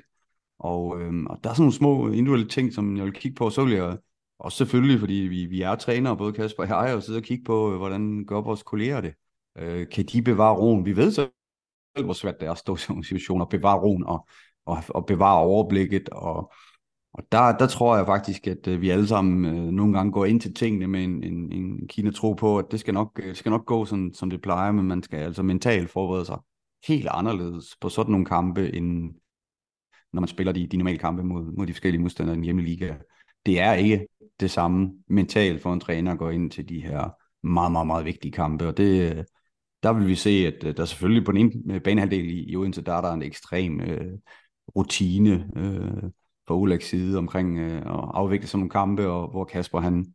Og, 0.59 1.01
øh, 1.01 1.23
og 1.29 1.39
der 1.43 1.49
er 1.49 1.53
sådan 1.53 1.61
nogle 1.61 1.73
små 1.73 2.07
individuelle 2.07 2.47
ting, 2.47 2.73
som 2.73 2.97
jeg 2.97 3.05
vil 3.05 3.13
kigge 3.13 3.35
på, 3.35 3.49
så 3.49 3.63
vil 3.63 3.73
jeg 3.73 3.97
også 4.39 4.57
selvfølgelig, 4.57 4.99
fordi 4.99 5.13
vi, 5.13 5.45
vi 5.45 5.61
er 5.61 5.75
trænere, 5.75 6.17
både 6.17 6.33
Kasper 6.33 6.63
og 6.63 6.69
jeg, 6.69 6.95
og 6.95 7.03
sidder 7.03 7.19
og 7.19 7.23
kigge 7.23 7.43
på, 7.43 7.71
øh, 7.71 7.77
hvordan 7.77 8.25
gør 8.25 8.41
vores 8.41 8.63
kolleger 8.63 9.01
det. 9.01 9.13
Øh, 9.57 9.89
kan 9.89 10.05
de 10.05 10.21
bevare 10.21 10.55
roen? 10.55 10.85
Vi 10.85 10.95
ved 10.95 11.11
selv, 11.11 11.31
hvor 12.03 12.13
svært 12.13 12.39
det 12.39 12.47
er 12.47 12.51
at 12.51 12.57
stå 12.57 12.75
i 12.75 12.77
sådan 12.77 12.95
en 12.95 13.03
situation 13.03 13.41
og 13.41 13.49
bevare 13.49 13.79
roen 13.79 14.03
og, 14.03 14.27
og, 14.65 14.77
og 14.89 15.05
bevare 15.05 15.39
overblikket 15.39 16.09
og 16.09 16.53
og 17.17 17.23
der, 17.31 17.57
der 17.57 17.67
tror 17.67 17.97
jeg 17.97 18.05
faktisk, 18.05 18.47
at 18.47 18.67
øh, 18.67 18.81
vi 18.81 18.89
alle 18.89 19.07
sammen 19.07 19.45
øh, 19.45 19.71
nogle 19.71 19.93
gange 19.93 20.11
går 20.11 20.25
ind 20.25 20.41
til 20.41 20.53
tingene 20.53 20.87
med 20.87 21.03
en, 21.03 21.23
en, 21.23 21.51
en 21.51 21.87
Kina-tro 21.87 22.33
på, 22.33 22.59
at 22.59 22.65
det 22.71 22.79
skal 22.79 22.93
nok, 22.93 23.19
øh, 23.23 23.35
skal 23.35 23.49
nok 23.49 23.65
gå, 23.65 23.85
sådan, 23.85 24.13
som 24.13 24.29
det 24.29 24.41
plejer, 24.41 24.71
men 24.71 24.87
man 24.87 25.03
skal 25.03 25.19
altså 25.19 25.43
mentalt 25.43 25.89
forberede 25.89 26.25
sig 26.25 26.37
helt 26.87 27.07
anderledes 27.11 27.77
på 27.81 27.89
sådan 27.89 28.11
nogle 28.11 28.25
kampe, 28.25 28.75
end 28.75 29.13
når 30.13 30.21
man 30.21 30.27
spiller 30.27 30.53
de, 30.53 30.67
de 30.67 30.77
normale 30.77 30.97
kampe 30.97 31.23
mod, 31.23 31.51
mod 31.57 31.67
de 31.67 31.73
forskellige 31.73 32.01
modstandere 32.01 32.33
i 32.33 32.37
den 32.37 32.43
hjemme 32.43 32.61
liga. 32.61 32.95
Det 33.45 33.59
er 33.59 33.73
ikke 33.73 34.07
det 34.39 34.51
samme 34.51 34.93
mentalt 35.07 35.61
for 35.61 35.73
en 35.73 35.79
træner 35.79 36.11
at 36.11 36.17
gå 36.17 36.29
ind 36.29 36.51
til 36.51 36.69
de 36.69 36.81
her 36.81 37.09
meget, 37.43 37.71
meget, 37.71 37.87
meget 37.87 38.05
vigtige 38.05 38.31
kampe, 38.31 38.67
og 38.67 38.77
det, 38.77 39.25
der 39.83 39.93
vil 39.93 40.07
vi 40.07 40.15
se, 40.15 40.29
at 40.29 40.63
øh, 40.63 40.77
der 40.77 40.85
selvfølgelig 40.85 41.25
på 41.25 41.31
den 41.31 41.39
ene 41.39 41.73
øh, 41.75 41.81
banehalvdel 41.81 42.29
i, 42.29 42.43
i 42.43 42.55
Odense, 42.55 42.81
der 42.81 42.93
er 42.93 43.01
der 43.01 43.13
en 43.13 43.21
ekstrem 43.21 43.81
øh, 43.81 44.17
rutine, 44.75 45.49
øh, 45.55 46.09
på 46.47 46.53
Uleks 46.53 46.89
side 46.89 47.17
omkring 47.17 47.57
øh, 47.59 47.77
at 47.77 48.09
afvikle 48.13 48.47
sådan 48.47 48.59
nogle 48.59 48.69
kampe, 48.69 49.07
og 49.07 49.29
hvor 49.29 49.43
Kasper 49.43 49.79
han 49.79 50.13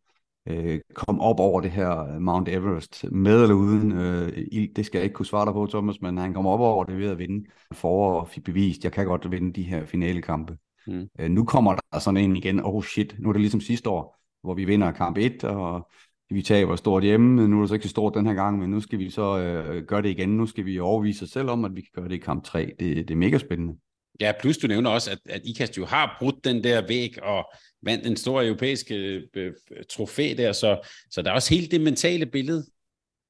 øh, 0.48 0.80
kom 0.94 1.20
op 1.20 1.40
over 1.40 1.60
det 1.60 1.70
her 1.70 2.18
Mount 2.18 2.48
Everest 2.48 3.04
med 3.12 3.42
eller 3.42 3.54
uden 3.54 3.92
øh, 3.92 4.32
ild. 4.52 4.74
Det 4.74 4.86
skal 4.86 4.98
jeg 4.98 5.04
ikke 5.04 5.14
kunne 5.14 5.26
svare 5.26 5.46
dig 5.46 5.52
på, 5.52 5.66
Thomas, 5.66 6.00
men 6.00 6.18
han 6.18 6.34
kom 6.34 6.46
op 6.46 6.60
over 6.60 6.84
det 6.84 6.98
ved 6.98 7.10
at 7.10 7.18
vinde 7.18 7.50
for 7.72 8.20
og 8.20 8.28
fik 8.28 8.44
bevist, 8.44 8.84
jeg 8.84 8.92
kan 8.92 9.06
godt 9.06 9.30
vinde 9.30 9.52
de 9.52 9.62
her 9.62 9.86
finalekampe. 9.86 10.56
Mm. 10.86 11.08
Øh, 11.20 11.30
nu 11.30 11.44
kommer 11.44 11.74
der 11.74 11.98
sådan 11.98 12.16
en 12.24 12.36
igen, 12.36 12.60
oh 12.64 12.82
shit, 12.82 13.16
nu 13.18 13.28
er 13.28 13.32
det 13.32 13.40
ligesom 13.40 13.60
sidste 13.60 13.90
år, 13.90 14.18
hvor 14.42 14.54
vi 14.54 14.64
vinder 14.64 14.92
kamp 14.92 15.18
1, 15.18 15.44
og 15.44 15.90
vi 16.30 16.42
taber 16.42 16.76
stort 16.76 17.02
hjemme, 17.02 17.48
nu 17.48 17.56
er 17.56 17.60
det 17.60 17.68
så 17.68 17.74
ikke 17.74 17.86
så 17.86 17.90
stort 17.90 18.14
den 18.14 18.26
her 18.26 18.34
gang, 18.34 18.58
men 18.58 18.70
nu 18.70 18.80
skal 18.80 18.98
vi 18.98 19.10
så 19.10 19.38
øh, 19.38 19.84
gøre 19.84 20.02
det 20.02 20.08
igen, 20.08 20.36
nu 20.36 20.46
skal 20.46 20.64
vi 20.64 20.78
overvise 20.78 21.24
os 21.24 21.30
selv 21.30 21.50
om, 21.50 21.64
at 21.64 21.76
vi 21.76 21.80
kan 21.80 21.90
gøre 21.94 22.08
det 22.08 22.14
i 22.14 22.18
kamp 22.18 22.44
3. 22.44 22.72
Det, 22.80 22.96
det 23.08 23.10
er 23.10 23.18
mega 23.18 23.38
spændende. 23.38 23.74
Ja, 24.20 24.32
plus 24.40 24.58
du 24.58 24.66
nævner 24.66 24.90
også, 24.90 25.10
at, 25.10 25.18
at 25.24 25.40
IKAST 25.44 25.78
jo 25.78 25.84
har 25.84 26.16
brudt 26.20 26.44
den 26.44 26.64
der 26.64 26.86
væg 26.88 27.22
og 27.22 27.52
vandt 27.82 28.06
en 28.06 28.16
stor 28.16 28.42
europæisk 28.42 28.86
øh, 28.90 29.22
øh 29.34 29.52
trofæ 29.90 30.34
der, 30.38 30.52
så, 30.52 30.88
så 31.10 31.22
der 31.22 31.30
er 31.30 31.34
også 31.34 31.54
helt 31.54 31.70
det 31.70 31.80
mentale 31.80 32.26
billede. 32.26 32.64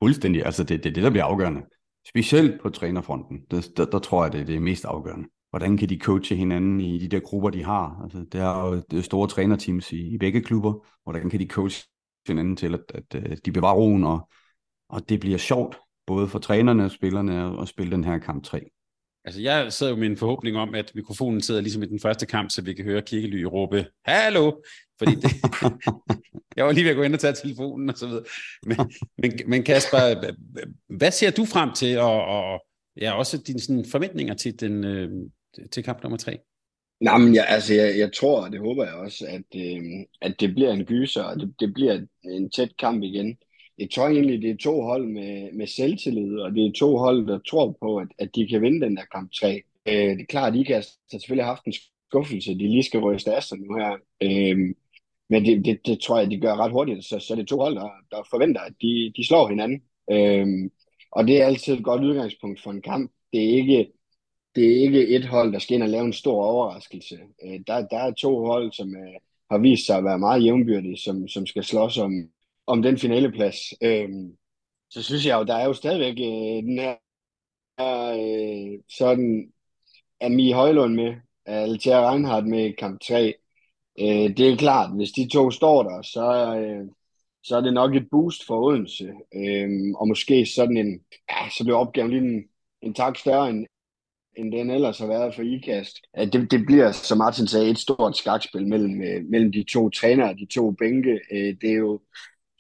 Fuldstændig, 0.03 0.47
altså 0.47 0.65
det 0.65 0.75
er 0.75 0.79
det, 0.79 0.95
det, 0.95 1.03
der 1.03 1.11
bliver 1.11 1.25
afgørende. 1.25 1.61
Specielt 2.09 2.61
på 2.61 2.71
trænerfronten, 2.71 3.41
det, 3.51 3.77
der, 3.77 3.85
der 3.85 3.99
tror 3.99 4.25
jeg, 4.25 4.33
det 4.33 4.41
er 4.41 4.45
det 4.45 4.63
mest 4.63 4.85
afgørende. 4.85 5.29
Hvordan 5.51 5.77
kan 5.77 5.89
de 5.89 5.99
coache 5.99 6.37
hinanden 6.37 6.81
i 6.81 6.99
de 6.99 7.09
der 7.09 7.21
grupper, 7.21 7.51
de 7.51 7.65
har? 7.65 8.01
Altså, 8.03 8.19
det 8.33 8.41
er 8.41 8.67
jo 8.67 8.83
det 8.91 8.99
er 8.99 9.03
store 9.03 9.29
trænerteams 9.29 9.93
i, 9.93 10.15
i 10.15 10.19
begge 10.19 10.43
klubber. 10.43 10.87
Hvordan 11.05 11.31
kan 11.31 11.41
de 11.41 11.47
coache 11.47 11.89
hinanden 12.27 12.57
til, 12.57 12.75
at, 12.75 12.81
at, 12.95 13.15
at 13.15 13.47
de 13.47 13.53
bevarer 13.53 13.75
roen, 13.75 14.05
og, 14.05 14.29
og 14.89 15.09
det 15.09 15.21
bliver 15.21 15.39
sjovt, 15.39 15.79
både 16.07 16.29
for 16.29 16.39
trænerne 16.39 16.85
og 16.85 16.91
spillerne, 16.91 17.61
at 17.63 17.69
spille 17.69 17.93
den 17.93 18.05
her 18.05 18.19
kamp 18.19 18.45
3. 18.45 18.71
Altså, 19.25 19.41
jeg 19.41 19.73
sidder 19.73 19.93
jo 19.93 19.99
med 19.99 20.07
en 20.07 20.17
forhåbning 20.17 20.57
om, 20.57 20.75
at 20.75 20.93
mikrofonen 20.95 21.41
sidder 21.41 21.61
ligesom 21.61 21.83
i 21.83 21.87
den 21.87 22.01
første 22.01 22.27
kamp, 22.27 22.51
så 22.51 22.63
vi 22.63 22.75
kan 22.75 22.85
høre 22.85 23.03
Kirkely 23.03 23.43
råbe, 23.43 23.87
Hallo! 24.05 24.53
Fordi 24.99 25.15
det, 25.15 25.31
jeg 26.57 26.67
var 26.67 26.73
lige 26.73 26.85
ved 26.85 26.91
at 26.91 26.97
gå 26.97 27.03
ind 27.03 27.15
og 27.15 27.21
tage 27.21 27.35
telefonen 27.35 27.91
og 27.91 27.99
så 27.99 28.07
videre. 28.07 28.25
Men, 28.67 28.77
men, 29.19 29.41
men 29.47 29.63
Kasper, 29.63 30.33
hvad 30.89 31.11
ser 31.11 31.31
du 31.31 31.45
frem 31.45 31.73
til, 31.73 31.99
og, 31.99 32.25
og 32.25 32.65
ja, 33.01 33.13
også 33.13 33.39
dine 33.39 33.61
sådan, 33.61 33.85
forventninger 33.85 34.35
til, 34.35 34.61
den, 34.61 34.85
øh, 34.85 35.11
til 35.71 35.85
kamp 35.85 36.03
nummer 36.03 36.19
tre? 36.19 36.39
Nej, 37.01 37.19
men 37.19 37.35
jeg, 37.35 37.47
altså, 37.49 37.75
jeg, 37.75 37.99
jeg 37.99 38.13
tror, 38.13 38.45
og 38.45 38.53
det 38.53 38.61
håber 38.61 38.85
jeg 38.85 38.95
også, 38.95 39.27
at, 39.29 39.61
øh, 39.61 39.83
at 40.21 40.41
det 40.41 40.55
bliver 40.55 40.73
en 40.73 40.85
gyser, 40.85 41.23
og 41.23 41.41
det, 41.41 41.55
det 41.61 41.75
bliver 41.75 42.01
en 42.25 42.51
tæt 42.51 42.77
kamp 42.79 43.03
igen 43.03 43.37
jeg 43.83 43.91
tror 43.91 44.09
egentlig, 44.09 44.43
det 44.43 44.51
er 44.51 44.57
to 44.57 44.83
hold 44.83 45.07
med, 45.07 45.53
med 45.53 45.67
selvtillid, 45.67 46.39
og 46.39 46.55
det 46.55 46.67
er 46.67 46.73
to 46.73 46.97
hold, 46.97 47.27
der 47.27 47.39
tror 47.39 47.77
på, 47.81 47.97
at, 47.97 48.09
at 48.19 48.35
de 48.35 48.49
kan 48.49 48.63
vinde 48.63 48.87
den 48.87 48.97
der 48.97 49.05
kamp 49.13 49.33
3. 49.33 49.63
Øh, 49.89 49.95
det 49.95 50.21
er 50.21 50.25
klart, 50.29 50.53
at 50.53 50.59
IKAS 50.59 50.99
har 51.13 51.19
selvfølgelig 51.19 51.45
haft 51.45 51.65
en 51.65 51.75
skuffelse, 52.09 52.55
de 52.55 52.69
lige 52.69 52.83
skal 52.83 53.01
ryste 53.01 53.35
af 53.35 53.43
sig 53.43 53.59
nu 53.59 53.75
her. 53.77 53.93
Øh, 54.23 54.75
men 55.31 55.45
det, 55.45 55.65
det, 55.65 55.87
det 55.87 56.01
tror 56.01 56.19
jeg, 56.19 56.31
de 56.31 56.41
gør 56.41 56.57
ret 56.57 56.73
hurtigt, 56.73 57.05
så, 57.05 57.19
så 57.19 57.35
det 57.35 57.43
er 57.43 57.47
to 57.47 57.57
hold, 57.57 57.75
der, 57.75 57.89
der 58.11 58.29
forventer, 58.31 58.61
at 58.61 58.75
de, 58.83 59.13
de 59.17 59.27
slår 59.27 59.49
hinanden. 59.49 59.83
Øh, 60.11 60.71
og 61.13 61.27
det 61.27 61.43
er 61.43 61.47
altid 61.47 61.75
et 61.75 61.85
godt 61.85 62.05
udgangspunkt 62.05 62.63
for 62.63 62.71
en 62.71 62.83
kamp. 62.83 63.13
Det 63.33 63.45
er 63.45 63.55
ikke, 63.55 63.93
det 64.55 64.65
er 64.65 64.83
ikke 64.83 65.09
et 65.09 65.25
hold, 65.25 65.53
der 65.53 65.59
skal 65.59 65.75
ind 65.75 65.83
og 65.83 65.89
lave 65.89 66.05
en 66.05 66.13
stor 66.13 66.45
overraskelse. 66.45 67.19
Øh, 67.45 67.61
der, 67.67 67.87
der 67.87 67.99
er 67.99 68.13
to 68.13 68.45
hold, 68.45 68.73
som 68.73 68.97
øh, 68.97 69.15
har 69.51 69.59
vist 69.59 69.87
sig 69.87 69.97
at 69.97 70.05
være 70.05 70.19
meget 70.19 70.45
jævnbyrdige, 70.45 70.97
som, 70.97 71.29
som 71.29 71.47
skal 71.47 71.65
slås 71.65 71.99
om, 71.99 72.13
om 72.73 72.83
den 72.83 72.99
finaleplads. 72.99 73.57
Øhm, 73.83 74.37
så 74.91 75.03
synes 75.03 75.27
jeg 75.27 75.39
jo, 75.39 75.45
der 75.45 75.55
er 75.55 75.65
jo 75.65 75.73
stadigvæk 75.73 76.19
øh, 76.19 76.63
den 76.69 76.79
her 76.79 76.95
øh, 77.81 78.79
sådan 78.99 79.53
Ami 80.21 80.53
Højlund 80.53 80.95
med, 80.95 81.15
Altair 81.47 82.11
Reinhardt 82.11 82.47
med 82.47 82.73
kamp 82.79 83.01
3. 83.01 83.35
Øh, 84.01 84.37
det 84.37 84.41
er 84.41 84.57
klart, 84.57 84.97
hvis 84.97 85.11
de 85.11 85.29
to 85.29 85.51
står 85.51 85.83
der, 85.83 86.03
så, 86.03 86.57
øh, 86.57 86.87
så 87.43 87.57
er 87.57 87.61
det 87.61 87.75
nok 87.75 87.95
et 87.95 88.11
boost 88.11 88.47
for 88.47 88.67
Odense. 88.67 89.13
Øh, 89.35 89.71
og 89.97 90.09
måske 90.09 90.47
sådan 90.47 90.77
en, 90.77 91.01
ja, 91.31 91.51
så 91.59 91.65
bliver 91.65 91.79
opgaven 91.79 92.11
lige 92.11 92.23
en, 92.23 92.45
en 92.83 92.95
tak 92.95 93.19
større 93.19 93.51
end, 93.51 93.67
end 94.37 94.53
den 94.53 94.71
ellers 94.71 94.99
har 94.99 95.07
været 95.07 95.35
for 95.35 95.43
IKAST. 95.43 95.97
At 96.15 96.33
det, 96.33 96.51
det 96.51 96.67
bliver, 96.67 96.93
som 96.93 97.19
Martin 97.19 97.47
sagde, 97.47 97.71
et 97.71 97.79
stort 97.79 98.17
skakspil 98.17 98.67
mellem, 98.67 99.03
øh, 99.03 99.25
mellem 99.25 99.53
de 99.53 99.63
to 99.63 99.91
trænere, 99.91 100.35
de 100.35 100.47
to 100.47 100.71
bænke. 100.71 101.21
Øh, 101.33 101.57
det 101.61 101.71
er 101.71 101.77
jo 101.77 102.01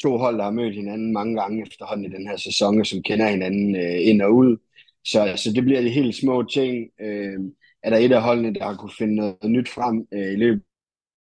to 0.02 0.18
hold, 0.18 0.36
der 0.38 0.44
har 0.44 0.50
mødt 0.50 0.74
hinanden 0.74 1.12
mange 1.12 1.40
gange 1.40 1.62
efterhånden 1.62 2.12
i 2.12 2.16
den 2.16 2.26
her 2.26 2.36
sæson, 2.36 2.84
som 2.84 3.02
kender 3.02 3.28
hinanden 3.28 3.76
øh, 3.76 4.08
ind 4.08 4.22
og 4.22 4.34
ud. 4.34 4.56
Så, 5.04 5.32
så 5.36 5.52
det 5.52 5.64
bliver 5.64 5.80
de 5.80 5.90
helt 5.90 6.14
små 6.14 6.42
ting. 6.42 6.88
Øh, 7.00 7.38
er 7.82 7.90
der 7.90 7.96
et 7.96 8.12
af 8.12 8.22
holdene, 8.22 8.54
der 8.54 8.64
har 8.64 8.76
kunne 8.76 8.98
finde 8.98 9.14
noget 9.14 9.36
nyt 9.44 9.68
frem 9.68 10.06
øh, 10.12 10.32
i 10.32 10.36
løbet 10.36 10.62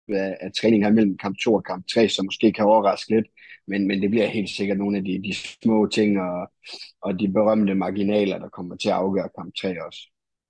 af, 0.08 0.36
af 0.40 0.50
træningen 0.60 0.86
her 0.86 0.92
mellem 0.92 1.18
kamp 1.18 1.36
2 1.38 1.54
og 1.54 1.64
kamp 1.64 1.86
3, 1.94 2.08
som 2.08 2.24
måske 2.24 2.52
kan 2.52 2.64
overraske 2.64 3.14
lidt, 3.14 3.26
men, 3.66 3.88
men 3.88 4.02
det 4.02 4.10
bliver 4.10 4.26
helt 4.26 4.50
sikkert 4.50 4.78
nogle 4.78 4.96
af 4.96 5.04
de, 5.04 5.22
de 5.22 5.34
små 5.34 5.86
ting 5.86 6.20
og, 6.20 6.52
og 7.02 7.20
de 7.20 7.28
berømte 7.28 7.74
marginaler, 7.74 8.38
der 8.38 8.48
kommer 8.48 8.76
til 8.76 8.88
at 8.88 8.94
afgøre 8.94 9.28
kamp 9.38 9.54
3 9.54 9.86
også. 9.86 10.00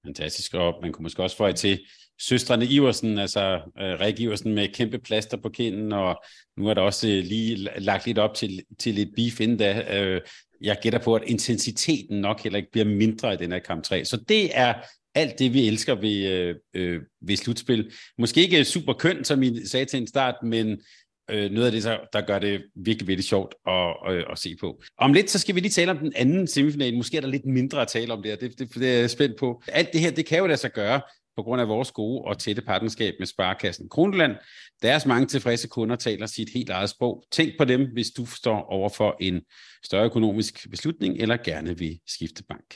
Fantastisk, 0.06 0.54
og 0.54 0.78
man 0.82 0.92
kunne 0.92 1.02
måske 1.02 1.22
også 1.22 1.36
få 1.36 1.52
til 1.52 1.80
søstrene 2.20 2.66
Iversen, 2.66 3.18
altså 3.18 3.54
øh, 3.80 4.00
Rik 4.00 4.20
Iversen 4.20 4.54
med 4.54 4.68
kæmpe 4.68 4.98
plaster 4.98 5.36
på 5.36 5.48
kinden, 5.48 5.92
og 5.92 6.22
nu 6.56 6.68
er 6.68 6.74
der 6.74 6.82
også 6.82 7.08
øh, 7.08 7.24
lige 7.24 7.56
lagt 7.78 8.06
lidt 8.06 8.18
op 8.18 8.34
til, 8.34 8.62
til 8.78 8.94
lidt 8.94 9.08
beef 9.16 9.40
inden 9.40 9.56
da. 9.56 10.00
Øh, 10.00 10.20
jeg 10.60 10.78
gætter 10.82 10.98
på, 10.98 11.14
at 11.14 11.22
intensiteten 11.26 12.20
nok 12.20 12.42
heller 12.42 12.56
ikke 12.56 12.70
bliver 12.72 12.86
mindre 12.86 13.34
i 13.34 13.36
den 13.36 13.52
her 13.52 13.58
kamp 13.58 13.84
3. 13.84 14.04
Så 14.04 14.16
det 14.28 14.58
er 14.58 14.74
alt 15.14 15.38
det, 15.38 15.54
vi 15.54 15.68
elsker 15.68 15.94
ved, 15.94 16.26
øh, 16.26 16.54
øh, 16.74 17.00
ved 17.20 17.36
slutspil. 17.36 17.92
Måske 18.18 18.42
ikke 18.42 18.64
super 18.64 18.92
kønt, 18.92 19.26
som 19.26 19.42
I 19.42 19.66
sagde 19.66 19.86
til 19.86 20.00
en 20.00 20.06
start, 20.06 20.34
men 20.42 20.78
øh, 21.30 21.50
noget 21.50 21.66
af 21.66 21.72
det, 21.72 21.84
der 22.12 22.26
gør 22.26 22.38
det 22.38 22.62
virkelig, 22.76 23.08
virkelig 23.08 23.24
sjovt 23.24 23.54
at, 23.66 23.96
at, 24.08 24.24
at 24.30 24.38
se 24.38 24.56
på. 24.60 24.82
Om 24.98 25.12
lidt, 25.12 25.30
så 25.30 25.38
skal 25.38 25.54
vi 25.54 25.60
lige 25.60 25.70
tale 25.70 25.90
om 25.90 25.98
den 25.98 26.12
anden 26.16 26.46
semifinal. 26.46 26.96
Måske 26.96 27.16
er 27.16 27.20
der 27.20 27.28
lidt 27.28 27.46
mindre 27.46 27.82
at 27.82 27.88
tale 27.88 28.12
om 28.12 28.22
der. 28.22 28.36
det, 28.36 28.58
det, 28.58 28.74
det 28.74 28.94
er 28.94 29.00
jeg 29.00 29.10
spændt 29.10 29.38
på. 29.38 29.62
Alt 29.68 29.92
det 29.92 30.00
her, 30.00 30.10
det 30.10 30.26
kan 30.26 30.38
jo 30.38 30.46
lade 30.46 30.58
sig 30.58 30.72
gøre 30.72 31.00
på 31.36 31.42
grund 31.42 31.60
af 31.60 31.68
vores 31.68 31.92
gode 31.92 32.22
og 32.24 32.38
tætte 32.38 32.62
partnerskab 32.62 33.14
med 33.18 33.26
Sparkassen 33.26 33.88
Kronland. 33.88 34.32
Deres 34.82 35.06
mange 35.06 35.26
tilfredse 35.26 35.68
kunder 35.68 35.96
taler 35.96 36.26
sit 36.26 36.48
helt 36.54 36.70
eget 36.70 36.90
sprog. 36.90 37.24
Tænk 37.32 37.52
på 37.58 37.64
dem, 37.64 37.86
hvis 37.92 38.06
du 38.16 38.26
står 38.26 38.66
over 38.70 38.88
for 38.88 39.16
en 39.20 39.40
større 39.84 40.04
økonomisk 40.04 40.70
beslutning 40.70 41.18
eller 41.18 41.36
gerne 41.36 41.78
vil 41.78 41.98
skifte 42.06 42.42
bank. 42.48 42.74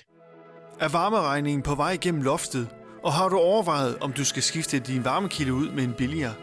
Er 0.81 0.89
varmeregningen 0.89 1.63
på 1.63 1.75
vej 1.75 1.93
igennem 1.93 2.23
loftet, 2.23 2.69
og 3.03 3.13
har 3.13 3.29
du 3.29 3.39
overvejet, 3.39 3.99
om 3.99 4.13
du 4.13 4.25
skal 4.25 4.43
skifte 4.43 4.79
din 4.79 5.05
varmekilde 5.05 5.53
ud 5.53 5.71
med 5.71 5.85
en 5.85 5.95
billigere? 5.99 6.35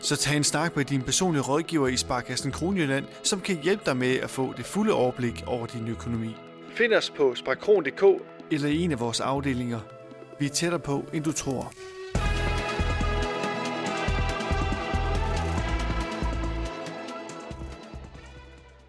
Så 0.00 0.16
tag 0.16 0.36
en 0.36 0.44
snak 0.44 0.76
med 0.76 0.84
din 0.84 1.02
personlige 1.02 1.42
rådgiver 1.42 1.88
i 1.88 1.96
Sparkassen 1.96 2.52
Kronjylland, 2.52 3.04
som 3.22 3.40
kan 3.40 3.62
hjælpe 3.62 3.82
dig 3.86 3.96
med 3.96 4.16
at 4.18 4.30
få 4.30 4.52
det 4.56 4.64
fulde 4.64 4.92
overblik 4.92 5.42
over 5.46 5.66
din 5.66 5.88
økonomi. 5.88 6.30
Find 6.70 6.92
os 6.92 7.10
på 7.10 7.34
sparkron.dk 7.34 8.04
eller 8.50 8.68
i 8.68 8.82
en 8.82 8.92
af 8.92 9.00
vores 9.00 9.20
afdelinger. 9.20 9.93
Vi 10.40 10.46
er 10.46 10.50
tættere 10.50 10.80
på, 10.80 11.04
end 11.14 11.24
du 11.24 11.32
tror. 11.32 11.72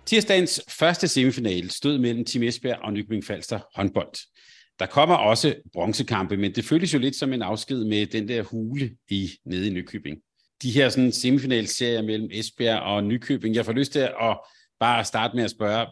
Tirsdagens 0.06 0.62
første 0.70 1.08
semifinal 1.08 1.72
stod 1.72 1.98
mellem 1.98 2.26
Team 2.26 2.44
Esbjerg 2.44 2.80
og 2.84 2.94
Nykøbing 2.94 3.24
Falster 3.24 3.60
håndbold. 3.76 4.14
Der 4.80 4.86
kommer 4.86 5.16
også 5.16 5.56
bronzekampe, 5.74 6.38
men 6.38 6.56
det 6.56 6.66
føles 6.66 6.94
jo 6.94 7.00
lidt 7.00 7.16
som 7.16 7.34
en 7.34 7.42
afsked 7.42 7.84
med 7.84 8.06
den 8.06 8.28
der 8.28 8.44
hule 8.44 8.98
i 9.10 9.30
nede 9.46 9.68
i 9.68 9.70
Nykøbing. 9.70 10.18
De 10.62 10.72
her 10.72 10.90
sådan 10.90 11.12
semifinalserier 11.12 12.02
mellem 12.02 12.30
Esbjerg 12.32 12.82
og 12.82 13.04
Nykøbing, 13.04 13.56
jeg 13.56 13.66
får 13.66 13.74
lyst 13.74 13.92
til 13.92 14.00
at 14.00 14.40
bare 14.80 15.06
starte 15.06 15.36
med 15.36 15.44
at 15.44 15.52
spørge, 15.52 15.88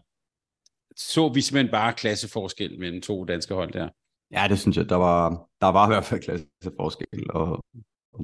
så 0.97 1.30
vi 1.30 1.41
simpelthen 1.41 1.72
bare 1.72 1.93
klasseforskel 1.93 2.80
mellem 2.80 3.01
to 3.01 3.24
danske 3.24 3.54
hold 3.54 3.72
der? 3.74 3.89
Ja, 4.34 4.47
det 4.47 4.59
synes 4.59 4.77
jeg, 4.77 4.89
der 4.89 4.95
var, 4.95 5.47
der 5.61 5.67
var 5.67 5.88
i 5.88 5.89
hvert 5.89 6.05
fald 6.05 6.21
klasseforskel, 6.21 7.07
og 7.29 7.63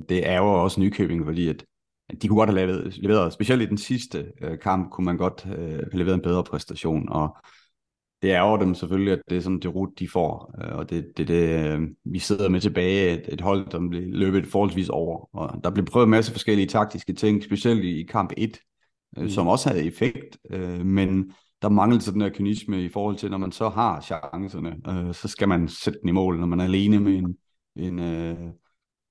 det 0.09 0.27
er 0.27 0.37
jo 0.37 0.63
også 0.63 0.81
Nykøbing, 0.81 1.25
fordi 1.25 1.49
at, 1.49 1.65
at 2.09 2.21
de 2.21 2.27
kunne 2.27 2.39
godt 2.39 2.49
have 2.49 2.67
leveret, 2.67 2.97
leveret 2.97 3.33
specielt 3.33 3.61
i 3.61 3.65
den 3.65 3.77
sidste 3.77 4.31
øh, 4.41 4.59
kamp, 4.59 4.91
kunne 4.91 5.05
man 5.05 5.17
godt 5.17 5.45
øh, 5.45 5.69
have 5.69 5.89
leveret 5.93 6.15
en 6.15 6.21
bedre 6.21 6.43
præstation, 6.43 7.09
og 7.09 7.37
det 8.21 8.29
ærger 8.29 8.57
dem 8.57 8.75
selvfølgelig, 8.75 9.13
at 9.13 9.21
det 9.29 9.37
er 9.37 9.41
sådan 9.41 9.59
det 9.59 9.75
rute, 9.75 9.93
de 9.99 10.07
får. 10.07 10.55
Øh, 10.63 10.77
og 10.77 10.89
det, 10.89 11.11
det, 11.17 11.27
det 11.27 11.65
øh, 11.65 11.81
vi 12.05 12.19
sidder 12.19 12.49
med 12.49 12.61
tilbage, 12.61 13.11
et, 13.11 13.33
et 13.33 13.41
hold, 13.41 13.69
der 13.69 13.89
bliver 13.89 14.05
løbet 14.07 14.47
forholdsvis 14.47 14.89
over. 14.89 15.35
Og 15.35 15.63
der 15.63 15.69
blev 15.69 15.85
prøvet 15.85 16.05
en 16.05 16.11
masse 16.11 16.31
forskellige 16.31 16.67
taktiske 16.67 17.13
ting, 17.13 17.43
specielt 17.43 17.83
i, 17.83 17.99
i 17.99 18.03
kamp 18.03 18.33
1, 18.37 18.59
øh, 19.17 19.23
mm. 19.23 19.29
som 19.29 19.47
også 19.47 19.69
havde 19.69 19.83
effekt. 19.83 20.37
Men 20.83 21.33
der 21.61 21.69
manglede 21.69 22.01
sådan 22.01 22.21
den 22.21 22.31
kynisme 22.31 22.83
i 22.83 22.89
forhold 22.89 23.15
til, 23.15 23.31
når 23.31 23.37
man 23.37 23.51
så 23.51 23.69
har 23.69 24.01
chancerne, 24.01 24.75
øh, 24.89 25.13
så 25.13 25.27
skal 25.27 25.47
man 25.47 25.67
sætte 25.67 25.99
den 25.99 26.09
i 26.09 26.11
mål. 26.11 26.39
Når 26.39 26.47
man 26.47 26.59
er 26.59 26.63
alene 26.63 26.99
med 26.99 27.17
en, 27.17 27.37
en, 27.75 27.99
øh, 27.99 28.37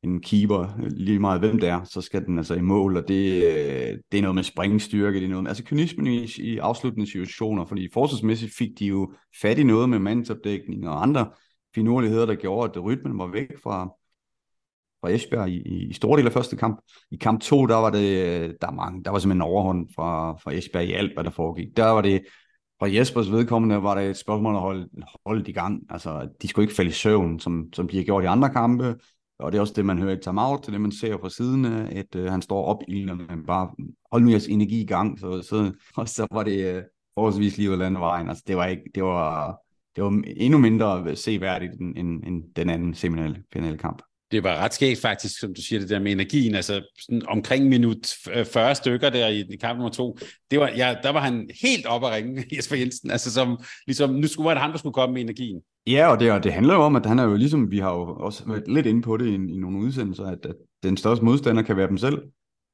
en 0.02 0.20
keeper, 0.20 0.60
øh, 0.82 0.90
lige 0.90 1.18
meget 1.18 1.40
hvem 1.40 1.58
det 1.58 1.68
er, 1.68 1.84
så 1.84 2.00
skal 2.00 2.24
den 2.24 2.38
altså 2.38 2.54
i 2.54 2.60
mål, 2.60 2.96
og 2.96 3.08
det, 3.08 3.44
øh, 3.44 3.98
det 4.12 4.18
er 4.18 4.22
noget 4.22 4.34
med 4.34 4.42
springstyrke, 4.42 5.18
det 5.18 5.24
er 5.24 5.28
noget 5.28 5.42
med, 5.42 5.50
altså 5.50 5.64
kynismen 5.64 6.06
i, 6.06 6.26
i 6.38 6.58
afsluttende 6.58 7.06
situationer, 7.06 7.66
fordi 7.66 7.88
forsvarsmæssigt 7.92 8.54
fik 8.58 8.78
de 8.78 8.86
jo 8.86 9.12
fat 9.40 9.58
i 9.58 9.62
noget 9.62 9.88
med 9.88 9.98
mandsopdækning 9.98 10.88
og 10.88 11.02
andre 11.02 11.30
finurligheder, 11.74 12.26
der 12.26 12.34
gjorde, 12.34 12.70
at 12.70 12.84
rytmen 12.84 13.18
var 13.18 13.26
væk 13.26 13.48
fra, 13.62 13.88
fra 15.00 15.10
Esbjerg 15.10 15.48
i, 15.48 15.88
i 15.88 15.92
store 15.92 16.18
del 16.18 16.26
af 16.26 16.32
første 16.32 16.56
kamp. 16.56 16.80
I 17.10 17.16
kamp 17.16 17.40
to, 17.40 17.66
der 17.66 17.76
var 17.76 17.90
det, 17.90 18.56
der, 18.60 18.70
mange, 18.70 19.04
der 19.04 19.10
var 19.10 19.18
simpelthen 19.18 19.42
en 19.42 19.52
overhånd 19.52 19.88
fra, 19.96 20.32
fra 20.32 20.52
Esbjerg 20.52 20.84
i 20.84 20.92
alt, 20.92 21.14
hvad 21.14 21.24
der 21.24 21.30
foregik. 21.30 21.76
Der 21.76 21.86
var 21.86 22.00
det, 22.00 22.22
fra 22.80 22.94
Jespers 22.94 23.30
vedkommende, 23.30 23.82
var 23.82 23.94
det 23.94 24.10
et 24.10 24.16
spørgsmål 24.16 24.54
at 24.54 24.60
holde, 24.60 24.88
holde 25.26 25.50
i 25.50 25.52
gang. 25.52 25.82
Altså, 25.90 26.28
de 26.42 26.48
skulle 26.48 26.64
ikke 26.64 26.76
falde 26.76 26.90
i 26.90 26.92
søvn, 26.92 27.40
som, 27.40 27.68
som 27.72 27.88
de 27.88 27.96
har 27.96 28.04
gjort 28.04 28.24
i 28.24 28.26
andre 28.26 28.50
kampe 28.50 28.94
og 29.38 29.52
det 29.52 29.58
er 29.58 29.62
også 29.62 29.72
det, 29.76 29.86
man 29.86 29.98
hører 29.98 30.16
i 30.16 30.20
timeout, 30.20 30.66
det 30.66 30.72
det, 30.72 30.80
man 30.80 30.92
ser 30.92 31.18
fra 31.18 31.30
siden, 31.30 31.64
at 31.64 32.14
øh, 32.16 32.30
han 32.30 32.42
står 32.42 32.64
op 32.64 32.82
i 32.88 33.04
men 33.04 33.46
bare 33.46 33.70
hold 34.12 34.22
nu 34.22 34.30
jeres 34.30 34.46
energi 34.46 34.80
i 34.80 34.86
gang, 34.86 35.18
så, 35.18 35.42
så, 35.42 35.72
og 35.96 36.08
så 36.08 36.26
var 36.30 36.42
det 36.42 36.74
øh, 36.74 36.82
forholdsvis 37.14 37.56
lige 37.56 37.68
ud 37.68 37.72
af 37.72 37.78
landevejen. 37.78 38.28
Altså, 38.28 38.44
det 38.46 38.56
var 38.56 38.66
ikke, 38.66 38.82
det 38.94 39.04
var, 39.04 39.58
det 39.96 40.04
var 40.04 40.22
endnu 40.26 40.58
mindre 40.58 41.16
seværdigt 41.16 41.72
end, 41.80 41.98
end, 41.98 42.24
end 42.24 42.42
den 42.56 42.70
anden 42.70 42.94
semifinale 42.94 43.78
kamp 43.78 44.02
det 44.30 44.44
var 44.44 44.56
ret 44.56 44.74
skægt 44.74 45.00
faktisk, 45.00 45.40
som 45.40 45.54
du 45.54 45.62
siger, 45.62 45.80
det 45.80 45.88
der 45.88 45.98
med 45.98 46.12
energien, 46.12 46.54
altså 46.54 46.82
sådan 47.00 47.22
omkring 47.28 47.68
minut 47.68 48.14
40 48.52 48.70
øh, 48.70 48.76
stykker 48.76 49.10
der 49.10 49.28
i, 49.28 49.44
i 49.50 49.56
kamp 49.56 49.76
nummer 49.78 49.90
to, 49.90 50.18
det 50.50 50.60
var, 50.60 50.68
ja, 50.76 50.96
der 51.02 51.10
var 51.10 51.20
han 51.20 51.50
helt 51.62 51.86
op 51.86 52.04
at 52.04 52.10
ringe, 52.10 52.44
Jesper 52.56 52.76
Jensen, 52.76 53.10
altså 53.10 53.32
som, 53.32 53.58
ligesom, 53.86 54.10
nu 54.10 54.26
skulle 54.26 54.50
det 54.50 54.58
han, 54.58 54.70
der 54.70 54.78
skulle 54.78 54.94
komme 54.94 55.12
med 55.12 55.22
energien. 55.22 55.60
Ja, 55.86 56.06
og 56.06 56.20
det, 56.20 56.32
og 56.32 56.44
det 56.44 56.52
handler 56.52 56.74
jo 56.74 56.80
om, 56.80 56.96
at 56.96 57.06
han 57.06 57.18
er 57.18 57.24
jo 57.24 57.36
ligesom, 57.36 57.70
vi 57.70 57.78
har 57.78 57.94
jo 57.94 58.16
også 58.16 58.44
været 58.46 58.64
lidt 58.68 58.86
inde 58.86 59.02
på 59.02 59.16
det 59.16 59.26
i, 59.26 59.34
i 59.34 59.58
nogle 59.58 59.78
udsendelser, 59.78 60.24
at, 60.24 60.46
at 60.46 60.54
den 60.82 60.96
største 60.96 61.24
modstander 61.24 61.62
kan 61.62 61.76
være 61.76 61.88
dem 61.88 61.98
selv. 61.98 62.22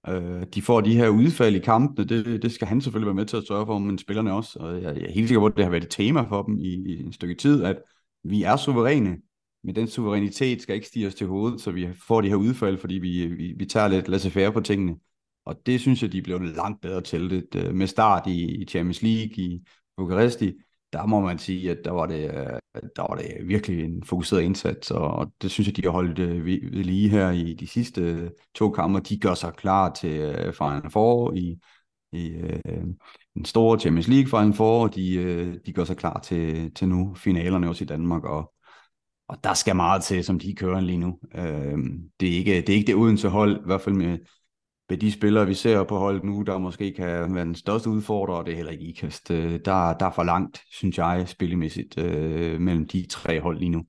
Øh, 0.09 0.43
de 0.55 0.63
får 0.63 0.81
de 0.81 0.97
her 0.97 1.09
udfald 1.09 1.55
i 1.55 1.59
kampene, 1.59 2.09
det, 2.09 2.43
det 2.43 2.53
skal 2.53 2.69
han 2.69 2.81
selvfølgelig 2.81 3.07
være 3.07 3.15
med 3.15 3.27
til 3.27 3.37
at 3.37 3.47
sørge 3.49 3.67
for, 3.67 3.79
men 3.79 3.99
spillerne 3.99 4.33
også. 4.33 4.59
Og 4.59 4.83
jeg, 4.83 4.97
jeg 4.97 5.07
er 5.09 5.13
helt 5.13 5.29
sikker 5.29 5.41
på, 5.41 5.47
at 5.47 5.57
det 5.57 5.65
har 5.65 5.71
været 5.71 5.85
et 5.85 5.91
tema 5.91 6.23
for 6.29 6.43
dem 6.43 6.59
i, 6.59 6.69
i 6.69 7.03
en 7.03 7.13
stykke 7.13 7.35
tid, 7.35 7.65
at 7.65 7.77
vi 8.25 8.43
er 8.43 8.57
suveræne, 8.57 9.17
men 9.65 9.77
den 9.77 9.89
suverænitet 9.89 10.63
skal 10.63 10.75
ikke 10.75 10.87
stige 10.87 11.07
os 11.07 11.15
til 11.15 11.27
hovedet, 11.27 11.61
så 11.61 11.71
vi 11.71 11.89
får 12.09 12.21
de 12.21 12.29
her 12.29 12.37
udfald, 12.37 12.79
fordi 12.79 12.95
vi, 12.95 13.27
vi, 13.27 13.55
vi 13.59 13.67
tager 13.67 13.89
lidt 13.89 14.09
laissez-faire 14.09 14.53
på 14.53 14.61
tingene. 14.61 14.97
Og 15.47 15.67
det 15.67 15.81
synes 15.81 16.03
jeg, 16.03 16.13
de 16.13 16.23
blev 16.23 16.41
langt 16.41 16.81
bedre 16.81 17.01
til 17.01 17.31
det. 17.31 17.55
Øh, 17.57 17.75
med 17.75 17.87
start 17.87 18.27
i, 18.27 18.63
i 18.63 18.65
Champions 18.67 19.03
League, 19.03 19.45
i 19.45 19.61
Bukaresti, 19.97 20.53
der 20.93 21.07
må 21.07 21.21
man 21.21 21.39
sige, 21.39 21.71
at 21.71 21.79
der 21.85 21.91
var 21.91 22.07
det, 22.07 22.25
øh, 22.25 22.83
der 22.97 23.09
var 23.09 23.17
det 23.17 23.49
virkelig 23.49 23.85
en 23.85 24.05
fokuseret 24.05 24.43
indsats, 24.43 24.91
og 24.91 25.33
det 25.43 25.51
synes 25.51 25.69
jeg, 25.69 25.77
de 25.77 25.83
har 25.83 25.91
holdt 25.91 26.19
øh, 26.19 26.45
ved 26.45 26.85
lige 26.85 27.09
her 27.09 27.31
i 27.31 27.55
de 27.55 27.67
sidste 27.67 28.31
to 28.55 28.71
kampe. 28.71 29.01
De 29.01 29.19
gør 29.19 29.35
sig 29.35 29.53
klar 29.53 29.93
til 29.93 30.35
Final 30.59 30.91
Four 30.91 31.33
i, 31.33 31.59
i 32.13 32.29
øh, 32.29 32.85
en 33.37 33.45
stor 33.45 33.79
Champions 33.79 34.09
League 34.09 34.41
Final 34.41 34.55
Four, 34.55 34.83
og 34.83 34.95
de, 34.95 35.15
øh, 35.15 35.55
de 35.67 35.73
gør 35.73 35.85
sig 35.85 35.97
klar 35.97 36.21
til, 36.21 36.75
til 36.75 36.89
nu 36.89 37.15
finalerne 37.15 37.69
også 37.69 37.85
i 37.85 37.87
Danmark, 37.87 38.25
og 38.25 38.54
og 39.29 39.45
der 39.45 39.55
skal 39.55 39.77
meget 39.77 40.03
til, 40.03 40.25
som 40.25 40.39
de 40.39 40.55
kører 40.55 40.81
lige 40.81 40.99
nu. 40.99 41.19
Øh, 41.35 41.79
det, 42.21 42.33
er 42.33 42.37
ikke, 42.39 42.57
det 42.57 42.69
er 42.69 42.75
ikke 42.75 42.87
det 42.87 42.95
uden 42.95 43.17
til 43.17 43.31
hold, 43.31 43.57
i 43.57 43.67
hvert 43.67 43.81
fald 43.81 43.95
med, 43.95 44.19
med 44.89 44.99
de 44.99 45.13
spillere, 45.13 45.47
vi 45.47 45.55
ser 45.55 45.85
på 45.85 45.99
holdet 45.99 46.25
nu, 46.25 46.43
der 46.43 46.59
måske 46.59 46.93
kan 46.93 47.35
være 47.35 47.45
den 47.45 47.55
største 47.55 47.91
udfordrer, 47.91 48.35
og 48.35 48.47
det 48.47 48.53
er 48.53 48.57
heller 48.57 48.73
ikke 48.73 48.85
IKAST. 48.85 49.31
Øh, 49.31 49.61
der, 49.65 49.99
der 49.99 50.07
er 50.07 50.13
for 50.15 50.23
langt, 50.25 50.63
synes 50.71 50.99
jeg, 50.99 51.25
spillemæssigt 51.29 51.99
øh, 51.99 52.61
mellem 52.61 52.89
de 52.89 53.07
tre 53.11 53.41
hold 53.41 53.59
lige 53.59 53.69
nu. 53.69 53.85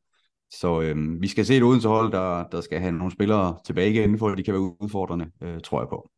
Så 0.51 0.81
øh, 0.81 1.21
vi 1.21 1.27
skal 1.27 1.45
se 1.45 1.57
et 1.57 1.63
Odense 1.63 1.87
hold, 1.87 2.11
der, 2.11 2.47
der 2.47 2.61
skal 2.61 2.79
have 2.79 2.91
nogle 2.91 3.11
spillere 3.11 3.57
tilbage 3.65 3.91
igen, 3.91 4.19
for 4.19 4.29
at 4.29 4.37
de 4.37 4.43
kan 4.43 4.53
være 4.53 4.81
udfordrende, 4.81 5.25
øh, 5.43 5.61
tror 5.63 5.81
jeg 5.81 5.87
på. 5.89 6.11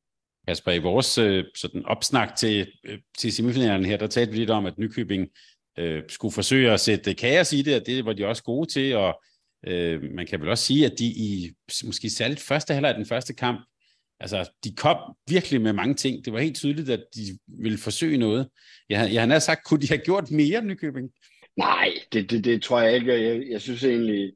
Kasper, 0.47 0.72
i 0.72 0.80
vores 0.80 1.18
øh, 1.18 1.43
sådan 1.55 1.86
opsnak 1.86 2.36
til, 2.36 2.68
øh, 2.84 2.97
til 3.18 3.32
semifinalen 3.34 3.86
her, 3.86 3.97
der 3.97 4.07
talte 4.07 4.32
vi 4.32 4.38
lidt 4.38 4.49
om, 4.49 4.65
at 4.65 4.78
Nykøbing 4.78 5.28
øh, 5.78 6.03
skulle 6.09 6.34
forsøge 6.34 6.71
at 6.71 6.80
sætte 6.80 7.13
kaos 7.13 7.53
i 7.53 7.61
det, 7.61 7.75
og 7.75 7.86
det 7.86 8.05
var 8.05 8.13
de 8.13 8.25
også 8.25 8.43
gode 8.43 8.69
til, 8.69 8.95
og 8.95 9.21
øh, 9.67 10.03
man 10.03 10.28
kan 10.28 10.41
vel 10.41 10.49
også 10.49 10.65
sige, 10.65 10.86
at 10.86 10.99
de 10.99 11.05
i 11.05 11.51
måske 11.86 12.09
særligt 12.09 12.39
første 12.39 12.73
halvleg 12.73 12.95
den 12.95 13.05
første 13.05 13.34
kamp, 13.34 13.59
altså 14.19 14.49
de 14.63 14.75
kom 14.75 14.97
virkelig 15.30 15.61
med 15.61 15.73
mange 15.73 15.93
ting. 15.93 16.25
Det 16.25 16.34
var 16.34 16.39
helt 16.39 16.55
tydeligt, 16.55 16.89
at 16.89 17.03
de 17.15 17.39
ville 17.47 17.78
forsøge 17.78 18.17
noget. 18.17 18.49
Jeg, 18.89 19.09
jeg 19.13 19.21
har 19.21 19.28
nær 19.28 19.39
sagt, 19.39 19.65
kunne 19.65 19.82
de 19.82 19.88
have 19.88 20.01
gjort 20.05 20.32
mere, 20.32 20.61
Nykøbing? 20.61 21.11
Nej, 21.57 21.89
det, 22.13 22.32
det, 22.32 22.43
det 22.43 22.61
tror 22.61 22.82
jeg 22.82 22.95
ikke. 22.95 23.21
Jeg, 23.21 23.43
jeg 23.49 23.61
synes 23.61 23.84
egentlig, 23.84 24.34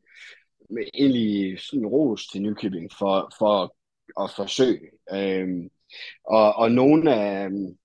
egentlig 0.94 1.60
sådan 1.60 1.86
ros 1.86 2.28
til 2.28 2.42
Nykøbing 2.42 2.92
for, 2.98 3.34
for 3.40 3.76
at 4.24 4.32
forsøge. 4.36 4.90
Øhm, 5.14 5.70
og, 6.26 6.56
og 6.56 6.72
nogle 6.72 7.16
af, 7.16 7.46
øhm, 7.46 7.76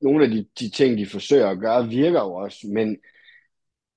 nogle 0.00 0.24
af 0.24 0.30
de, 0.30 0.46
de 0.60 0.70
ting, 0.70 0.98
de 0.98 1.06
forsøger 1.06 1.48
at 1.48 1.58
gøre, 1.58 1.88
virker 1.88 2.20
jo 2.20 2.34
også, 2.34 2.66
men 2.66 2.96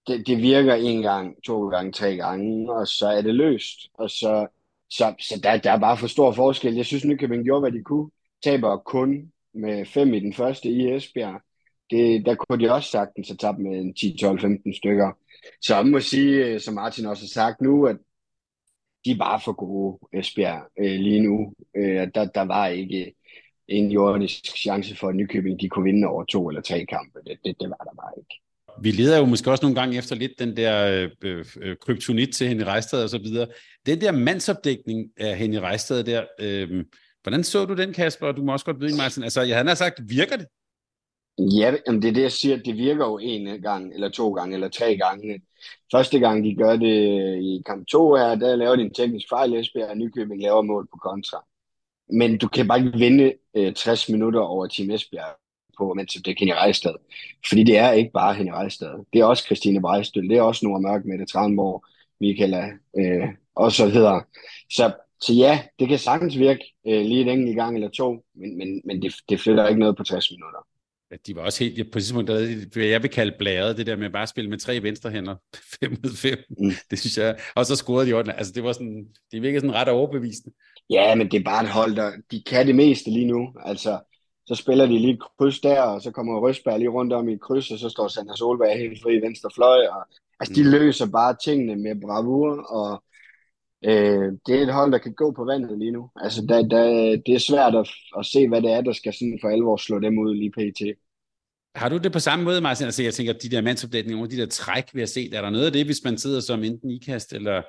det, 0.08 0.28
det 0.28 0.38
virker 0.38 0.74
en 0.74 1.01
gang, 1.01 1.43
to 1.43 1.70
gange, 1.70 1.91
tre 1.91 2.16
gange, 2.16 2.74
og 2.74 2.88
så 2.88 3.08
er 3.08 3.22
det 3.22 3.36
løst. 3.36 3.80
Og 3.93 4.10
så, 4.10 4.47
så, 4.89 5.16
så 5.20 5.39
der, 5.43 5.58
der 5.58 5.72
er 5.72 5.80
bare 5.80 5.97
for 5.97 6.08
stor 6.08 6.32
forskel. 6.32 6.76
Jeg 6.76 6.86
synes, 6.86 7.06
Nykøbing 7.06 7.43
gjorde, 7.43 7.62
hvad 7.62 7.72
de 7.72 7.84
kunne. 7.84 8.10
Taber 8.43 8.78
kun 8.78 9.32
med 9.54 9.86
fem 9.86 10.14
i 10.14 10.20
den 10.20 10.34
første 10.34 10.70
i 10.70 10.95
Esbjerg. 10.95 11.41
Det, 11.89 12.26
der 12.26 12.36
kunne 12.36 12.66
de 12.66 12.72
også 12.72 12.89
sagtens 12.89 13.28
have 13.28 13.38
tabt 13.38 13.60
med 13.60 13.93
10, 13.93 14.18
12, 14.18 14.39
15 14.39 14.74
stykker. 14.74 15.12
Så 15.62 15.76
jeg 15.76 15.86
må 15.86 15.99
sige, 15.99 16.45
øh, 16.45 16.60
som 16.60 16.74
Martin 16.74 17.06
også 17.06 17.24
har 17.24 17.28
sagt 17.28 17.62
nu, 17.62 17.86
at 17.86 17.97
de 19.06 19.12
er 19.12 19.18
bare 19.18 19.39
for 19.39 19.54
gode, 19.54 19.99
Esbjerg, 20.14 20.62
øh, 20.80 20.99
lige 20.99 21.20
nu. 21.20 21.54
Øh, 21.78 22.08
der, 22.16 22.26
der 22.26 22.41
var 22.41 22.68
ikke 22.68 23.14
en 23.68 23.91
jordisk 23.91 24.57
chance 24.57 24.95
for, 24.95 25.07
at 25.07 25.16
Nykøbing 25.16 25.61
de 25.61 25.70
kunne 25.70 25.84
vinde 25.84 26.07
over 26.07 26.24
to 26.24 26.49
eller 26.49 26.61
tre 26.61 26.86
kampe. 26.86 27.20
Det, 27.28 27.38
det, 27.45 27.55
det 27.59 27.70
var 27.70 27.84
der 27.84 27.95
bare 28.01 28.11
ikke. 28.18 28.39
Vi 28.82 28.91
leder 28.91 29.20
jo 29.20 29.26
måske 29.26 29.51
også 29.51 29.66
nogle 29.66 29.80
gange 29.80 29.97
efter 29.97 30.16
lidt 30.16 30.39
den 30.39 30.57
der 30.57 31.09
øh, 31.24 31.45
øh, 31.61 31.76
kryptonit 31.82 32.36
til 32.36 32.47
Henny 32.47 32.61
Rejstad 32.64 33.03
og 33.03 33.09
så 33.09 33.18
videre. 33.18 33.47
Den 33.86 34.01
der 34.01 34.11
mandsopdækning 34.11 35.09
af 35.18 35.38
Henny 35.38 35.55
Rejstad 35.55 36.03
der, 36.03 36.24
øh, 36.39 36.86
hvordan 37.24 37.43
så 37.43 37.66
du 37.66 37.74
den, 37.74 37.93
Kasper? 37.93 38.32
Du 38.32 38.43
må 38.43 38.51
også 38.51 38.66
godt 38.66 38.82
vide, 38.82 38.97
Martin. 38.97 39.24
Altså, 39.24 39.41
jeg 39.41 39.57
havde 39.57 39.76
sagt, 39.76 40.01
virker 40.09 40.38
det? 40.38 40.47
Ja, 41.38 41.76
jamen 41.88 42.01
det 42.01 42.07
er 42.07 42.14
det, 42.14 42.22
jeg 42.22 42.32
siger. 42.32 42.57
Det 42.57 42.78
virker 42.78 43.05
jo 43.05 43.18
en 43.22 43.61
gang, 43.61 43.93
eller 43.93 44.09
to 44.09 44.34
gange, 44.34 44.53
eller 44.53 44.70
tre 44.70 44.97
gange. 44.97 45.41
Første 45.91 46.20
gang, 46.20 46.45
de 46.45 46.55
gør 46.55 46.76
det 46.76 46.95
i 47.41 47.61
kamp 47.66 47.88
2, 47.88 48.11
er, 48.11 48.36
der 48.36 48.55
laver 48.55 48.76
de 48.76 48.82
en 48.82 48.93
teknisk 48.93 49.30
fejl, 49.30 49.53
Esbjerg, 49.53 49.89
og 49.89 49.97
Nykøbing 49.97 50.41
laver 50.41 50.61
mål 50.61 50.88
på 50.91 50.97
kontra. 50.97 51.45
Men 52.14 52.38
du 52.38 52.47
kan 52.47 52.68
bare 52.68 52.80
ikke 52.80 52.97
vinde 52.97 53.34
øh, 53.55 53.74
60 53.74 54.09
minutter 54.09 54.39
over 54.39 54.68
Team 54.68 54.91
Esbjerg 54.91 55.38
på, 55.78 55.93
mens 55.93 56.14
det 56.14 56.28
er 56.28 56.36
Henny 56.39 56.53
Rejstad. 56.53 56.93
Fordi 57.49 57.64
det 57.64 57.78
er 57.78 57.91
ikke 57.91 58.11
bare 58.14 58.34
Henny 58.34 58.51
Rejstad. 58.51 59.05
Det 59.14 59.22
er 59.22 59.26
også 59.26 59.43
Christine 59.45 59.82
Brejstøl, 59.82 60.30
det 60.30 60.38
er 60.38 60.41
også 60.41 60.66
Nora 60.66 60.80
Mørk 60.80 61.05
med 61.05 61.18
det 61.18 61.28
Tranborg, 61.28 61.86
Michaela 62.22 62.70
øh, 62.99 63.28
og 63.55 63.72
så 63.72 63.86
videre. 63.86 64.24
Så, 64.72 64.93
så 65.22 65.34
ja, 65.34 65.61
det 65.80 65.88
kan 65.88 65.99
sagtens 65.99 66.38
virke 66.38 66.74
øh, 66.88 67.01
lige 67.01 67.22
en 67.22 67.30
enkelt 67.30 67.55
gang 67.55 67.76
eller 67.76 67.89
to, 67.89 68.26
men, 68.36 68.57
men, 68.57 68.82
men 68.86 69.01
det, 69.01 69.14
det 69.30 69.39
flytter 69.39 69.68
ikke 69.68 69.80
noget 69.80 69.97
på 69.97 70.03
60 70.03 70.32
minutter 70.32 70.59
de 71.28 71.36
var 71.36 71.41
også 71.41 71.64
helt, 71.64 71.91
på 71.91 71.97
et 71.97 72.03
tidspunkt, 72.03 72.28
der, 72.28 72.84
jeg 72.86 73.03
vil 73.03 73.11
kalde 73.11 73.36
blæret, 73.39 73.78
det 73.78 73.88
der 73.88 73.95
med 73.95 74.09
bare 74.09 74.24
at 74.24 74.30
spille 74.30 74.49
med 74.49 74.57
tre 74.57 74.84
venstre 74.84 75.09
hænder, 75.09 75.36
5 75.80 75.91
ud 76.05 76.18
5, 76.18 76.38
mm. 76.49 76.72
det 76.91 76.99
synes 76.99 77.18
jeg, 77.18 77.39
og 77.55 77.66
så 77.66 77.76
scorede 77.76 78.07
de 78.07 78.14
ordentligt, 78.14 78.38
altså 78.38 78.53
det 78.53 78.64
var 78.64 78.74
sådan, 78.74 79.07
det 79.32 79.41
virkede 79.41 79.59
sådan 79.59 79.76
ret 79.76 79.88
overbevisende. 79.88 80.55
Ja, 80.90 81.16
men 81.16 81.32
det 81.32 81.40
er 81.40 81.44
bare 81.44 81.64
et 81.64 81.70
hold, 81.70 81.96
der, 81.96 82.12
de 82.32 82.44
kan 82.44 82.68
det 82.68 82.76
meste 82.76 83.10
lige 83.10 83.26
nu, 83.26 83.54
altså, 83.66 84.00
så 84.46 84.56
spiller 84.56 84.86
de 84.86 85.00
lige 85.00 85.14
et 85.14 85.20
kryds 85.38 85.60
der, 85.60 85.82
og 85.82 86.02
så 86.02 86.12
kommer 86.12 86.40
Røsberg 86.40 86.80
lige 86.80 86.90
rundt 86.90 87.14
om 87.14 87.30
i 87.30 87.34
et 87.34 87.42
kryds, 87.42 87.72
og 87.72 87.80
så 87.80 87.90
står 87.90 88.08
Sandra 88.08 88.36
Solberg 88.36 88.78
helt 88.78 89.02
fri 89.02 89.18
i 89.18 89.22
venstre 89.22 89.50
fløj, 89.56 89.88
og 89.88 90.06
altså, 90.40 90.54
de 90.56 90.64
mm. 90.64 90.70
løser 90.70 91.08
bare 91.12 91.36
tingene 91.44 91.76
med 91.76 92.02
bravur, 92.02 92.52
og 92.64 93.04
øh, 93.86 94.32
det 94.46 94.56
er 94.56 94.64
et 94.64 94.74
hold, 94.74 94.92
der 94.92 94.98
kan 94.98 95.14
gå 95.14 95.32
på 95.32 95.46
vandet 95.46 95.80
lige 95.80 95.92
nu. 95.92 96.10
Altså, 96.16 96.46
der, 96.50 96.62
der, 96.62 96.86
det 97.26 97.36
er 97.36 97.40
svært 97.40 97.76
at, 97.76 97.90
at 98.20 98.26
se, 98.26 98.48
hvad 98.48 98.62
det 98.62 98.72
er, 98.72 98.82
der 98.82 98.94
skal 98.94 99.14
sådan 99.14 99.40
for 99.42 99.50
alvor 99.50 99.78
slå 99.78 100.00
dem 100.00 100.18
ud 100.18 100.36
lige 100.36 100.52
pt. 100.52 100.82
Har 101.76 101.90
du 101.90 101.98
det 101.98 102.12
på 102.12 102.20
samme 102.20 102.46
måde, 102.46 102.62
Martin? 102.62 102.86
Altså, 102.86 103.04
jeg 103.04 103.14
tænker, 103.14 103.34
de 103.34 103.50
der 103.50 103.62
mandsopdækninger, 103.62 104.26
de 104.26 104.38
der 104.38 104.46
træk, 104.46 104.86
vi 104.94 105.00
har 105.00 105.08
set, 105.08 105.34
er 105.34 105.42
der 105.42 105.50
noget 105.50 105.66
af 105.66 105.72
det, 105.72 105.86
hvis 105.86 106.04
man 106.04 106.18
sidder 106.18 106.40
som 106.40 106.64
enten 106.64 106.92
ikast 106.92 107.34
eller 107.34 107.62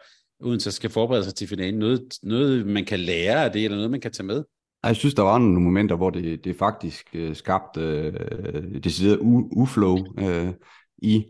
Odense 0.44 0.70
så 0.70 0.76
skal 0.76 0.90
forberede 0.90 1.24
sig 1.24 1.34
til 1.34 1.48
finalen, 1.48 1.78
noget, 1.78 2.02
noget 2.22 2.66
man 2.66 2.84
kan 2.84 3.00
lære 3.00 3.44
af 3.44 3.52
det, 3.52 3.64
eller 3.64 3.76
noget, 3.76 3.90
man 3.90 4.00
kan 4.00 4.12
tage 4.12 4.26
med? 4.26 4.44
Jeg 4.84 4.96
synes, 4.96 5.14
der 5.14 5.22
var 5.22 5.38
nogle 5.38 5.60
momenter, 5.60 5.96
hvor 5.96 6.10
det, 6.10 6.44
det 6.44 6.56
faktisk 6.56 7.10
øh, 7.14 7.36
skabte 7.36 7.80
øh, 7.80 8.84
decideret 8.84 9.18
uflow 9.52 9.98
øh, 10.18 10.52
i 10.98 11.24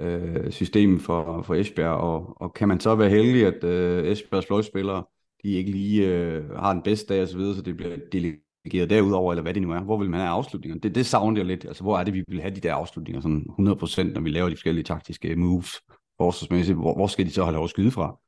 øh, 0.00 0.50
systemet 0.50 1.02
for, 1.02 1.42
for 1.42 1.54
Esbjerg, 1.54 1.94
og, 1.94 2.42
og 2.42 2.54
kan 2.54 2.68
man 2.68 2.80
så 2.80 2.94
være 2.94 3.10
heldig, 3.10 3.46
at 3.46 3.64
øh, 3.64 4.06
Esbjergs 4.06 4.46
fløjspillere, 4.46 5.04
de 5.42 5.48
ikke 5.48 5.70
lige 5.70 6.06
øh, 6.06 6.50
har 6.50 6.72
den 6.72 6.82
bedste 6.82 7.14
dag 7.14 7.22
osv., 7.22 7.30
så, 7.30 7.38
videre, 7.38 7.54
så 7.54 7.62
det 7.62 7.76
bliver 7.76 7.96
delegeret 8.12 8.90
derudover, 8.90 9.32
eller 9.32 9.42
hvad 9.42 9.54
det 9.54 9.62
nu 9.62 9.72
er. 9.72 9.80
Hvor 9.80 9.98
vil 9.98 10.10
man 10.10 10.20
have 10.20 10.30
afslutninger? 10.30 10.78
Det, 10.78 10.94
det 10.94 11.06
savner 11.06 11.38
jeg 11.38 11.46
lidt. 11.46 11.64
Altså, 11.64 11.82
hvor 11.82 11.98
er 11.98 12.04
det, 12.04 12.14
vi 12.14 12.24
vil 12.28 12.40
have 12.40 12.54
de 12.54 12.60
der 12.60 12.74
afslutninger 12.74 13.20
sådan 13.20 13.46
100%, 13.58 14.02
når 14.02 14.20
vi 14.20 14.30
laver 14.30 14.48
de 14.48 14.56
forskellige 14.56 14.84
taktiske 14.84 15.36
moves 15.36 15.80
forsvarsmæssigt? 16.20 16.78
Hvor, 16.78 16.94
hvor 16.94 17.06
skal 17.06 17.26
de 17.26 17.30
så 17.30 17.44
have 17.44 17.54
lov 17.54 17.64
at 17.64 17.70
skyde 17.70 17.90
fra? 17.90 18.18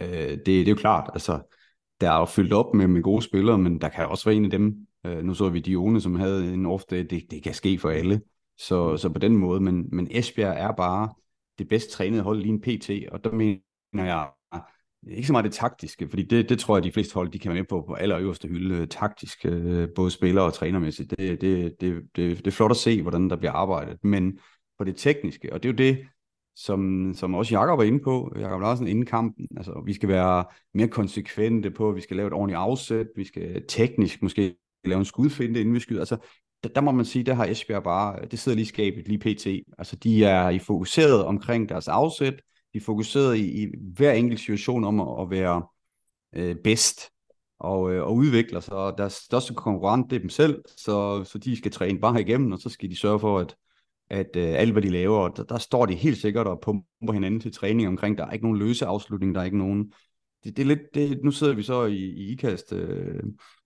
Øh, 0.00 0.08
det, 0.08 0.46
det 0.46 0.68
er 0.68 0.70
jo 0.70 0.74
klart, 0.74 1.10
altså, 1.12 1.40
der 2.00 2.10
er 2.10 2.18
jo 2.18 2.24
fyldt 2.24 2.52
op 2.52 2.74
med, 2.74 2.86
med 2.86 3.02
gode 3.02 3.22
spillere, 3.22 3.58
men 3.58 3.80
der 3.80 3.88
kan 3.88 4.06
også 4.06 4.24
være 4.24 4.36
en 4.36 4.44
af 4.44 4.50
dem. 4.50 4.86
Øh, 5.06 5.24
nu 5.24 5.34
så 5.34 5.48
vi 5.48 5.60
Dione, 5.60 6.00
som 6.00 6.14
havde 6.14 6.54
en 6.54 6.66
off 6.66 6.84
day. 6.90 7.06
Det, 7.10 7.30
det 7.30 7.42
kan 7.42 7.54
ske 7.54 7.78
for 7.78 7.90
alle. 7.90 8.20
Så, 8.58 8.96
så 8.96 9.08
på 9.08 9.18
den 9.18 9.36
måde, 9.36 9.60
men, 9.60 9.88
men 9.92 10.08
Esbjerg 10.10 10.56
er 10.58 10.72
bare 10.72 11.08
det 11.58 11.68
bedst 11.68 11.90
trænede 11.90 12.22
hold 12.22 12.38
lige 12.38 12.52
en 12.52 12.60
PT, 12.60 12.90
og 13.12 13.24
der 13.24 13.32
mener 13.32 13.60
jeg, 13.92 14.28
ikke 15.08 15.26
så 15.26 15.32
meget 15.32 15.44
det 15.44 15.52
taktiske, 15.52 16.08
fordi 16.08 16.22
det, 16.22 16.48
det 16.48 16.58
tror 16.58 16.76
jeg, 16.76 16.84
de 16.84 16.92
fleste 16.92 17.14
hold, 17.14 17.28
de 17.28 17.38
kan 17.38 17.48
være 17.48 17.60
med 17.60 17.68
på 17.68 17.84
på 17.86 17.94
allerøverste 17.94 18.48
hylde, 18.48 18.74
øh, 18.74 18.88
taktisk, 18.88 19.46
øh, 19.46 19.88
både 19.94 20.10
spillere 20.10 20.44
og 20.44 20.54
trænermæssigt. 20.54 21.10
Det, 21.10 21.40
det, 21.40 21.80
det, 21.80 22.02
det, 22.16 22.38
det 22.38 22.46
er 22.46 22.50
flot 22.50 22.70
at 22.70 22.76
se, 22.76 23.02
hvordan 23.02 23.30
der 23.30 23.36
bliver 23.36 23.52
arbejdet, 23.52 24.04
men 24.04 24.38
på 24.78 24.84
det 24.84 24.96
tekniske, 24.96 25.52
og 25.52 25.62
det 25.62 25.68
er 25.68 25.72
jo 25.72 25.76
det, 25.76 25.98
som, 26.64 27.12
som 27.14 27.34
også 27.34 27.54
Jakob 27.54 27.78
var 27.78 27.84
inde 27.84 28.00
på, 28.00 28.32
Jakob 28.38 28.60
Larsen 28.60 28.86
inden 28.86 29.06
kampen, 29.06 29.48
altså 29.56 29.82
vi 29.86 29.92
skal 29.92 30.08
være 30.08 30.44
mere 30.74 30.88
konsekvente 30.88 31.70
på, 31.70 31.92
vi 31.92 32.00
skal 32.00 32.16
lave 32.16 32.26
et 32.26 32.32
ordentligt 32.32 32.58
afsæt, 32.58 33.06
vi 33.16 33.24
skal 33.24 33.64
teknisk 33.68 34.22
måske 34.22 34.54
lave 34.84 34.98
en 34.98 35.04
skudfinde, 35.04 35.60
inden 35.60 35.74
vi 35.74 35.80
skyder, 35.80 36.00
altså 36.00 36.16
der, 36.62 36.68
der 36.68 36.80
må 36.80 36.90
man 36.90 37.04
sige, 37.04 37.24
der 37.24 37.34
har 37.34 37.46
Esbjerg 37.46 37.82
bare, 37.82 38.26
det 38.30 38.38
sidder 38.38 38.56
lige 38.56 38.66
skabet 38.66 39.08
lige 39.08 39.18
pt. 39.18 39.46
Altså 39.78 39.96
de 39.96 40.24
er 40.24 40.48
i 40.48 40.58
fokuseret 40.58 41.24
omkring 41.24 41.68
deres 41.68 41.88
afsæt, 41.88 42.34
de 42.72 42.78
er 42.78 42.82
fokuseret 42.82 43.36
i, 43.36 43.62
i 43.62 43.66
hver 43.96 44.12
enkelt 44.12 44.40
situation 44.40 44.84
om 44.84 45.00
at, 45.00 45.22
at 45.22 45.30
være 45.30 45.62
øh, 46.36 46.56
bedst 46.64 47.00
og, 47.60 47.92
øh, 47.92 48.02
og 48.02 48.14
udvikler 48.14 48.60
sig. 48.60 48.74
Og 48.74 48.98
deres 48.98 49.12
største 49.12 49.54
konkurrent, 49.54 50.10
det 50.10 50.16
er 50.16 50.20
dem 50.20 50.28
selv, 50.28 50.62
så, 50.76 51.24
så 51.24 51.38
de 51.38 51.56
skal 51.56 51.70
træne 51.70 52.00
bare 52.00 52.20
igennem, 52.20 52.52
og 52.52 52.58
så 52.58 52.68
skal 52.68 52.90
de 52.90 52.96
sørge 52.96 53.20
for, 53.20 53.38
at, 53.38 53.56
at 54.10 54.36
øh, 54.36 54.48
alt 54.56 54.72
hvad 54.72 54.82
de 54.82 54.90
laver, 54.90 55.28
der, 55.28 55.42
der 55.42 55.58
står 55.58 55.86
de 55.86 55.94
helt 55.94 56.18
sikkert 56.18 56.46
og 56.46 56.60
pumper 56.62 57.12
hinanden 57.12 57.40
til 57.40 57.52
træning 57.52 57.88
omkring. 57.88 58.18
Der 58.18 58.26
er 58.26 58.30
ikke 58.30 58.44
nogen 58.44 58.58
løse 58.58 58.86
afslutning, 58.86 59.34
der 59.34 59.40
er 59.40 59.44
ikke 59.44 59.58
nogen... 59.58 59.92
Det, 60.44 60.56
det 60.56 60.62
er 60.62 60.66
lidt, 60.66 60.94
det, 60.94 61.24
nu 61.24 61.30
sidder 61.30 61.54
vi 61.54 61.62
så 61.62 61.84
i, 61.84 61.96
i 61.96 62.32
IKAST 62.32 62.72
øh, 62.72 63.22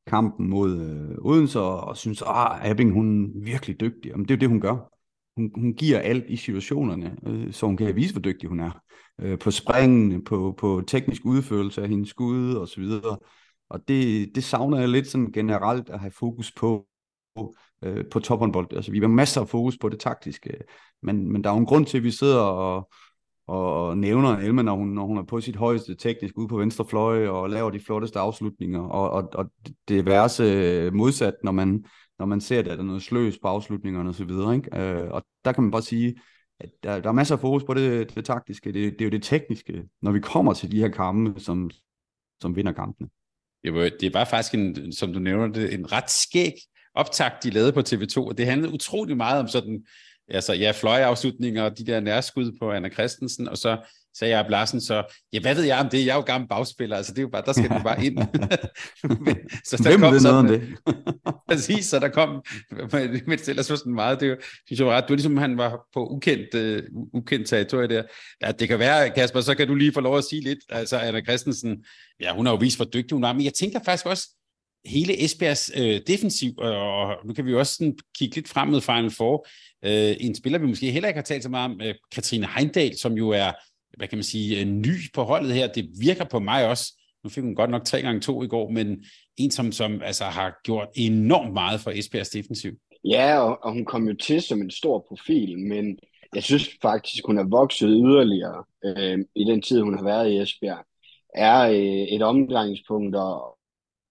kampen 0.07 0.51
mod 0.51 0.81
øh, 0.81 1.33
Odense 1.33 1.61
og, 1.61 1.81
og 1.81 1.97
synes, 1.97 2.23
at 2.23 2.71
Abing, 2.71 2.93
hun 2.93 3.25
er 3.25 3.45
virkelig 3.45 3.81
dygtig. 3.81 4.11
Jamen, 4.11 4.25
det 4.25 4.31
er 4.31 4.37
jo 4.37 4.41
det, 4.41 4.49
hun 4.49 4.61
gør 4.61 4.95
hun, 5.37 5.51
hun 5.55 5.75
giver 5.75 5.99
alt 5.99 6.25
i 6.29 6.37
situationerne, 6.37 7.17
øh, 7.27 7.53
så 7.53 7.67
hun 7.67 7.77
kan 7.77 7.97
vise, 7.97 8.13
hvor 8.13 8.21
dygtig 8.21 8.49
hun 8.49 8.61
er. 8.61 8.81
Øh, 9.21 9.39
på 9.39 9.51
springene, 9.51 10.25
på, 10.25 10.55
på 10.59 10.83
teknisk 10.87 11.25
udførelse 11.25 11.83
af 11.83 11.89
hendes 11.89 12.09
skud 12.09 12.55
og 12.55 12.69
så 12.69 12.81
videre. 12.81 13.19
Og 13.71 13.89
det, 13.89 14.31
det 14.35 14.45
savner 14.45 14.79
jeg 14.79 14.89
lidt 14.89 15.07
sådan 15.07 15.33
generelt 15.33 15.89
at 15.89 16.01
have 16.01 16.11
fokus 16.11 16.53
på 16.53 16.87
øh, 17.83 18.05
på 18.11 18.21
tophåndbold. 18.21 18.77
Altså, 18.77 18.91
vi 18.91 19.01
har 19.01 19.09
masser 19.09 19.41
af 19.41 19.49
fokus 19.49 19.79
på 19.79 19.89
det 19.89 20.01
taktiske, 20.01 20.51
men, 21.03 21.33
men 21.33 21.45
der 21.45 21.51
er 21.51 21.55
jo 21.55 21.61
en 21.61 21.67
grund 21.67 21.87
til, 21.87 21.99
at 21.99 22.05
vi 22.05 22.11
sidder 22.11 22.41
og, 22.41 22.91
og 23.47 23.99
nævner 23.99 24.37
Elma, 24.37 24.63
når 24.63 24.77
hun, 24.77 24.89
når 24.89 25.07
hun 25.07 25.19
er 25.19 25.23
på 25.23 25.41
sit 25.41 25.57
højeste 25.57 25.95
teknisk 25.95 26.39
ude 26.39 26.49
på 26.49 26.57
venstre 26.57 26.85
fløj 26.85 27.29
og 27.29 27.51
laver 27.51 27.71
de 27.71 27.81
flotteste 27.81 28.19
afslutninger, 28.19 28.81
og, 28.81 29.11
og, 29.11 29.29
og 29.35 29.51
det 29.89 30.07
værse 30.07 30.43
øh, 30.43 30.95
modsat, 30.95 31.35
når 31.45 31.53
man, 31.53 31.85
når 32.19 32.27
man 32.27 32.41
ser, 32.41 32.59
at 32.59 32.65
der 32.65 32.77
er 32.77 32.83
noget 32.83 33.03
sløs 33.03 33.39
på 33.39 33.49
afslutningerne 33.49 34.09
osv. 34.09 34.31
Ikke? 34.55 34.79
Øh, 34.81 35.11
og 35.11 35.23
der 35.45 35.53
kan 35.53 35.63
man 35.63 35.71
bare 35.71 35.83
sige, 35.83 36.15
at 36.61 36.71
der, 36.83 37.01
der 37.01 37.09
er 37.09 37.13
masser 37.13 37.35
af 37.35 37.41
fokus 37.41 37.65
på 37.65 37.75
det, 37.75 38.15
det 38.15 38.25
taktiske. 38.25 38.73
Det, 38.73 38.93
det 38.93 39.01
er 39.01 39.05
jo 39.05 39.11
det 39.11 39.23
tekniske, 39.23 39.85
når 40.03 40.13
vi 40.13 40.21
kommer 40.21 40.53
til 40.53 40.73
de 40.73 40.81
her 40.81 40.89
kampe, 40.89 41.41
som, 41.41 41.71
som 42.41 42.57
vinder 42.57 42.73
kampene. 42.73 43.09
Det 44.01 44.15
var 44.15 44.25
faktisk, 44.25 44.55
en, 44.55 44.93
som 44.93 45.13
du 45.13 45.19
nævner 45.19 45.47
det, 45.47 45.75
en 45.75 45.93
ret 45.93 46.11
skæg 46.11 46.53
optakt, 46.95 47.43
de 47.43 47.51
lavede 47.51 47.73
på 47.73 47.81
TV2, 47.81 48.17
og 48.17 48.39
det 48.39 48.47
handlede 48.47 48.73
utrolig 48.73 49.17
meget 49.17 49.41
om 49.41 49.49
sådan, 49.49 49.85
altså 50.29 50.53
ja, 50.53 50.71
fløjeafslutninger 50.71 51.63
og 51.63 51.79
de 51.79 51.87
der 51.87 52.01
nærskud 52.01 52.53
på 52.61 52.71
Anna 52.71 52.89
Christensen, 52.89 53.49
og 53.49 53.59
så 53.59 53.77
sagde 54.19 54.37
jeg 54.37 54.47
Larsen, 54.51 54.81
så 54.81 55.15
ja, 55.33 55.41
hvad 55.41 55.55
ved 55.55 55.65
jeg 55.65 55.79
om 55.79 55.89
det? 55.89 56.07
Jeg 56.07 56.13
er 56.13 56.17
jo 56.17 56.21
gammel 56.21 56.49
bagspiller, 56.49 56.97
altså 56.97 57.13
det 57.13 57.19
er 57.19 57.23
jo 57.23 57.29
bare, 57.29 57.43
der 57.47 57.53
skal 57.53 57.69
du 57.71 57.83
bare 57.85 58.05
ind. 58.05 58.19
så 59.69 59.77
der 59.77 59.89
Hvem 59.89 60.01
kom 60.01 60.13
ved 60.13 60.21
sådan, 60.21 60.35
noget 60.35 60.39
om 60.39 60.47
det? 60.47 60.95
præcis, 61.49 61.87
så 61.87 61.99
der 61.99 62.09
kom, 62.09 62.45
men 63.27 63.39
ellers 63.49 63.71
var 63.71 63.77
sådan 63.77 63.95
meget, 63.95 64.21
det, 64.21 64.37
synes 64.67 64.81
jeg 64.81 64.87
var 64.87 64.97
ret, 64.97 65.05
det 65.05 65.11
var 65.11 65.17
ligesom, 65.17 65.37
han 65.37 65.59
var 65.59 65.81
på 65.95 66.07
ukendt, 66.07 66.55
uh, 66.55 67.03
ukendt 67.13 67.49
territorie 67.49 67.89
der. 67.89 68.03
Ja, 68.43 68.53
det 68.53 68.69
kan 68.69 68.79
være, 68.79 69.11
Kasper, 69.11 69.41
så 69.41 69.55
kan 69.55 69.69
du 69.69 69.75
lige 69.75 69.93
få 69.93 70.01
lov 70.01 70.19
at 70.19 70.25
sige 70.25 70.43
lidt, 70.43 70.59
altså 70.69 70.99
Anna 70.99 71.23
Christensen, 71.23 71.85
ja, 72.21 72.35
hun 72.35 72.47
har 72.47 72.53
jo 72.53 72.59
vist, 72.59 72.79
hvor 72.79 72.85
dygtig 72.85 73.15
hun 73.15 73.23
var, 73.23 73.33
men 73.33 73.45
jeg 73.45 73.55
tænker 73.55 73.81
faktisk 73.85 74.07
også, 74.07 74.29
hele 74.87 75.25
Esbjergs 75.25 75.73
øh, 75.77 76.01
defensiv, 76.07 76.53
og 76.59 77.17
nu 77.25 77.35
kan 77.35 77.47
vi 77.47 77.51
jo 77.51 77.59
også 77.59 77.75
sådan 77.75 77.99
kigge 78.19 78.35
lidt 78.35 78.49
frem 78.49 78.69
mod 78.69 78.81
Final 78.81 79.11
Four, 79.11 79.47
øh, 79.85 80.17
en 80.21 80.35
spiller, 80.35 80.59
vi 80.59 80.67
måske 80.67 80.91
heller 80.91 81.09
ikke 81.09 81.19
har 81.19 81.25
talt 81.25 81.43
så 81.43 81.49
meget 81.49 81.71
om, 81.71 81.81
øh, 81.81 81.95
Katrine 82.13 82.49
Heindal, 82.57 82.99
som 82.99 83.13
jo 83.13 83.31
er, 83.31 83.53
hvad 83.97 84.09
kan 84.09 84.19
man 84.19 84.25
sige, 84.25 84.61
øh, 84.61 84.67
ny 84.67 84.95
på 85.15 85.23
holdet 85.23 85.55
her. 85.55 85.67
Det 85.67 85.89
virker 86.01 86.25
på 86.25 86.39
mig 86.39 86.69
også, 86.69 87.01
nu 87.25 87.31
fik 87.31 87.43
hun 87.43 87.55
godt 87.55 87.71
nok 87.71 87.85
3 87.85 88.03
gange 88.03 88.21
2 88.21 88.43
i 88.43 88.47
går, 88.47 88.71
men 88.71 89.05
en, 89.37 89.51
som, 89.51 89.73
som 89.73 90.03
altså, 90.03 90.25
har 90.25 90.61
gjort 90.65 90.89
enormt 90.95 91.53
meget 91.53 91.81
for 91.81 91.91
Esbjergs 91.91 92.31
defensiv. 92.31 92.73
Ja, 93.05 93.39
og, 93.39 93.59
og 93.65 93.73
hun 93.73 93.85
kom 93.85 94.09
jo 94.09 94.15
til 94.15 94.43
som 94.43 94.61
en 94.61 94.71
stor 94.71 95.07
profil, 95.09 95.59
men 95.59 95.99
jeg 96.35 96.43
synes 96.43 96.71
faktisk, 96.83 97.27
hun 97.27 97.39
er 97.39 97.45
vokset 97.45 97.89
yderligere 97.89 98.65
øh, 98.85 99.19
i 99.35 99.45
den 99.45 99.63
tid, 99.63 99.81
hun 99.81 99.97
har 99.97 100.05
været 100.05 100.31
i 100.31 100.39
Esbjerg. 100.39 100.85
Er 101.35 101.69
øh, 101.69 102.09
et 102.15 102.23
omdrejningspunkt 102.23 103.17
og, 103.17 103.54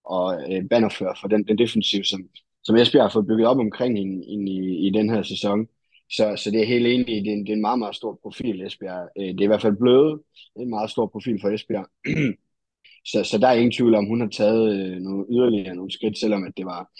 og 0.05 0.53
øh, 0.53 0.69
bannerfører 0.69 1.13
for 1.21 1.27
den, 1.27 1.47
den 1.47 1.57
defensiv, 1.57 2.03
som, 2.03 2.29
som 2.63 2.75
Esbjerg 2.75 3.03
har 3.03 3.09
fået 3.09 3.27
bygget 3.27 3.47
op 3.47 3.57
omkring 3.57 3.97
hende 3.97 4.25
ind 4.25 4.49
i, 4.49 4.87
i 4.87 4.89
den 4.89 5.09
her 5.09 5.23
sæson. 5.23 5.67
Så, 6.09 6.35
så 6.35 6.51
det 6.51 6.61
er 6.61 6.65
helt 6.65 6.87
enig 6.87 7.07
det 7.07 7.27
er, 7.27 7.33
en, 7.33 7.45
det 7.45 7.49
er 7.49 7.53
en 7.53 7.61
meget, 7.61 7.79
meget 7.79 7.95
stor 7.95 8.19
profil, 8.21 8.61
Esbjerg. 8.61 9.09
Øh, 9.17 9.27
det 9.27 9.39
er 9.39 9.43
i 9.43 9.47
hvert 9.47 9.61
fald 9.61 9.75
blevet 9.75 10.21
en 10.59 10.69
meget 10.69 10.89
stor 10.89 11.07
profil 11.07 11.41
for 11.41 11.49
Esbjerg. 11.49 11.87
så, 13.11 13.23
så 13.23 13.37
der 13.37 13.47
er 13.47 13.53
ingen 13.53 13.71
tvivl 13.71 13.95
om, 13.95 14.05
hun 14.05 14.21
har 14.21 14.27
taget 14.27 14.75
øh, 14.75 14.97
nogle 14.97 15.25
yderligere 15.31 15.75
nogle 15.75 15.91
skridt, 15.91 16.17
selvom 16.17 16.43
at 16.43 16.53
det 16.57 16.65
var, 16.65 16.91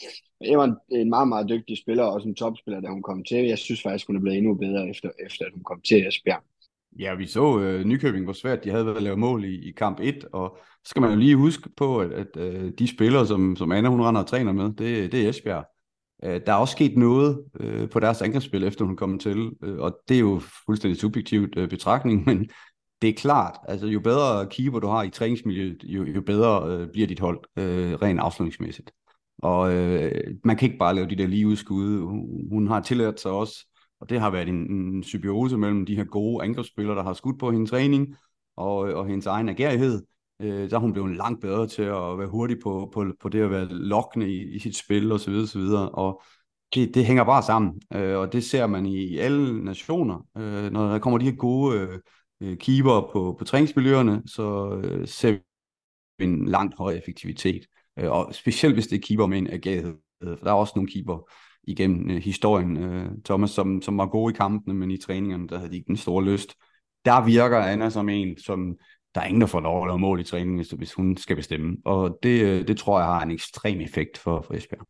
det 0.41 0.58
var 0.58 0.64
en, 0.64 0.99
en 0.99 1.10
meget, 1.10 1.28
meget 1.28 1.49
dygtig 1.49 1.78
spiller, 1.78 2.04
og 2.04 2.14
også 2.14 2.28
en 2.28 2.36
topspiller, 2.36 2.82
da 2.82 2.88
hun 2.88 3.01
kom 3.01 3.24
til. 3.24 3.38
Jeg 3.38 3.58
synes 3.58 3.82
faktisk, 3.82 4.08
hun 4.08 4.16
er 4.16 4.22
blevet 4.22 4.38
endnu 4.38 4.54
bedre, 4.54 4.89
efter, 4.89 5.10
efter 5.26 5.45
at 5.45 5.54
hun 5.54 5.64
kom 5.64 5.82
til 5.82 6.08
Esbjerg. 6.08 6.43
Ja, 7.00 7.16
vi 7.16 7.28
så 7.28 7.60
øh, 7.60 7.86
Nykøbing, 7.86 8.24
hvor 8.24 8.34
svært 8.34 8.64
de 8.64 8.70
havde 8.70 8.86
været 8.86 8.96
at 8.96 9.04
lave 9.04 9.18
mål 9.18 9.46
i, 9.46 9.70
i 9.70 9.72
kamp 9.72 10.00
1, 10.02 10.26
og 10.34 10.58
så 10.62 10.89
skal 10.89 11.02
man 11.02 11.12
jo 11.12 11.18
lige 11.18 11.36
huske 11.36 11.70
på, 11.78 12.00
at, 12.00 12.12
at 12.12 12.38
øh, 12.38 12.72
de 12.80 12.88
spillere, 12.88 13.28
som, 13.28 13.56
som 13.56 13.72
Anna 13.72 13.89
hun 13.89 14.02
render 14.02 14.22
og 14.22 14.28
træner 14.28 14.52
med, 14.52 14.66
det, 14.66 15.12
det 15.12 15.26
er 15.26 15.30
Esbjerg. 15.30 15.66
Øh, 16.24 16.41
der 16.46 16.54
er 16.54 16.58
også 16.58 16.72
sket 16.72 16.98
noget 16.98 17.44
øh, 17.60 17.89
på 17.89 18.00
deres 18.00 18.22
angrebsspil, 18.22 18.64
efter 18.64 18.86
hun 18.86 18.98
kom 18.98 19.20
til, 19.20 19.52
øh, 19.64 19.80
og 19.80 19.98
det 20.08 20.16
er 20.16 20.20
jo 20.20 20.41
fuldstændig 20.66 21.00
subjektivt 21.00 21.58
øh, 21.58 21.70
betragtning, 21.70 22.24
men 22.28 22.50
det 23.02 23.10
er 23.10 23.14
klart, 23.14 23.58
altså 23.68 23.88
jo 23.88 24.00
bedre 24.00 24.48
keeper 24.50 24.80
du 24.80 24.88
har 24.88 25.04
i 25.04 25.10
træningsmiljøet, 25.10 25.84
jo, 25.84 26.04
jo 26.04 26.22
bedre 26.22 26.68
øh, 26.68 26.88
bliver 26.91 27.08
dit 27.08 27.20
hold 27.20 27.39
øh, 27.58 27.94
rent 27.94 28.20
afslutningsmæssigt. 28.20 28.91
Og 29.38 29.74
øh, 29.74 30.36
man 30.44 30.58
kan 30.58 30.66
ikke 30.66 30.78
bare 30.78 30.96
lave 30.96 31.10
de 31.10 31.16
der 31.16 31.28
lige 31.28 31.48
udskud. 31.48 32.00
Hun, 32.00 32.48
hun 32.52 32.68
har 32.68 32.80
tillært 32.80 33.20
sig 33.20 33.32
også 33.32 33.72
og 34.04 34.10
det 34.10 34.20
har 34.20 34.30
været 34.30 34.49
en, 34.49 34.72
en 34.72 35.04
symbiose 35.04 35.58
mellem 35.58 35.86
de 35.86 35.95
her 35.95 36.04
gode 36.04 36.43
angrebsspillere, 36.43 36.95
der 36.95 37.04
har 37.04 37.14
skudt 37.14 37.39
på 37.39 37.51
hendes 37.51 37.70
træning, 37.70 38.16
og, 38.58 38.78
og 38.78 39.08
hendes 39.08 39.26
egen 39.26 39.49
agerighed. 39.49 40.06
Øh, 40.41 40.70
der 40.70 40.76
er 40.76 40.80
hun 40.80 40.93
blevet 40.93 41.16
langt 41.16 41.41
bedre 41.41 41.68
til 41.68 41.82
at 41.82 42.18
være 42.20 42.28
hurtig 42.28 42.58
på, 42.64 42.89
på, 42.93 43.06
på 43.22 43.30
det 43.30 43.41
at 43.41 43.51
være 43.51 43.66
lokkende 43.66 44.34
i, 44.34 44.56
i 44.56 44.60
sit 44.60 44.78
spil 44.78 45.12
osv. 45.12 45.32
Og, 45.32 45.47
så 45.47 45.60
videre, 45.60 45.89
og 45.89 46.22
det, 46.74 46.95
det 46.95 47.06
hænger 47.06 47.24
bare 47.24 47.43
sammen, 47.43 47.82
øh, 47.93 48.18
og 48.18 48.34
det 48.34 48.43
ser 48.43 48.68
man 48.68 48.86
i 48.86 49.18
alle 49.18 49.64
nationer. 49.64 50.28
Øh, 50.38 50.72
når 50.72 50.91
der 50.91 50.99
kommer 50.99 51.18
de 51.18 51.26
her 51.26 51.36
gode 51.36 51.80
øh, 51.80 51.99
øh 52.41 52.58
keeper 52.58 53.10
på, 53.14 53.36
på 53.39 53.45
træningsmiljøerne, 53.45 54.24
så 54.26 54.76
øh, 54.84 55.08
ser 55.08 55.32
vi 56.18 56.26
en 56.26 56.47
langt 56.47 56.76
højere 56.78 56.97
effektivitet. 56.97 57.66
Øh, 57.99 58.12
og 58.12 58.36
specielt 58.36 58.76
hvis 58.76 58.88
det 58.88 58.97
er 58.97 59.08
keeper 59.08 59.26
med 59.26 59.38
en 59.38 59.49
agerighed. 59.49 59.93
For 60.24 60.36
der 60.43 60.51
er 60.51 60.56
også 60.56 60.74
nogle 60.76 60.91
keeper, 60.91 61.30
igennem 61.64 62.11
øh, 62.11 62.18
historien, 62.18 62.78
øh, 62.78 63.09
Thomas, 63.26 63.49
som, 63.49 63.82
som 63.82 63.97
var 63.97 64.05
god 64.05 64.32
i 64.32 64.34
kampene, 64.34 64.74
men 64.74 64.91
i 64.91 64.97
træningerne, 64.97 65.47
der 65.47 65.57
havde 65.57 65.72
de 65.72 65.76
ikke 65.76 65.88
den 65.88 65.97
store 65.97 66.24
lyst. 66.24 66.55
Der 67.05 67.26
virker 67.26 67.57
Anna 67.57 67.89
som 67.89 68.09
en, 68.09 68.38
som 68.38 68.78
der 69.16 69.22
er 69.22 69.26
ingen, 69.26 69.41
der 69.41 69.47
får 69.47 69.59
lov 69.59 69.84
at 69.84 69.88
lave 69.88 69.99
mål 69.99 70.20
i 70.20 70.24
træningen, 70.24 70.55
hvis, 70.55 70.70
hvis 70.70 70.93
hun 70.93 71.18
skal 71.18 71.36
bestemme. 71.36 71.78
Og 71.86 72.20
det, 72.24 72.41
øh, 72.41 72.68
det 72.68 72.78
tror 72.78 72.99
jeg 72.99 73.07
har 73.07 73.22
en 73.22 73.32
ekstrem 73.32 73.82
effekt 73.82 74.18
for, 74.18 74.41
for 74.41 74.53
Esbjerg. 74.53 74.88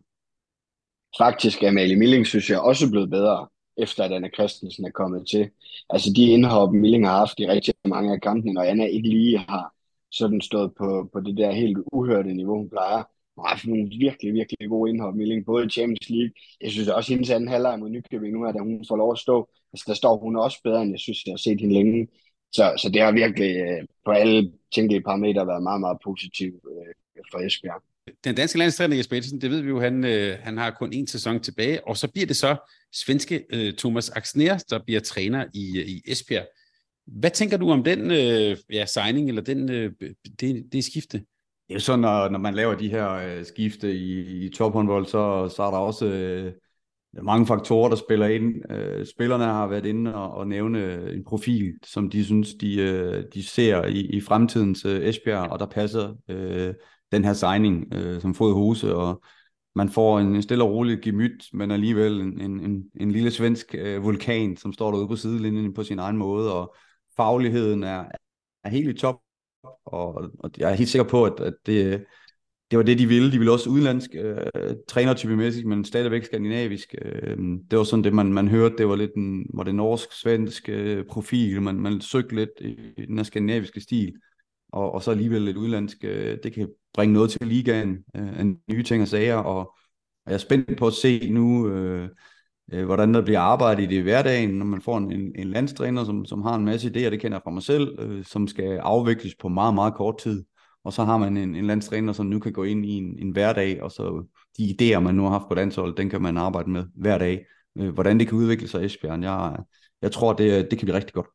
Faktisk 1.18 1.64
er 1.64 1.70
Amalie 1.70 1.96
Milling, 1.96 2.28
synes 2.28 2.50
jeg, 2.50 2.60
også 2.60 2.90
blevet 2.90 3.10
bedre, 3.10 3.48
efter 3.78 4.04
at 4.04 4.12
Anna 4.12 4.30
Christensen 4.30 4.86
er 4.86 4.92
kommet 4.92 5.28
til. 5.32 5.50
Altså 5.90 6.14
de 6.16 6.26
indhop, 6.26 6.74
Milling 6.74 7.08
har 7.08 7.18
haft 7.18 7.40
i 7.40 7.48
rigtig 7.48 7.74
mange 7.86 8.14
af 8.14 8.22
kampene, 8.22 8.54
når 8.54 8.62
Anna 8.62 8.86
ikke 8.86 9.10
lige 9.10 9.38
har 9.38 9.74
sådan 10.12 10.42
stået 10.42 10.72
på, 10.78 11.10
på 11.14 11.20
det 11.20 11.38
der 11.38 11.52
helt 11.52 11.78
uhørte 11.92 12.34
niveau, 12.34 12.58
hun 12.58 12.70
plejer, 12.70 13.04
har 13.38 13.48
haft 13.50 13.68
nogle 13.68 13.90
virkelig, 13.90 14.34
virkelig 14.34 14.70
gode 14.70 14.90
indhold, 14.90 15.16
Milling, 15.16 15.46
både 15.46 15.66
i 15.66 15.70
Champions 15.70 16.10
League. 16.10 16.34
Jeg 16.62 16.72
synes 16.72 16.88
også, 16.88 17.14
hendes 17.14 17.30
anden 17.30 17.50
halvleg 17.50 17.80
mod 17.80 17.90
Nykøbing 17.90 18.34
nu, 18.34 18.46
her, 18.46 18.52
da 18.52 18.60
hun 18.60 18.86
får 18.88 18.98
lov 18.98 19.12
at 19.12 19.20
stå, 19.20 19.50
altså 19.74 19.86
der 19.88 19.94
står 19.94 20.18
hun 20.18 20.36
også 20.36 20.60
bedre, 20.64 20.82
end 20.82 20.92
jeg 20.92 21.00
synes, 21.00 21.26
jeg 21.26 21.32
har 21.32 21.38
set 21.38 21.62
hende 21.62 21.74
længe. 21.74 22.08
Så, 22.52 22.74
så 22.78 22.90
det 22.90 23.02
har 23.02 23.12
virkelig 23.12 23.56
øh, 23.58 23.84
på 24.06 24.12
alle 24.12 24.52
tænkelige 24.76 25.02
parametre 25.02 25.48
været 25.48 25.64
meget, 25.64 25.82
meget 25.82 25.98
positivt 26.04 26.56
øh, 26.56 27.24
for 27.32 27.40
Esbjerg. 27.40 27.82
Den 28.24 28.36
danske 28.36 28.60
landstræner 28.60 28.96
Jesper 28.96 29.18
Edsen, 29.18 29.42
det 29.42 29.52
ved 29.52 29.62
vi 29.62 29.70
jo, 29.70 29.80
han, 29.80 30.04
øh, 30.04 30.38
han 30.40 30.58
har 30.58 30.72
kun 30.72 30.94
en 30.94 31.08
sæson 31.08 31.40
tilbage, 31.40 31.88
og 31.88 31.98
så 31.98 32.12
bliver 32.12 32.26
det 32.26 32.36
så 32.36 32.56
svenske 32.94 33.46
øh, 33.50 33.74
Thomas 33.74 34.10
Axner, 34.10 34.64
der 34.70 34.80
bliver 34.86 35.00
træner 35.00 35.46
i, 35.54 35.80
øh, 35.80 35.88
i 35.88 36.02
Esbjerg. 36.08 36.48
Hvad 37.06 37.32
tænker 37.32 37.58
du 37.58 37.72
om 37.72 37.84
den 37.84 38.12
øh, 38.12 38.58
ja, 38.74 38.86
signing, 38.86 39.30
eller 39.30 39.42
den, 39.42 39.70
øh, 39.70 39.92
det, 40.40 40.66
det 40.72 40.84
skifte? 40.84 41.24
Det 41.68 41.74
er 41.74 41.76
jo 41.76 41.80
sådan, 41.80 42.00
når, 42.00 42.30
når 42.30 42.40
man 42.40 42.54
laver 42.54 42.76
de 42.76 42.90
her 42.90 43.12
øh, 43.12 43.46
skifte 43.46 43.96
i, 43.96 44.46
i 44.46 44.50
tophåndbold, 44.50 45.06
så, 45.06 45.54
så 45.56 45.64
er 45.64 45.72
der 45.72 45.78
også 45.78 46.06
øh, 46.06 46.54
mange 47.24 47.48
faktorer, 47.48 47.90
der 47.90 47.96
spiller 47.96 48.28
ind. 48.28 48.72
Øh, 48.72 49.06
spillerne 49.06 49.44
har 49.44 49.68
været 49.68 49.86
inde 49.86 50.16
og, 50.16 50.32
og 50.32 50.48
nævne 50.48 51.12
en 51.12 51.24
profil, 51.24 51.74
som 51.84 52.10
de 52.10 52.26
synes, 52.26 52.54
de, 52.54 52.82
øh, 52.82 53.24
de 53.34 53.48
ser 53.48 53.86
i, 53.86 54.00
i 54.00 54.22
fremtidens 54.22 54.86
øh, 54.86 55.02
Esbjerg, 55.08 55.50
og 55.52 55.60
der 55.60 55.66
passer 55.66 56.16
øh, 56.28 56.74
den 57.12 57.26
her 57.26 57.34
signing 57.34 57.94
øh, 57.94 58.22
som 58.22 58.36
fod 58.36 58.54
huse, 58.54 58.96
og 58.96 59.24
man 59.76 59.90
får 59.90 60.20
en 60.20 60.42
stille 60.42 60.64
og 60.64 60.70
rolig 60.70 61.02
gemyt, 61.02 61.44
men 61.54 61.72
alligevel 61.72 62.22
en, 62.22 62.42
en, 62.42 62.84
en 62.96 63.12
lille 63.12 63.32
svensk 63.32 63.76
øh, 63.78 64.04
vulkan, 64.04 64.58
som 64.58 64.74
står 64.74 64.92
derude 64.92 65.08
på 65.08 65.16
sidelinjen 65.16 65.74
på 65.74 65.84
sin 65.84 66.00
egen 66.00 66.18
måde, 66.18 66.54
og 66.54 66.76
fagligheden 67.16 67.84
er, 67.84 68.06
er 68.64 68.70
helt 68.70 68.90
i 68.90 68.94
top 68.94 69.16
og, 69.86 70.32
og 70.40 70.52
jeg 70.58 70.72
er 70.72 70.76
helt 70.76 70.90
sikker 70.90 71.08
på, 71.10 71.26
at, 71.26 71.40
at 71.40 71.54
det, 71.66 72.06
det 72.72 72.78
var 72.78 72.84
det, 72.84 73.00
de 73.00 73.08
ville. 73.08 73.32
De 73.32 73.38
ville 73.38 73.52
også 73.52 73.70
udenlandsk 73.70 74.10
øh, 74.16 74.38
trænertypemæssigt, 74.88 75.68
men 75.68 75.86
stadigvæk 75.86 76.26
skandinavisk. 76.26 76.96
Øh, 77.02 77.38
det 77.72 77.78
var 77.78 77.84
sådan 77.84 78.04
det, 78.04 78.14
man, 78.14 78.34
man 78.34 78.48
hørte. 78.48 78.78
Det 78.78 78.88
var 78.88 78.96
lidt 78.96 79.16
en, 79.16 79.46
var 79.54 79.64
det 79.64 79.76
norsk-svensk 79.76 80.70
øh, 80.70 81.06
profil. 81.06 81.62
Man, 81.62 81.76
man 81.76 82.02
søgte 82.02 82.36
lidt 82.36 82.50
i, 82.62 83.04
den 83.08 83.18
her 83.18 83.24
skandinaviske 83.24 83.82
stil. 83.82 84.14
Og, 84.72 84.92
og 84.92 85.04
så 85.04 85.12
alligevel 85.12 85.42
lidt 85.42 85.58
udenlandsk. 85.58 85.98
Øh, 86.04 86.38
det 86.44 86.54
kan 86.54 86.70
bringe 86.94 87.14
noget 87.14 87.30
til 87.30 87.48
ligaen 87.48 87.98
øh, 88.16 88.40
af 88.40 88.46
nye 88.46 88.84
ting 88.84 89.02
og 89.02 89.08
sager. 89.08 89.36
Og, 89.36 89.60
og 90.26 90.28
jeg 90.28 90.34
er 90.34 90.38
spændt 90.38 90.78
på 90.78 90.88
at 90.88 90.94
se 90.94 91.30
nu... 91.30 91.70
Øh, 91.70 92.10
øh, 92.72 92.86
hvordan 92.86 93.14
der 93.14 93.22
bliver 93.22 93.40
arbejdet 93.40 93.84
i 93.84 93.86
det 93.86 93.96
i 93.96 94.00
hverdagen, 94.00 94.50
når 94.50 94.66
man 94.66 94.82
får 94.82 94.98
en, 94.98 95.32
en 95.36 95.48
landstræner, 95.48 96.04
som, 96.04 96.26
som 96.26 96.42
har 96.42 96.56
en 96.56 96.66
masse 96.66 96.88
idéer, 96.88 97.10
det 97.10 97.20
kender 97.20 97.38
jeg 97.38 97.44
fra 97.44 97.52
mig 97.52 97.64
selv, 97.64 98.00
øh, 98.00 98.26
som 98.26 98.48
skal 98.48 98.78
afvikles 98.78 99.36
på 99.36 99.48
meget, 99.48 99.74
meget 99.74 99.94
kort 99.94 100.18
tid. 100.18 100.44
Og 100.84 100.94
så 100.94 101.04
har 101.04 101.18
man 101.18 101.38
en, 101.38 101.56
en 101.56 101.68
landstræner, 101.68 102.14
som 102.14 102.26
nu 102.26 102.40
kan 102.40 102.54
gå 102.54 102.64
ind 102.64 102.86
i 102.86 102.90
en, 102.90 103.20
en 103.20 103.32
hverdag, 103.32 103.84
og 103.84 103.92
så 103.92 104.26
de 104.58 104.76
idéer, 104.82 105.00
man 105.00 105.16
nu 105.16 105.24
har 105.24 105.30
haft 105.30 105.48
på 105.48 105.56
landsholdet, 105.56 105.98
den 105.98 106.10
kan 106.10 106.22
man 106.22 106.38
arbejde 106.38 106.70
med 106.70 106.84
hver 106.96 107.18
dag. 107.18 107.46
Øh, 107.78 107.90
hvordan 107.90 108.20
det 108.20 108.28
kan 108.28 108.38
udvikle 108.38 108.68
sig 108.68 108.82
i 108.82 108.86
Esbjerg, 108.86 109.22
jeg, 109.22 109.58
jeg 110.02 110.12
tror, 110.12 110.34
det, 110.34 110.72
det 110.72 110.80
kan 110.80 110.86
blive 110.86 110.98
rigtig 110.98 111.14
godt. 111.14 111.28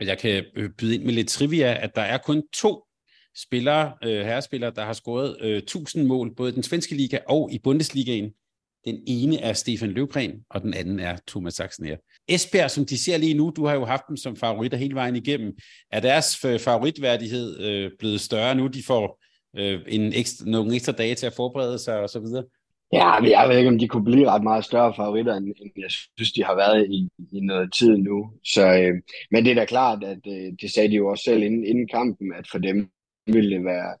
Jeg 0.00 0.18
kan 0.18 0.44
øh, 0.56 0.70
byde 0.78 0.94
ind 0.94 1.04
med 1.04 1.12
lidt 1.12 1.28
trivia, 1.28 1.84
at 1.84 1.90
der 1.94 2.02
er 2.02 2.18
kun 2.18 2.42
to 2.52 2.84
spillere, 3.36 3.92
øh, 4.04 4.20
herrespillere, 4.20 4.70
der 4.70 4.84
har 4.84 4.92
scoret 4.92 5.36
øh, 5.40 5.56
1000 5.56 6.06
mål, 6.06 6.34
både 6.34 6.50
i 6.50 6.54
den 6.54 6.62
svenske 6.62 6.94
liga 6.94 7.18
og 7.28 7.52
i 7.52 7.58
Bundesligaen. 7.58 8.32
Den 8.84 9.02
ene 9.06 9.40
er 9.40 9.52
Stefan 9.52 9.90
Løvgren, 9.90 10.32
og 10.50 10.62
den 10.62 10.74
anden 10.74 11.00
er 11.00 11.16
Thomas 11.28 11.54
Saxner. 11.54 11.96
Esbjerg, 12.28 12.70
som 12.70 12.86
de 12.86 13.04
ser 13.04 13.16
lige 13.16 13.34
nu, 13.34 13.52
du 13.56 13.66
har 13.66 13.74
jo 13.74 13.84
haft 13.84 14.02
dem 14.08 14.16
som 14.16 14.36
favoritter 14.36 14.78
hele 14.78 14.94
vejen 14.94 15.16
igennem. 15.16 15.52
Er 15.92 16.00
deres 16.00 16.44
øh, 16.44 16.60
favoritværdighed 16.60 17.60
øh, 17.60 17.90
blevet 17.98 18.20
større 18.20 18.54
nu, 18.54 18.66
de 18.66 18.82
får 18.86 19.22
øh, 19.56 19.80
en 19.88 20.12
ekstra, 20.12 20.44
nogle 20.46 20.74
ekstra 20.74 20.92
dage 20.92 21.14
til 21.14 21.26
at 21.26 21.32
forberede 21.32 21.78
sig 21.78 22.00
og 22.00 22.08
så 22.08 22.20
videre? 22.20 22.44
Ja, 22.92 23.20
men 23.20 23.30
jeg 23.30 23.48
ved 23.48 23.58
ikke, 23.58 23.68
om 23.68 23.78
de 23.78 23.88
kunne 23.88 24.04
blive 24.04 24.30
ret 24.30 24.42
meget 24.42 24.64
større 24.64 24.94
favoritter, 24.96 25.34
end, 25.34 25.46
end 25.46 25.70
jeg 25.76 25.90
synes, 25.90 26.32
de 26.32 26.44
har 26.44 26.56
været 26.56 26.86
i, 26.90 27.08
i 27.32 27.40
noget 27.40 27.72
tid 27.72 27.96
nu. 27.96 28.30
Så, 28.44 28.66
øh, 28.66 28.94
men 29.30 29.44
det 29.44 29.50
er 29.50 29.54
da 29.54 29.64
klart, 29.64 30.04
at 30.04 30.18
øh, 30.26 30.52
det 30.60 30.72
sagde 30.72 30.88
de 30.88 30.96
jo 30.96 31.06
også 31.06 31.24
selv 31.24 31.42
inden, 31.42 31.64
inden 31.64 31.88
kampen, 31.88 32.32
at 32.38 32.46
for 32.50 32.58
dem 32.58 32.88
ville 33.26 33.50
det 33.56 33.64
være 33.64 33.96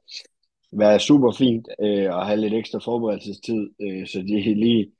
være 0.78 1.00
super 1.00 1.32
fint 1.32 1.68
øh, 1.80 2.18
at 2.18 2.26
have 2.26 2.40
lidt 2.40 2.54
ekstra 2.54 2.78
forberedelsestid, 2.78 3.70
øh, 3.82 4.06
så 4.06 4.18
de 4.18 4.54
lige, 4.54 4.92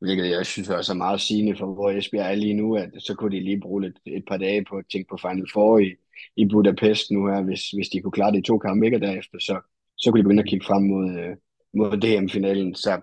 hvilket 0.00 0.30
jeg 0.30 0.46
synes 0.46 0.68
også 0.68 0.92
er 0.92 0.96
meget 0.96 1.20
sigende 1.20 1.56
for, 1.56 1.74
hvor 1.74 1.90
Esbjerg 1.90 2.30
er 2.30 2.34
lige 2.34 2.54
nu, 2.54 2.76
at 2.76 2.90
så 2.98 3.14
kunne 3.14 3.36
de 3.36 3.44
lige 3.44 3.60
bruge 3.60 3.82
lidt, 3.82 3.96
et 4.06 4.24
par 4.28 4.36
dage 4.36 4.64
på 4.64 4.76
at 4.76 4.84
tænke 4.92 5.08
på 5.10 5.16
Final 5.16 5.46
Four 5.52 5.78
i, 5.78 5.94
i 6.36 6.46
Budapest 6.46 7.10
nu 7.10 7.26
her, 7.26 7.42
hvis, 7.42 7.70
hvis 7.70 7.88
de 7.88 8.00
kunne 8.00 8.12
klare 8.12 8.32
de 8.32 8.42
to 8.42 8.58
kampe 8.58 8.86
ikke 8.86 9.00
derefter, 9.00 9.38
så, 9.38 9.60
så 9.96 10.10
kunne 10.10 10.18
de 10.18 10.24
begynde 10.24 10.42
at 10.42 10.48
kigge 10.48 10.66
frem 10.66 10.82
mod, 10.82 11.10
øh, 11.18 11.36
mod 11.74 11.96
DM-finalen. 11.96 12.74
Så 12.74 13.00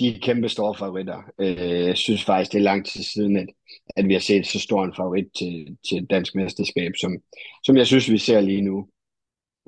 de 0.00 0.08
er 0.08 0.18
kæmpe 0.22 0.48
store 0.48 0.74
favoritter. 0.74 1.22
Øh, 1.40 1.86
jeg 1.88 1.96
synes 1.96 2.24
faktisk, 2.24 2.52
det 2.52 2.58
er 2.58 2.62
lang 2.62 2.86
tid 2.86 3.02
siden, 3.02 3.36
at, 3.36 3.48
at 3.96 4.08
vi 4.08 4.12
har 4.12 4.20
set 4.20 4.46
så 4.46 4.60
stor 4.60 4.84
en 4.84 4.94
favorit 4.96 5.26
til, 5.38 5.76
til 5.88 6.06
dansk 6.10 6.34
mesterskab, 6.34 6.92
som, 7.00 7.16
som 7.64 7.76
jeg 7.76 7.86
synes, 7.86 8.10
vi 8.10 8.18
ser 8.18 8.40
lige 8.40 8.62
nu. 8.62 8.88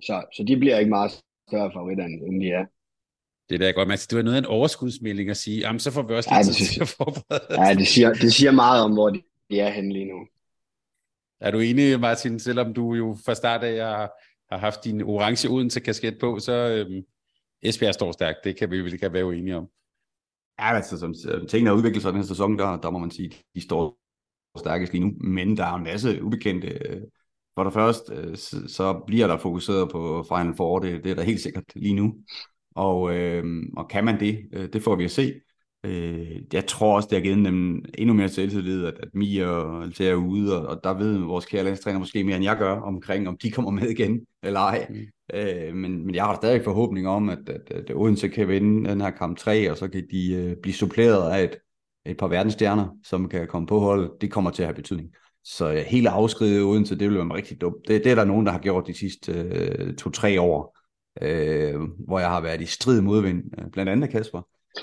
Så, 0.03 0.25
så 0.37 0.45
de 0.45 0.57
bliver 0.57 0.79
ikke 0.79 0.91
meget 0.91 1.21
større 1.49 1.73
favoritter, 1.73 2.05
end 2.05 2.41
de 2.43 2.49
er. 2.49 2.65
Det 3.49 3.55
er 3.55 3.59
da 3.59 3.71
godt, 3.71 3.89
Mads. 3.89 4.07
Det 4.07 4.17
var 4.17 4.23
noget 4.23 4.37
af 4.37 4.41
en 4.41 4.47
overskudsmelding 4.47 5.31
at 5.31 5.37
sige, 5.37 5.59
jamen 5.61 5.81
så 5.81 5.91
får 5.91 6.03
vi 6.03 6.15
også 6.15 6.31
lidt 6.37 6.61
ja, 6.61 6.65
til 6.65 6.81
at 6.81 6.89
forberede 6.89 7.69
Ja, 7.69 7.75
det 7.75 7.87
siger, 7.87 8.13
det 8.13 8.33
siger 8.33 8.51
meget 8.51 8.83
om, 8.85 8.93
hvor 8.93 9.11
de 9.11 9.61
er 9.61 9.71
henne 9.71 9.93
lige 9.93 10.05
nu. 10.05 10.27
Er 11.41 11.51
du 11.51 11.59
enig, 11.59 12.01
Martin, 12.01 12.39
selvom 12.39 12.75
du 12.75 12.95
jo 12.95 13.17
fra 13.25 13.35
start 13.35 13.65
af 13.65 13.87
har, 13.87 14.11
har 14.51 14.59
haft 14.59 14.85
din 14.85 15.03
orange 15.03 15.51
uden 15.51 15.71
til 15.71 15.83
kasket 15.83 16.19
på, 16.21 16.39
så 16.39 16.53
øhm, 16.53 17.03
Esbjerg 17.63 17.95
står 17.95 18.13
stærkt. 18.13 18.39
Det 18.45 18.57
kan 18.57 18.71
vi 18.71 18.81
vel 18.81 18.93
ikke 18.93 19.13
være 19.13 19.27
uenige 19.27 19.57
om. 19.57 19.69
Ja, 20.61 20.75
altså 20.75 20.99
som 20.99 21.15
tingene 21.49 21.71
har 21.71 21.77
udviklet 21.77 22.03
sig 22.03 22.13
den 22.13 22.21
her 22.21 22.27
sæson, 22.27 22.59
der, 22.59 22.77
der 22.77 22.91
må 22.91 22.99
man 22.99 23.11
sige, 23.11 23.27
at 23.27 23.45
de 23.55 23.61
står 23.61 23.99
stærkest 24.59 24.93
lige 24.93 25.05
nu, 25.05 25.13
men 25.21 25.57
der 25.57 25.65
er 25.65 25.75
en 25.75 25.85
masse 25.85 26.23
ubekendte. 26.23 26.69
For 27.59 27.65
det 27.65 27.73
første, 27.73 28.37
så 28.69 29.03
bliver 29.07 29.27
der 29.27 29.39
fokuseret 29.39 29.91
på 29.91 30.25
Final 30.29 30.55
Four, 30.57 30.79
det, 30.79 31.05
det 31.05 31.11
er 31.11 31.15
der 31.15 31.23
helt 31.23 31.41
sikkert 31.41 31.65
lige 31.75 31.95
nu. 31.95 32.15
Og, 32.75 33.15
øh, 33.15 33.45
og 33.77 33.89
kan 33.89 34.05
man 34.05 34.21
det, 34.21 34.39
øh, 34.53 34.69
det 34.73 34.83
får 34.83 34.97
vi 34.97 35.05
at 35.05 35.11
se. 35.11 35.35
Øh, 35.85 36.37
jeg 36.53 36.67
tror 36.67 36.97
også, 36.97 37.09
det 37.11 37.19
har 37.19 37.23
givet 37.23 37.47
dem 37.47 37.85
endnu 37.99 38.15
mere 38.15 38.29
selvtillid, 38.29 38.85
at, 38.85 38.95
at 39.03 39.09
Mia 39.15 39.47
og 39.47 39.83
Altea 39.83 40.11
er 40.11 40.15
ude, 40.15 40.61
og, 40.61 40.67
og 40.67 40.81
der 40.85 40.95
ved 40.95 41.19
vores 41.19 41.47
kære 41.47 41.65
landstræner 41.65 41.99
måske 41.99 42.25
mere, 42.25 42.37
end 42.37 42.45
jeg 42.45 42.57
gør, 42.57 42.81
omkring, 42.81 43.29
om 43.29 43.37
de 43.43 43.51
kommer 43.51 43.71
med 43.71 43.89
igen, 43.89 44.21
eller 44.43 44.61
ej. 44.61 44.87
Mm. 44.91 44.97
Øh, 45.35 45.75
men, 45.75 46.07
men 46.07 46.15
jeg 46.15 46.25
har 46.25 46.37
stadig 46.37 46.65
forhåbning 46.65 47.09
om, 47.09 47.29
at, 47.29 47.49
at, 47.49 47.71
at 47.71 47.97
Odense 47.97 48.29
kan 48.29 48.49
vinde 48.49 48.91
den 48.91 49.01
her 49.01 49.11
kamp 49.11 49.39
3, 49.39 49.71
og 49.71 49.77
så 49.77 49.89
kan 49.89 50.07
de 50.11 50.35
øh, 50.35 50.57
blive 50.63 50.75
suppleret 50.75 51.33
af 51.33 51.45
et, 51.45 51.57
et 52.07 52.17
par 52.17 52.29
verdensstjerner, 52.29 52.89
som 53.05 53.29
kan 53.29 53.47
komme 53.47 53.67
på 53.67 53.79
hold. 53.79 54.21
Det 54.21 54.31
kommer 54.31 54.51
til 54.51 54.63
at 54.63 54.67
have 54.67 54.75
betydning. 54.75 55.11
Så 55.57 55.69
ja, 55.69 55.83
helt 55.83 56.07
afskrivet 56.07 56.63
Odense, 56.63 56.99
det 56.99 57.09
ville 57.09 57.19
være 57.19 57.35
rigtig 57.35 57.61
dumt. 57.61 57.89
Det, 57.89 58.05
det 58.05 58.13
er 58.13 58.15
der 58.15 58.25
nogen, 58.25 58.47
der 58.47 58.53
har 58.53 58.59
gjort 58.59 58.87
de 58.87 58.99
sidste 58.99 59.33
øh, 59.33 59.97
to-tre 59.97 60.41
år 60.41 60.79
øh, 61.23 61.81
hvor 62.07 62.19
jeg 62.19 62.29
har 62.29 62.41
været 62.41 62.61
i 62.61 62.67
strid 62.67 63.01
modvind, 63.01 63.45
blandt 63.73 63.91
andet 63.91 64.11
Kasper, 64.11 64.43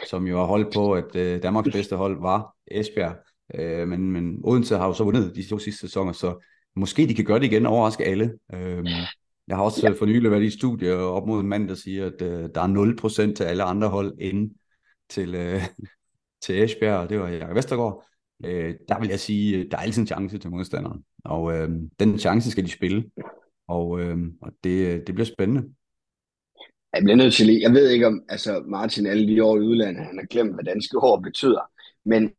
som 0.09 0.28
jo 0.28 0.38
har 0.38 0.45
holdt 0.45 0.74
på, 0.74 0.93
at 0.93 1.16
øh, 1.16 1.43
Danmarks 1.43 1.70
bedste 1.72 1.95
hold 1.95 2.22
var 2.22 2.55
Esbjerg, 2.68 3.16
øh, 3.55 3.88
men, 3.88 4.11
men 4.11 4.39
Odense 4.43 4.78
har 4.78 4.88
jo 4.88 4.93
så 4.93 5.03
vundet 5.03 5.36
de 5.36 5.49
to 5.49 5.59
sidste 5.59 5.80
sæsoner, 5.80 6.11
så 6.11 6.45
måske 6.76 7.07
de 7.07 7.16
kan 7.16 7.26
gøre 7.26 7.39
det 7.39 7.45
igen 7.45 7.66
og 7.66 7.74
overraske 7.74 8.05
alle. 8.05 8.34
Øh, 8.53 8.86
jeg 9.47 9.55
har 9.57 9.63
også 9.63 9.88
ja. 9.88 9.93
for 9.93 10.05
nylig 10.05 10.32
været 10.32 10.43
i 10.43 10.57
studie 10.57 10.95
op 10.95 11.28
mod 11.28 11.39
en 11.39 11.47
mand, 11.47 11.70
der 11.70 11.76
siger, 11.76 12.05
at 12.05 12.22
øh, 12.22 12.49
der 12.55 12.61
er 12.61 13.28
0% 13.28 13.34
til 13.34 13.43
alle 13.43 13.63
andre 13.63 13.88
hold 13.88 14.13
inden 14.20 14.51
til, 15.09 15.36
øh, 15.36 15.61
til 16.41 16.63
Esbjerg, 16.63 16.99
og 16.99 17.09
det 17.09 17.20
var 17.20 17.30
Jakob 17.30 17.55
Vestergaard. 17.55 18.05
Øh, 18.43 18.75
der 18.89 18.99
vil 18.99 19.09
jeg 19.09 19.19
sige, 19.19 19.57
øh, 19.57 19.71
der 19.71 19.77
er 19.77 19.81
altid 19.81 20.01
en 20.01 20.07
chance 20.07 20.38
til 20.38 20.49
modstanderen, 20.49 21.03
og 21.25 21.53
øh, 21.53 21.69
den 21.99 22.19
chance 22.19 22.51
skal 22.51 22.65
de 22.65 22.71
spille, 22.71 23.03
og, 23.67 23.99
øh, 23.99 24.17
og 24.41 24.51
det, 24.63 24.88
øh, 24.88 25.01
det 25.07 25.15
bliver 25.15 25.25
spændende. 25.25 25.69
Jeg 26.93 27.03
bliver 27.03 27.15
nødt 27.15 27.33
til 27.33 27.45
lige, 27.45 27.61
jeg 27.61 27.71
ved 27.71 27.89
ikke 27.89 28.07
om, 28.07 28.23
altså 28.29 28.63
Martin 28.67 29.05
alle 29.05 29.27
de 29.27 29.43
år 29.43 29.57
i 29.57 29.59
udlandet, 29.59 30.05
han 30.05 30.17
har 30.17 30.25
glemt, 30.25 30.53
hvad 30.53 30.63
danske 30.63 30.97
ord 30.97 31.23
betyder, 31.23 31.71
men, 32.05 32.31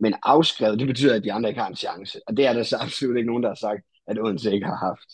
men 0.00 0.14
afskrevet, 0.22 0.78
det 0.78 0.86
betyder, 0.86 1.14
at 1.14 1.24
de 1.24 1.32
andre 1.32 1.48
ikke 1.48 1.60
har 1.60 1.68
en 1.68 1.76
chance. 1.76 2.20
Og 2.26 2.36
det 2.36 2.46
er 2.46 2.52
der 2.52 2.62
så 2.62 2.76
absolut 2.76 3.16
ikke 3.16 3.26
nogen, 3.26 3.42
der 3.42 3.48
har 3.48 3.56
sagt, 3.66 3.82
at 4.06 4.18
Odense 4.18 4.52
ikke 4.52 4.66
har 4.66 4.76
haft. 4.76 5.10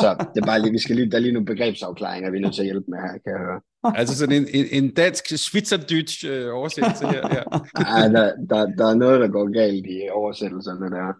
Så 0.00 0.26
det 0.34 0.42
er 0.42 0.46
bare 0.46 0.62
lige, 0.62 0.72
vi 0.72 0.78
skal 0.78 0.96
lige, 0.96 1.10
der 1.10 1.16
er 1.16 1.20
lige 1.20 1.32
nogle 1.32 1.46
begrebsafklaringer, 1.46 2.30
vi 2.30 2.36
er 2.36 2.40
nødt 2.40 2.54
til 2.54 2.62
at 2.62 2.66
hjælpe 2.66 2.90
med 2.90 2.98
her, 2.98 3.12
kan 3.12 3.32
jeg 3.32 3.38
høre. 3.38 3.60
Altså 3.84 4.18
sådan 4.18 4.36
en, 4.42 4.48
en, 4.54 4.66
en 4.70 4.94
dansk 4.94 5.24
schweizerdeutsch 5.38 6.26
øh, 6.28 6.54
oversættelse 6.54 7.06
her. 7.06 7.28
Ja, 7.34 7.42
ja 7.98 8.08
der, 8.08 8.32
der, 8.50 8.66
der 8.78 8.86
er 8.90 8.94
noget, 8.94 9.20
der 9.20 9.28
går 9.28 9.52
galt 9.52 9.86
i 9.86 10.08
oversættelserne 10.12 10.90
der. 10.90 11.12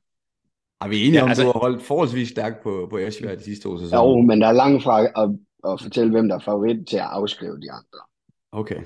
Er 0.81 0.89
vi 0.89 1.01
enige 1.01 1.19
ja, 1.19 1.23
om, 1.23 1.29
altså, 1.29 1.45
du 1.45 1.53
har 1.53 1.61
holdt 1.61 1.83
forholdsvis 1.83 2.29
stærkt 2.29 2.62
på, 2.62 2.87
på 2.91 2.99
Esbjerg 2.99 3.39
de 3.39 3.45
sidste 3.45 3.69
år 3.69 3.79
sæsoner? 3.79 4.03
Jo, 4.03 4.21
men 4.21 4.41
der 4.41 4.47
er 4.47 4.53
langt 4.53 4.83
fra 4.83 5.03
at 5.03 5.39
og 5.65 5.81
fortælle, 5.81 6.11
hvem 6.11 6.29
der 6.29 6.35
er 6.35 6.39
favorit 6.39 6.87
til 6.89 6.97
at 6.97 7.09
afskrive 7.11 7.61
de 7.61 7.71
andre. 7.71 8.01
Okay. 8.53 8.81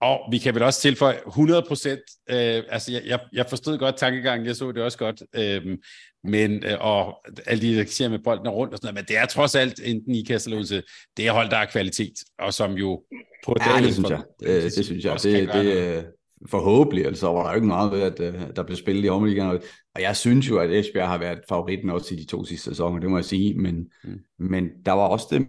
Og 0.00 0.20
vi 0.30 0.38
kan 0.38 0.54
vel 0.54 0.62
også 0.62 0.80
tilføje 0.80 1.16
100 1.26 1.64
procent, 1.68 2.00
øh, 2.30 2.62
altså 2.68 2.92
jeg, 2.92 3.02
jeg, 3.06 3.20
jeg 3.32 3.46
forstod 3.48 3.78
godt 3.78 3.96
tankegangen, 3.96 4.46
jeg 4.46 4.56
så 4.56 4.72
det 4.72 4.82
også 4.82 4.98
godt, 4.98 5.22
øh, 5.36 5.78
men, 6.24 6.64
øh, 6.64 6.76
og 6.80 7.26
alle 7.46 7.62
de, 7.62 7.76
der 7.76 7.84
siger 7.86 8.08
med 8.08 8.18
bolden 8.18 8.48
rundt 8.48 8.72
og 8.72 8.78
sådan 8.78 8.94
noget, 8.94 9.04
men 9.04 9.08
det 9.08 9.22
er 9.22 9.26
trods 9.26 9.54
alt 9.54 9.80
enten 9.84 10.14
i 10.14 10.22
Kastelose, 10.22 10.82
det 11.16 11.26
er 11.26 11.32
hold, 11.32 11.50
der 11.50 11.56
er 11.56 11.66
kvalitet, 11.66 12.14
og 12.38 12.54
som 12.54 12.72
jo 12.72 13.02
på 13.44 13.54
ja, 13.66 13.82
det 13.82 13.92
synes 13.92 14.10
jeg, 14.10 14.22
det, 14.40 14.76
det 14.76 14.84
synes 14.84 15.04
jeg, 15.04 15.18
det, 15.22 15.48
det, 15.48 15.64
det 15.64 16.06
forhåbentlig, 16.50 17.06
altså 17.06 17.26
var 17.26 17.42
der 17.42 17.50
jo 17.50 17.54
ikke 17.54 17.66
meget 17.66 17.92
ved, 17.92 18.00
at 18.00 18.34
uh, 18.34 18.40
der 18.56 18.62
blev 18.62 18.76
spillet 18.76 19.04
i 19.04 19.08
omliggende. 19.08 19.60
Og 19.94 20.02
jeg 20.02 20.16
synes 20.16 20.50
jo, 20.50 20.58
at 20.58 20.70
Esbjerg 20.70 21.08
har 21.08 21.18
været 21.18 21.40
favoritten 21.48 21.90
også 21.90 22.14
i 22.14 22.18
de 22.18 22.26
to 22.26 22.44
sidste 22.44 22.70
sæsoner, 22.70 23.00
det 23.00 23.10
må 23.10 23.16
jeg 23.16 23.24
sige, 23.24 23.54
men, 23.54 23.90
mm. 24.04 24.20
men 24.38 24.68
der 24.86 24.92
var 24.92 25.06
også 25.06 25.26
det 25.30 25.48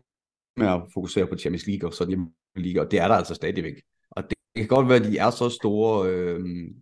med 0.58 0.68
at 0.68 0.82
fokusere 0.94 1.28
på 1.28 1.38
Champions 1.38 1.68
League 1.68 1.90
og 1.90 1.94
sådan 1.94 2.28
League, 2.56 2.82
og 2.82 2.92
det 2.92 3.00
er 3.00 3.08
der 3.08 3.16
altså 3.16 3.34
stadigvæk. 3.34 3.74
Og 4.12 4.24
det, 4.24 4.38
det 4.56 4.62
kan 4.62 4.68
godt 4.68 4.90
være, 4.90 4.98
at 4.98 5.12
de 5.12 5.18
er 5.18 5.30
så 5.30 5.50
store, 5.50 6.10
øh, 6.10 6.40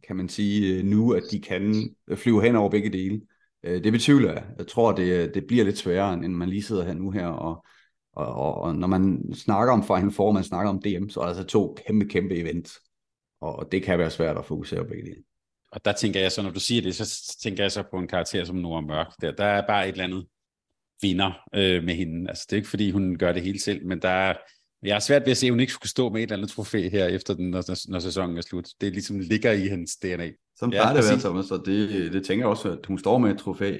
kan 0.08 0.16
man 0.16 0.30
sige, 0.30 0.84
nu, 0.84 1.14
at 1.14 1.24
de 1.32 1.42
kan 1.42 1.90
flyve 2.16 2.44
hen 2.44 2.56
over 2.56 2.70
begge 2.70 2.90
dele. 2.90 3.22
Øh, 3.66 3.84
det 3.84 3.91
betyder 3.91 4.34
jeg. 4.34 4.43
Jeg 4.57 4.68
tror, 4.68 4.91
det, 4.91 5.34
det 5.34 5.47
bliver 5.47 5.63
lidt 5.63 5.78
sværere, 5.78 6.13
end 6.13 6.34
man 6.34 6.49
lige 6.49 6.63
sidder 6.63 6.86
her 6.86 6.93
nu 6.93 7.11
her. 7.11 7.28
Og, 7.28 7.66
og, 8.13 8.28
og, 8.28 8.57
og 8.57 8.76
når 8.76 8.88
man 8.88 9.34
snakker 9.34 9.74
om 9.74 9.84
Final 9.84 10.11
Four, 10.11 10.32
man 10.32 10.43
snakker 10.43 10.70
om 10.70 10.82
DM, 10.82 11.09
så 11.09 11.20
er 11.20 11.24
der 11.24 11.30
altså 11.30 11.43
to 11.43 11.78
kæmpe, 11.88 12.05
kæmpe 12.05 12.36
events. 12.36 12.80
Og 13.41 13.68
det 13.72 13.84
kan 13.84 13.99
være 13.99 14.11
svært 14.11 14.38
at 14.38 14.45
fokusere 14.45 14.84
på 14.84 14.88
begge 14.88 15.03
dele. 15.03 15.24
Og 15.72 15.86
der 15.86 15.93
tænker 15.93 16.20
jeg 16.20 16.32
så, 16.32 16.41
når 16.41 16.51
du 16.51 16.59
siger 16.59 16.82
det, 16.82 16.95
så 16.95 17.36
tænker 17.43 17.63
jeg 17.63 17.72
så 17.72 17.84
på 17.91 17.97
en 17.97 18.07
karakter 18.07 18.43
som 18.43 18.55
Nora 18.55 18.82
Mørk. 18.82 19.07
Der, 19.22 19.32
der 19.32 19.45
er 19.45 19.68
bare 19.68 19.88
et 19.88 19.91
eller 19.91 20.03
andet 20.03 20.26
vinder 21.01 21.32
øh, 21.55 21.84
med 21.84 21.95
hende. 21.95 22.30
Altså, 22.30 22.45
det 22.49 22.53
er 22.53 22.57
ikke, 22.57 22.70
fordi 22.70 22.91
hun 22.91 23.18
gør 23.18 23.32
det 23.32 23.43
hele 23.43 23.59
selv, 23.59 23.88
men 23.88 24.01
der 24.01 24.09
er, 24.09 24.34
jeg 24.84 24.95
er 24.95 24.99
svært 24.99 25.22
ved 25.22 25.32
at 25.32 25.38
se, 25.38 25.45
at 25.45 25.51
hun 25.51 25.59
ikke 25.59 25.74
skulle 25.74 25.89
stå 25.89 26.09
med 26.09 26.20
et 26.20 26.24
eller 26.24 26.38
andet 26.38 26.49
trofæ 26.49 26.89
her, 26.89 27.05
efter 27.05 27.34
den, 27.34 27.49
når, 27.49 27.91
når 27.91 27.99
sæsonen 27.99 28.38
er 28.38 28.41
slut. 28.41 28.70
Det 28.82 28.91
ligesom 28.91 29.20
ligger 29.20 29.51
i 29.51 29.68
hendes 29.68 29.97
DNA. 29.97 30.32
Sådan 30.56 30.72
plejer 30.72 30.88
ja, 30.88 30.93
det 30.93 31.03
at 31.03 31.10
være, 31.10 31.20
Thomas, 31.20 31.51
og 31.51 31.64
det, 31.66 32.14
det 32.14 32.26
tænker 32.26 32.45
jeg 32.45 32.49
også, 32.49 32.72
at 32.72 32.86
hun 32.86 32.99
står 32.99 33.18
med 33.18 33.32
et 33.32 33.38
trofæ. 33.38 33.78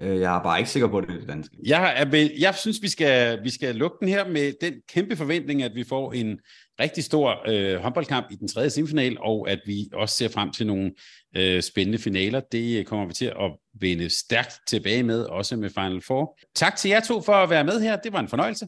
Øh, 0.00 0.20
jeg 0.20 0.36
er 0.36 0.42
bare 0.42 0.58
ikke 0.58 0.70
sikker 0.70 0.88
på, 0.88 0.98
at 0.98 1.04
det 1.08 1.14
er 1.14 1.18
det 1.18 1.28
danske. 1.28 1.56
Jeg, 1.66 1.94
er, 1.96 2.28
jeg 2.38 2.54
synes, 2.54 2.82
vi 2.82 2.88
skal, 2.88 3.44
vi 3.44 3.50
skal 3.50 3.74
lukke 3.74 3.96
den 4.00 4.08
her 4.08 4.28
med 4.28 4.52
den 4.60 4.74
kæmpe 4.88 5.16
forventning, 5.16 5.62
at 5.62 5.74
vi 5.74 5.84
får 5.84 6.12
en 6.12 6.38
rigtig 6.80 7.04
stor 7.04 7.42
øh, 7.48 7.80
håndboldkamp 7.80 8.26
i 8.30 8.34
den 8.34 8.48
tredje 8.48 8.70
semifinal, 8.70 9.16
og 9.20 9.50
at 9.50 9.60
vi 9.66 9.88
også 9.92 10.16
ser 10.16 10.28
frem 10.28 10.52
til 10.52 10.66
nogle 10.66 10.92
øh, 11.36 11.62
spændende 11.62 11.98
finaler. 11.98 12.40
Det 12.40 12.86
kommer 12.86 13.06
vi 13.06 13.12
til 13.12 13.26
at 13.26 13.56
vende 13.80 14.10
stærkt 14.10 14.60
tilbage 14.66 15.02
med, 15.02 15.22
også 15.24 15.56
med 15.56 15.70
Final 15.70 16.02
Four. 16.02 16.38
Tak 16.54 16.76
til 16.76 16.88
jer 16.88 17.00
to 17.00 17.22
for 17.22 17.32
at 17.32 17.50
være 17.50 17.64
med 17.64 17.80
her. 17.80 17.96
Det 17.96 18.12
var 18.12 18.20
en 18.20 18.28
fornøjelse. 18.28 18.66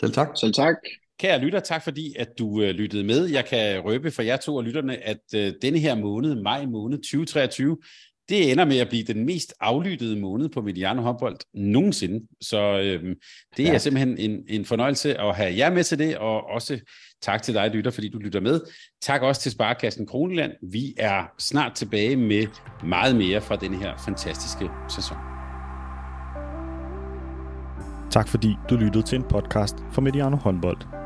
Selv 0.00 0.12
tak. 0.12 0.28
Selv 0.40 0.52
tak. 0.52 0.74
Kære 1.18 1.40
lytter, 1.40 1.60
tak 1.60 1.84
fordi 1.84 2.14
at 2.18 2.28
du 2.38 2.62
øh, 2.62 2.70
lyttede 2.70 3.04
med. 3.04 3.26
Jeg 3.26 3.44
kan 3.44 3.80
røbe 3.80 4.10
for 4.10 4.22
jer 4.22 4.36
to 4.36 4.56
og 4.56 4.64
lytterne, 4.64 4.96
at 4.96 5.20
øh, 5.34 5.52
denne 5.62 5.78
her 5.78 5.94
måned, 5.94 6.42
maj 6.42 6.66
måned 6.66 6.98
2023, 6.98 7.76
det 8.28 8.52
ender 8.52 8.64
med 8.64 8.78
at 8.78 8.88
blive 8.88 9.04
den 9.04 9.26
mest 9.26 9.54
aflyttede 9.60 10.20
måned 10.20 10.48
på 10.48 10.62
Mediano 10.62 11.02
håndbold 11.02 11.36
nogensinde. 11.54 12.26
Så 12.40 12.80
øh, 12.80 13.16
det 13.56 13.64
ja. 13.64 13.74
er 13.74 13.78
simpelthen 13.78 14.18
en, 14.18 14.44
en 14.48 14.64
fornøjelse 14.64 15.20
at 15.20 15.36
have 15.36 15.56
jer 15.56 15.70
med 15.70 15.84
til 15.84 15.98
det, 15.98 16.18
og 16.18 16.46
også 16.46 16.80
tak 17.22 17.42
til 17.42 17.54
dig, 17.54 17.70
lytter, 17.70 17.90
fordi 17.90 18.08
du 18.08 18.18
lytter 18.18 18.40
med. 18.40 18.60
Tak 19.02 19.22
også 19.22 19.40
til 19.40 19.52
Sparkassen 19.52 20.06
Kroneland. 20.06 20.52
Vi 20.72 20.94
er 20.98 21.24
snart 21.38 21.72
tilbage 21.74 22.16
med 22.16 22.46
meget 22.84 23.16
mere 23.16 23.40
fra 23.40 23.56
denne 23.56 23.76
her 23.76 23.96
fantastiske 24.04 24.68
sæson. 24.94 25.16
Tak 28.10 28.28
fordi 28.28 28.54
du 28.70 28.76
lyttede 28.76 29.04
til 29.04 29.16
en 29.16 29.24
podcast 29.30 29.76
fra 29.92 30.00
Mediano 30.00 30.36
håndbold. 30.36 31.05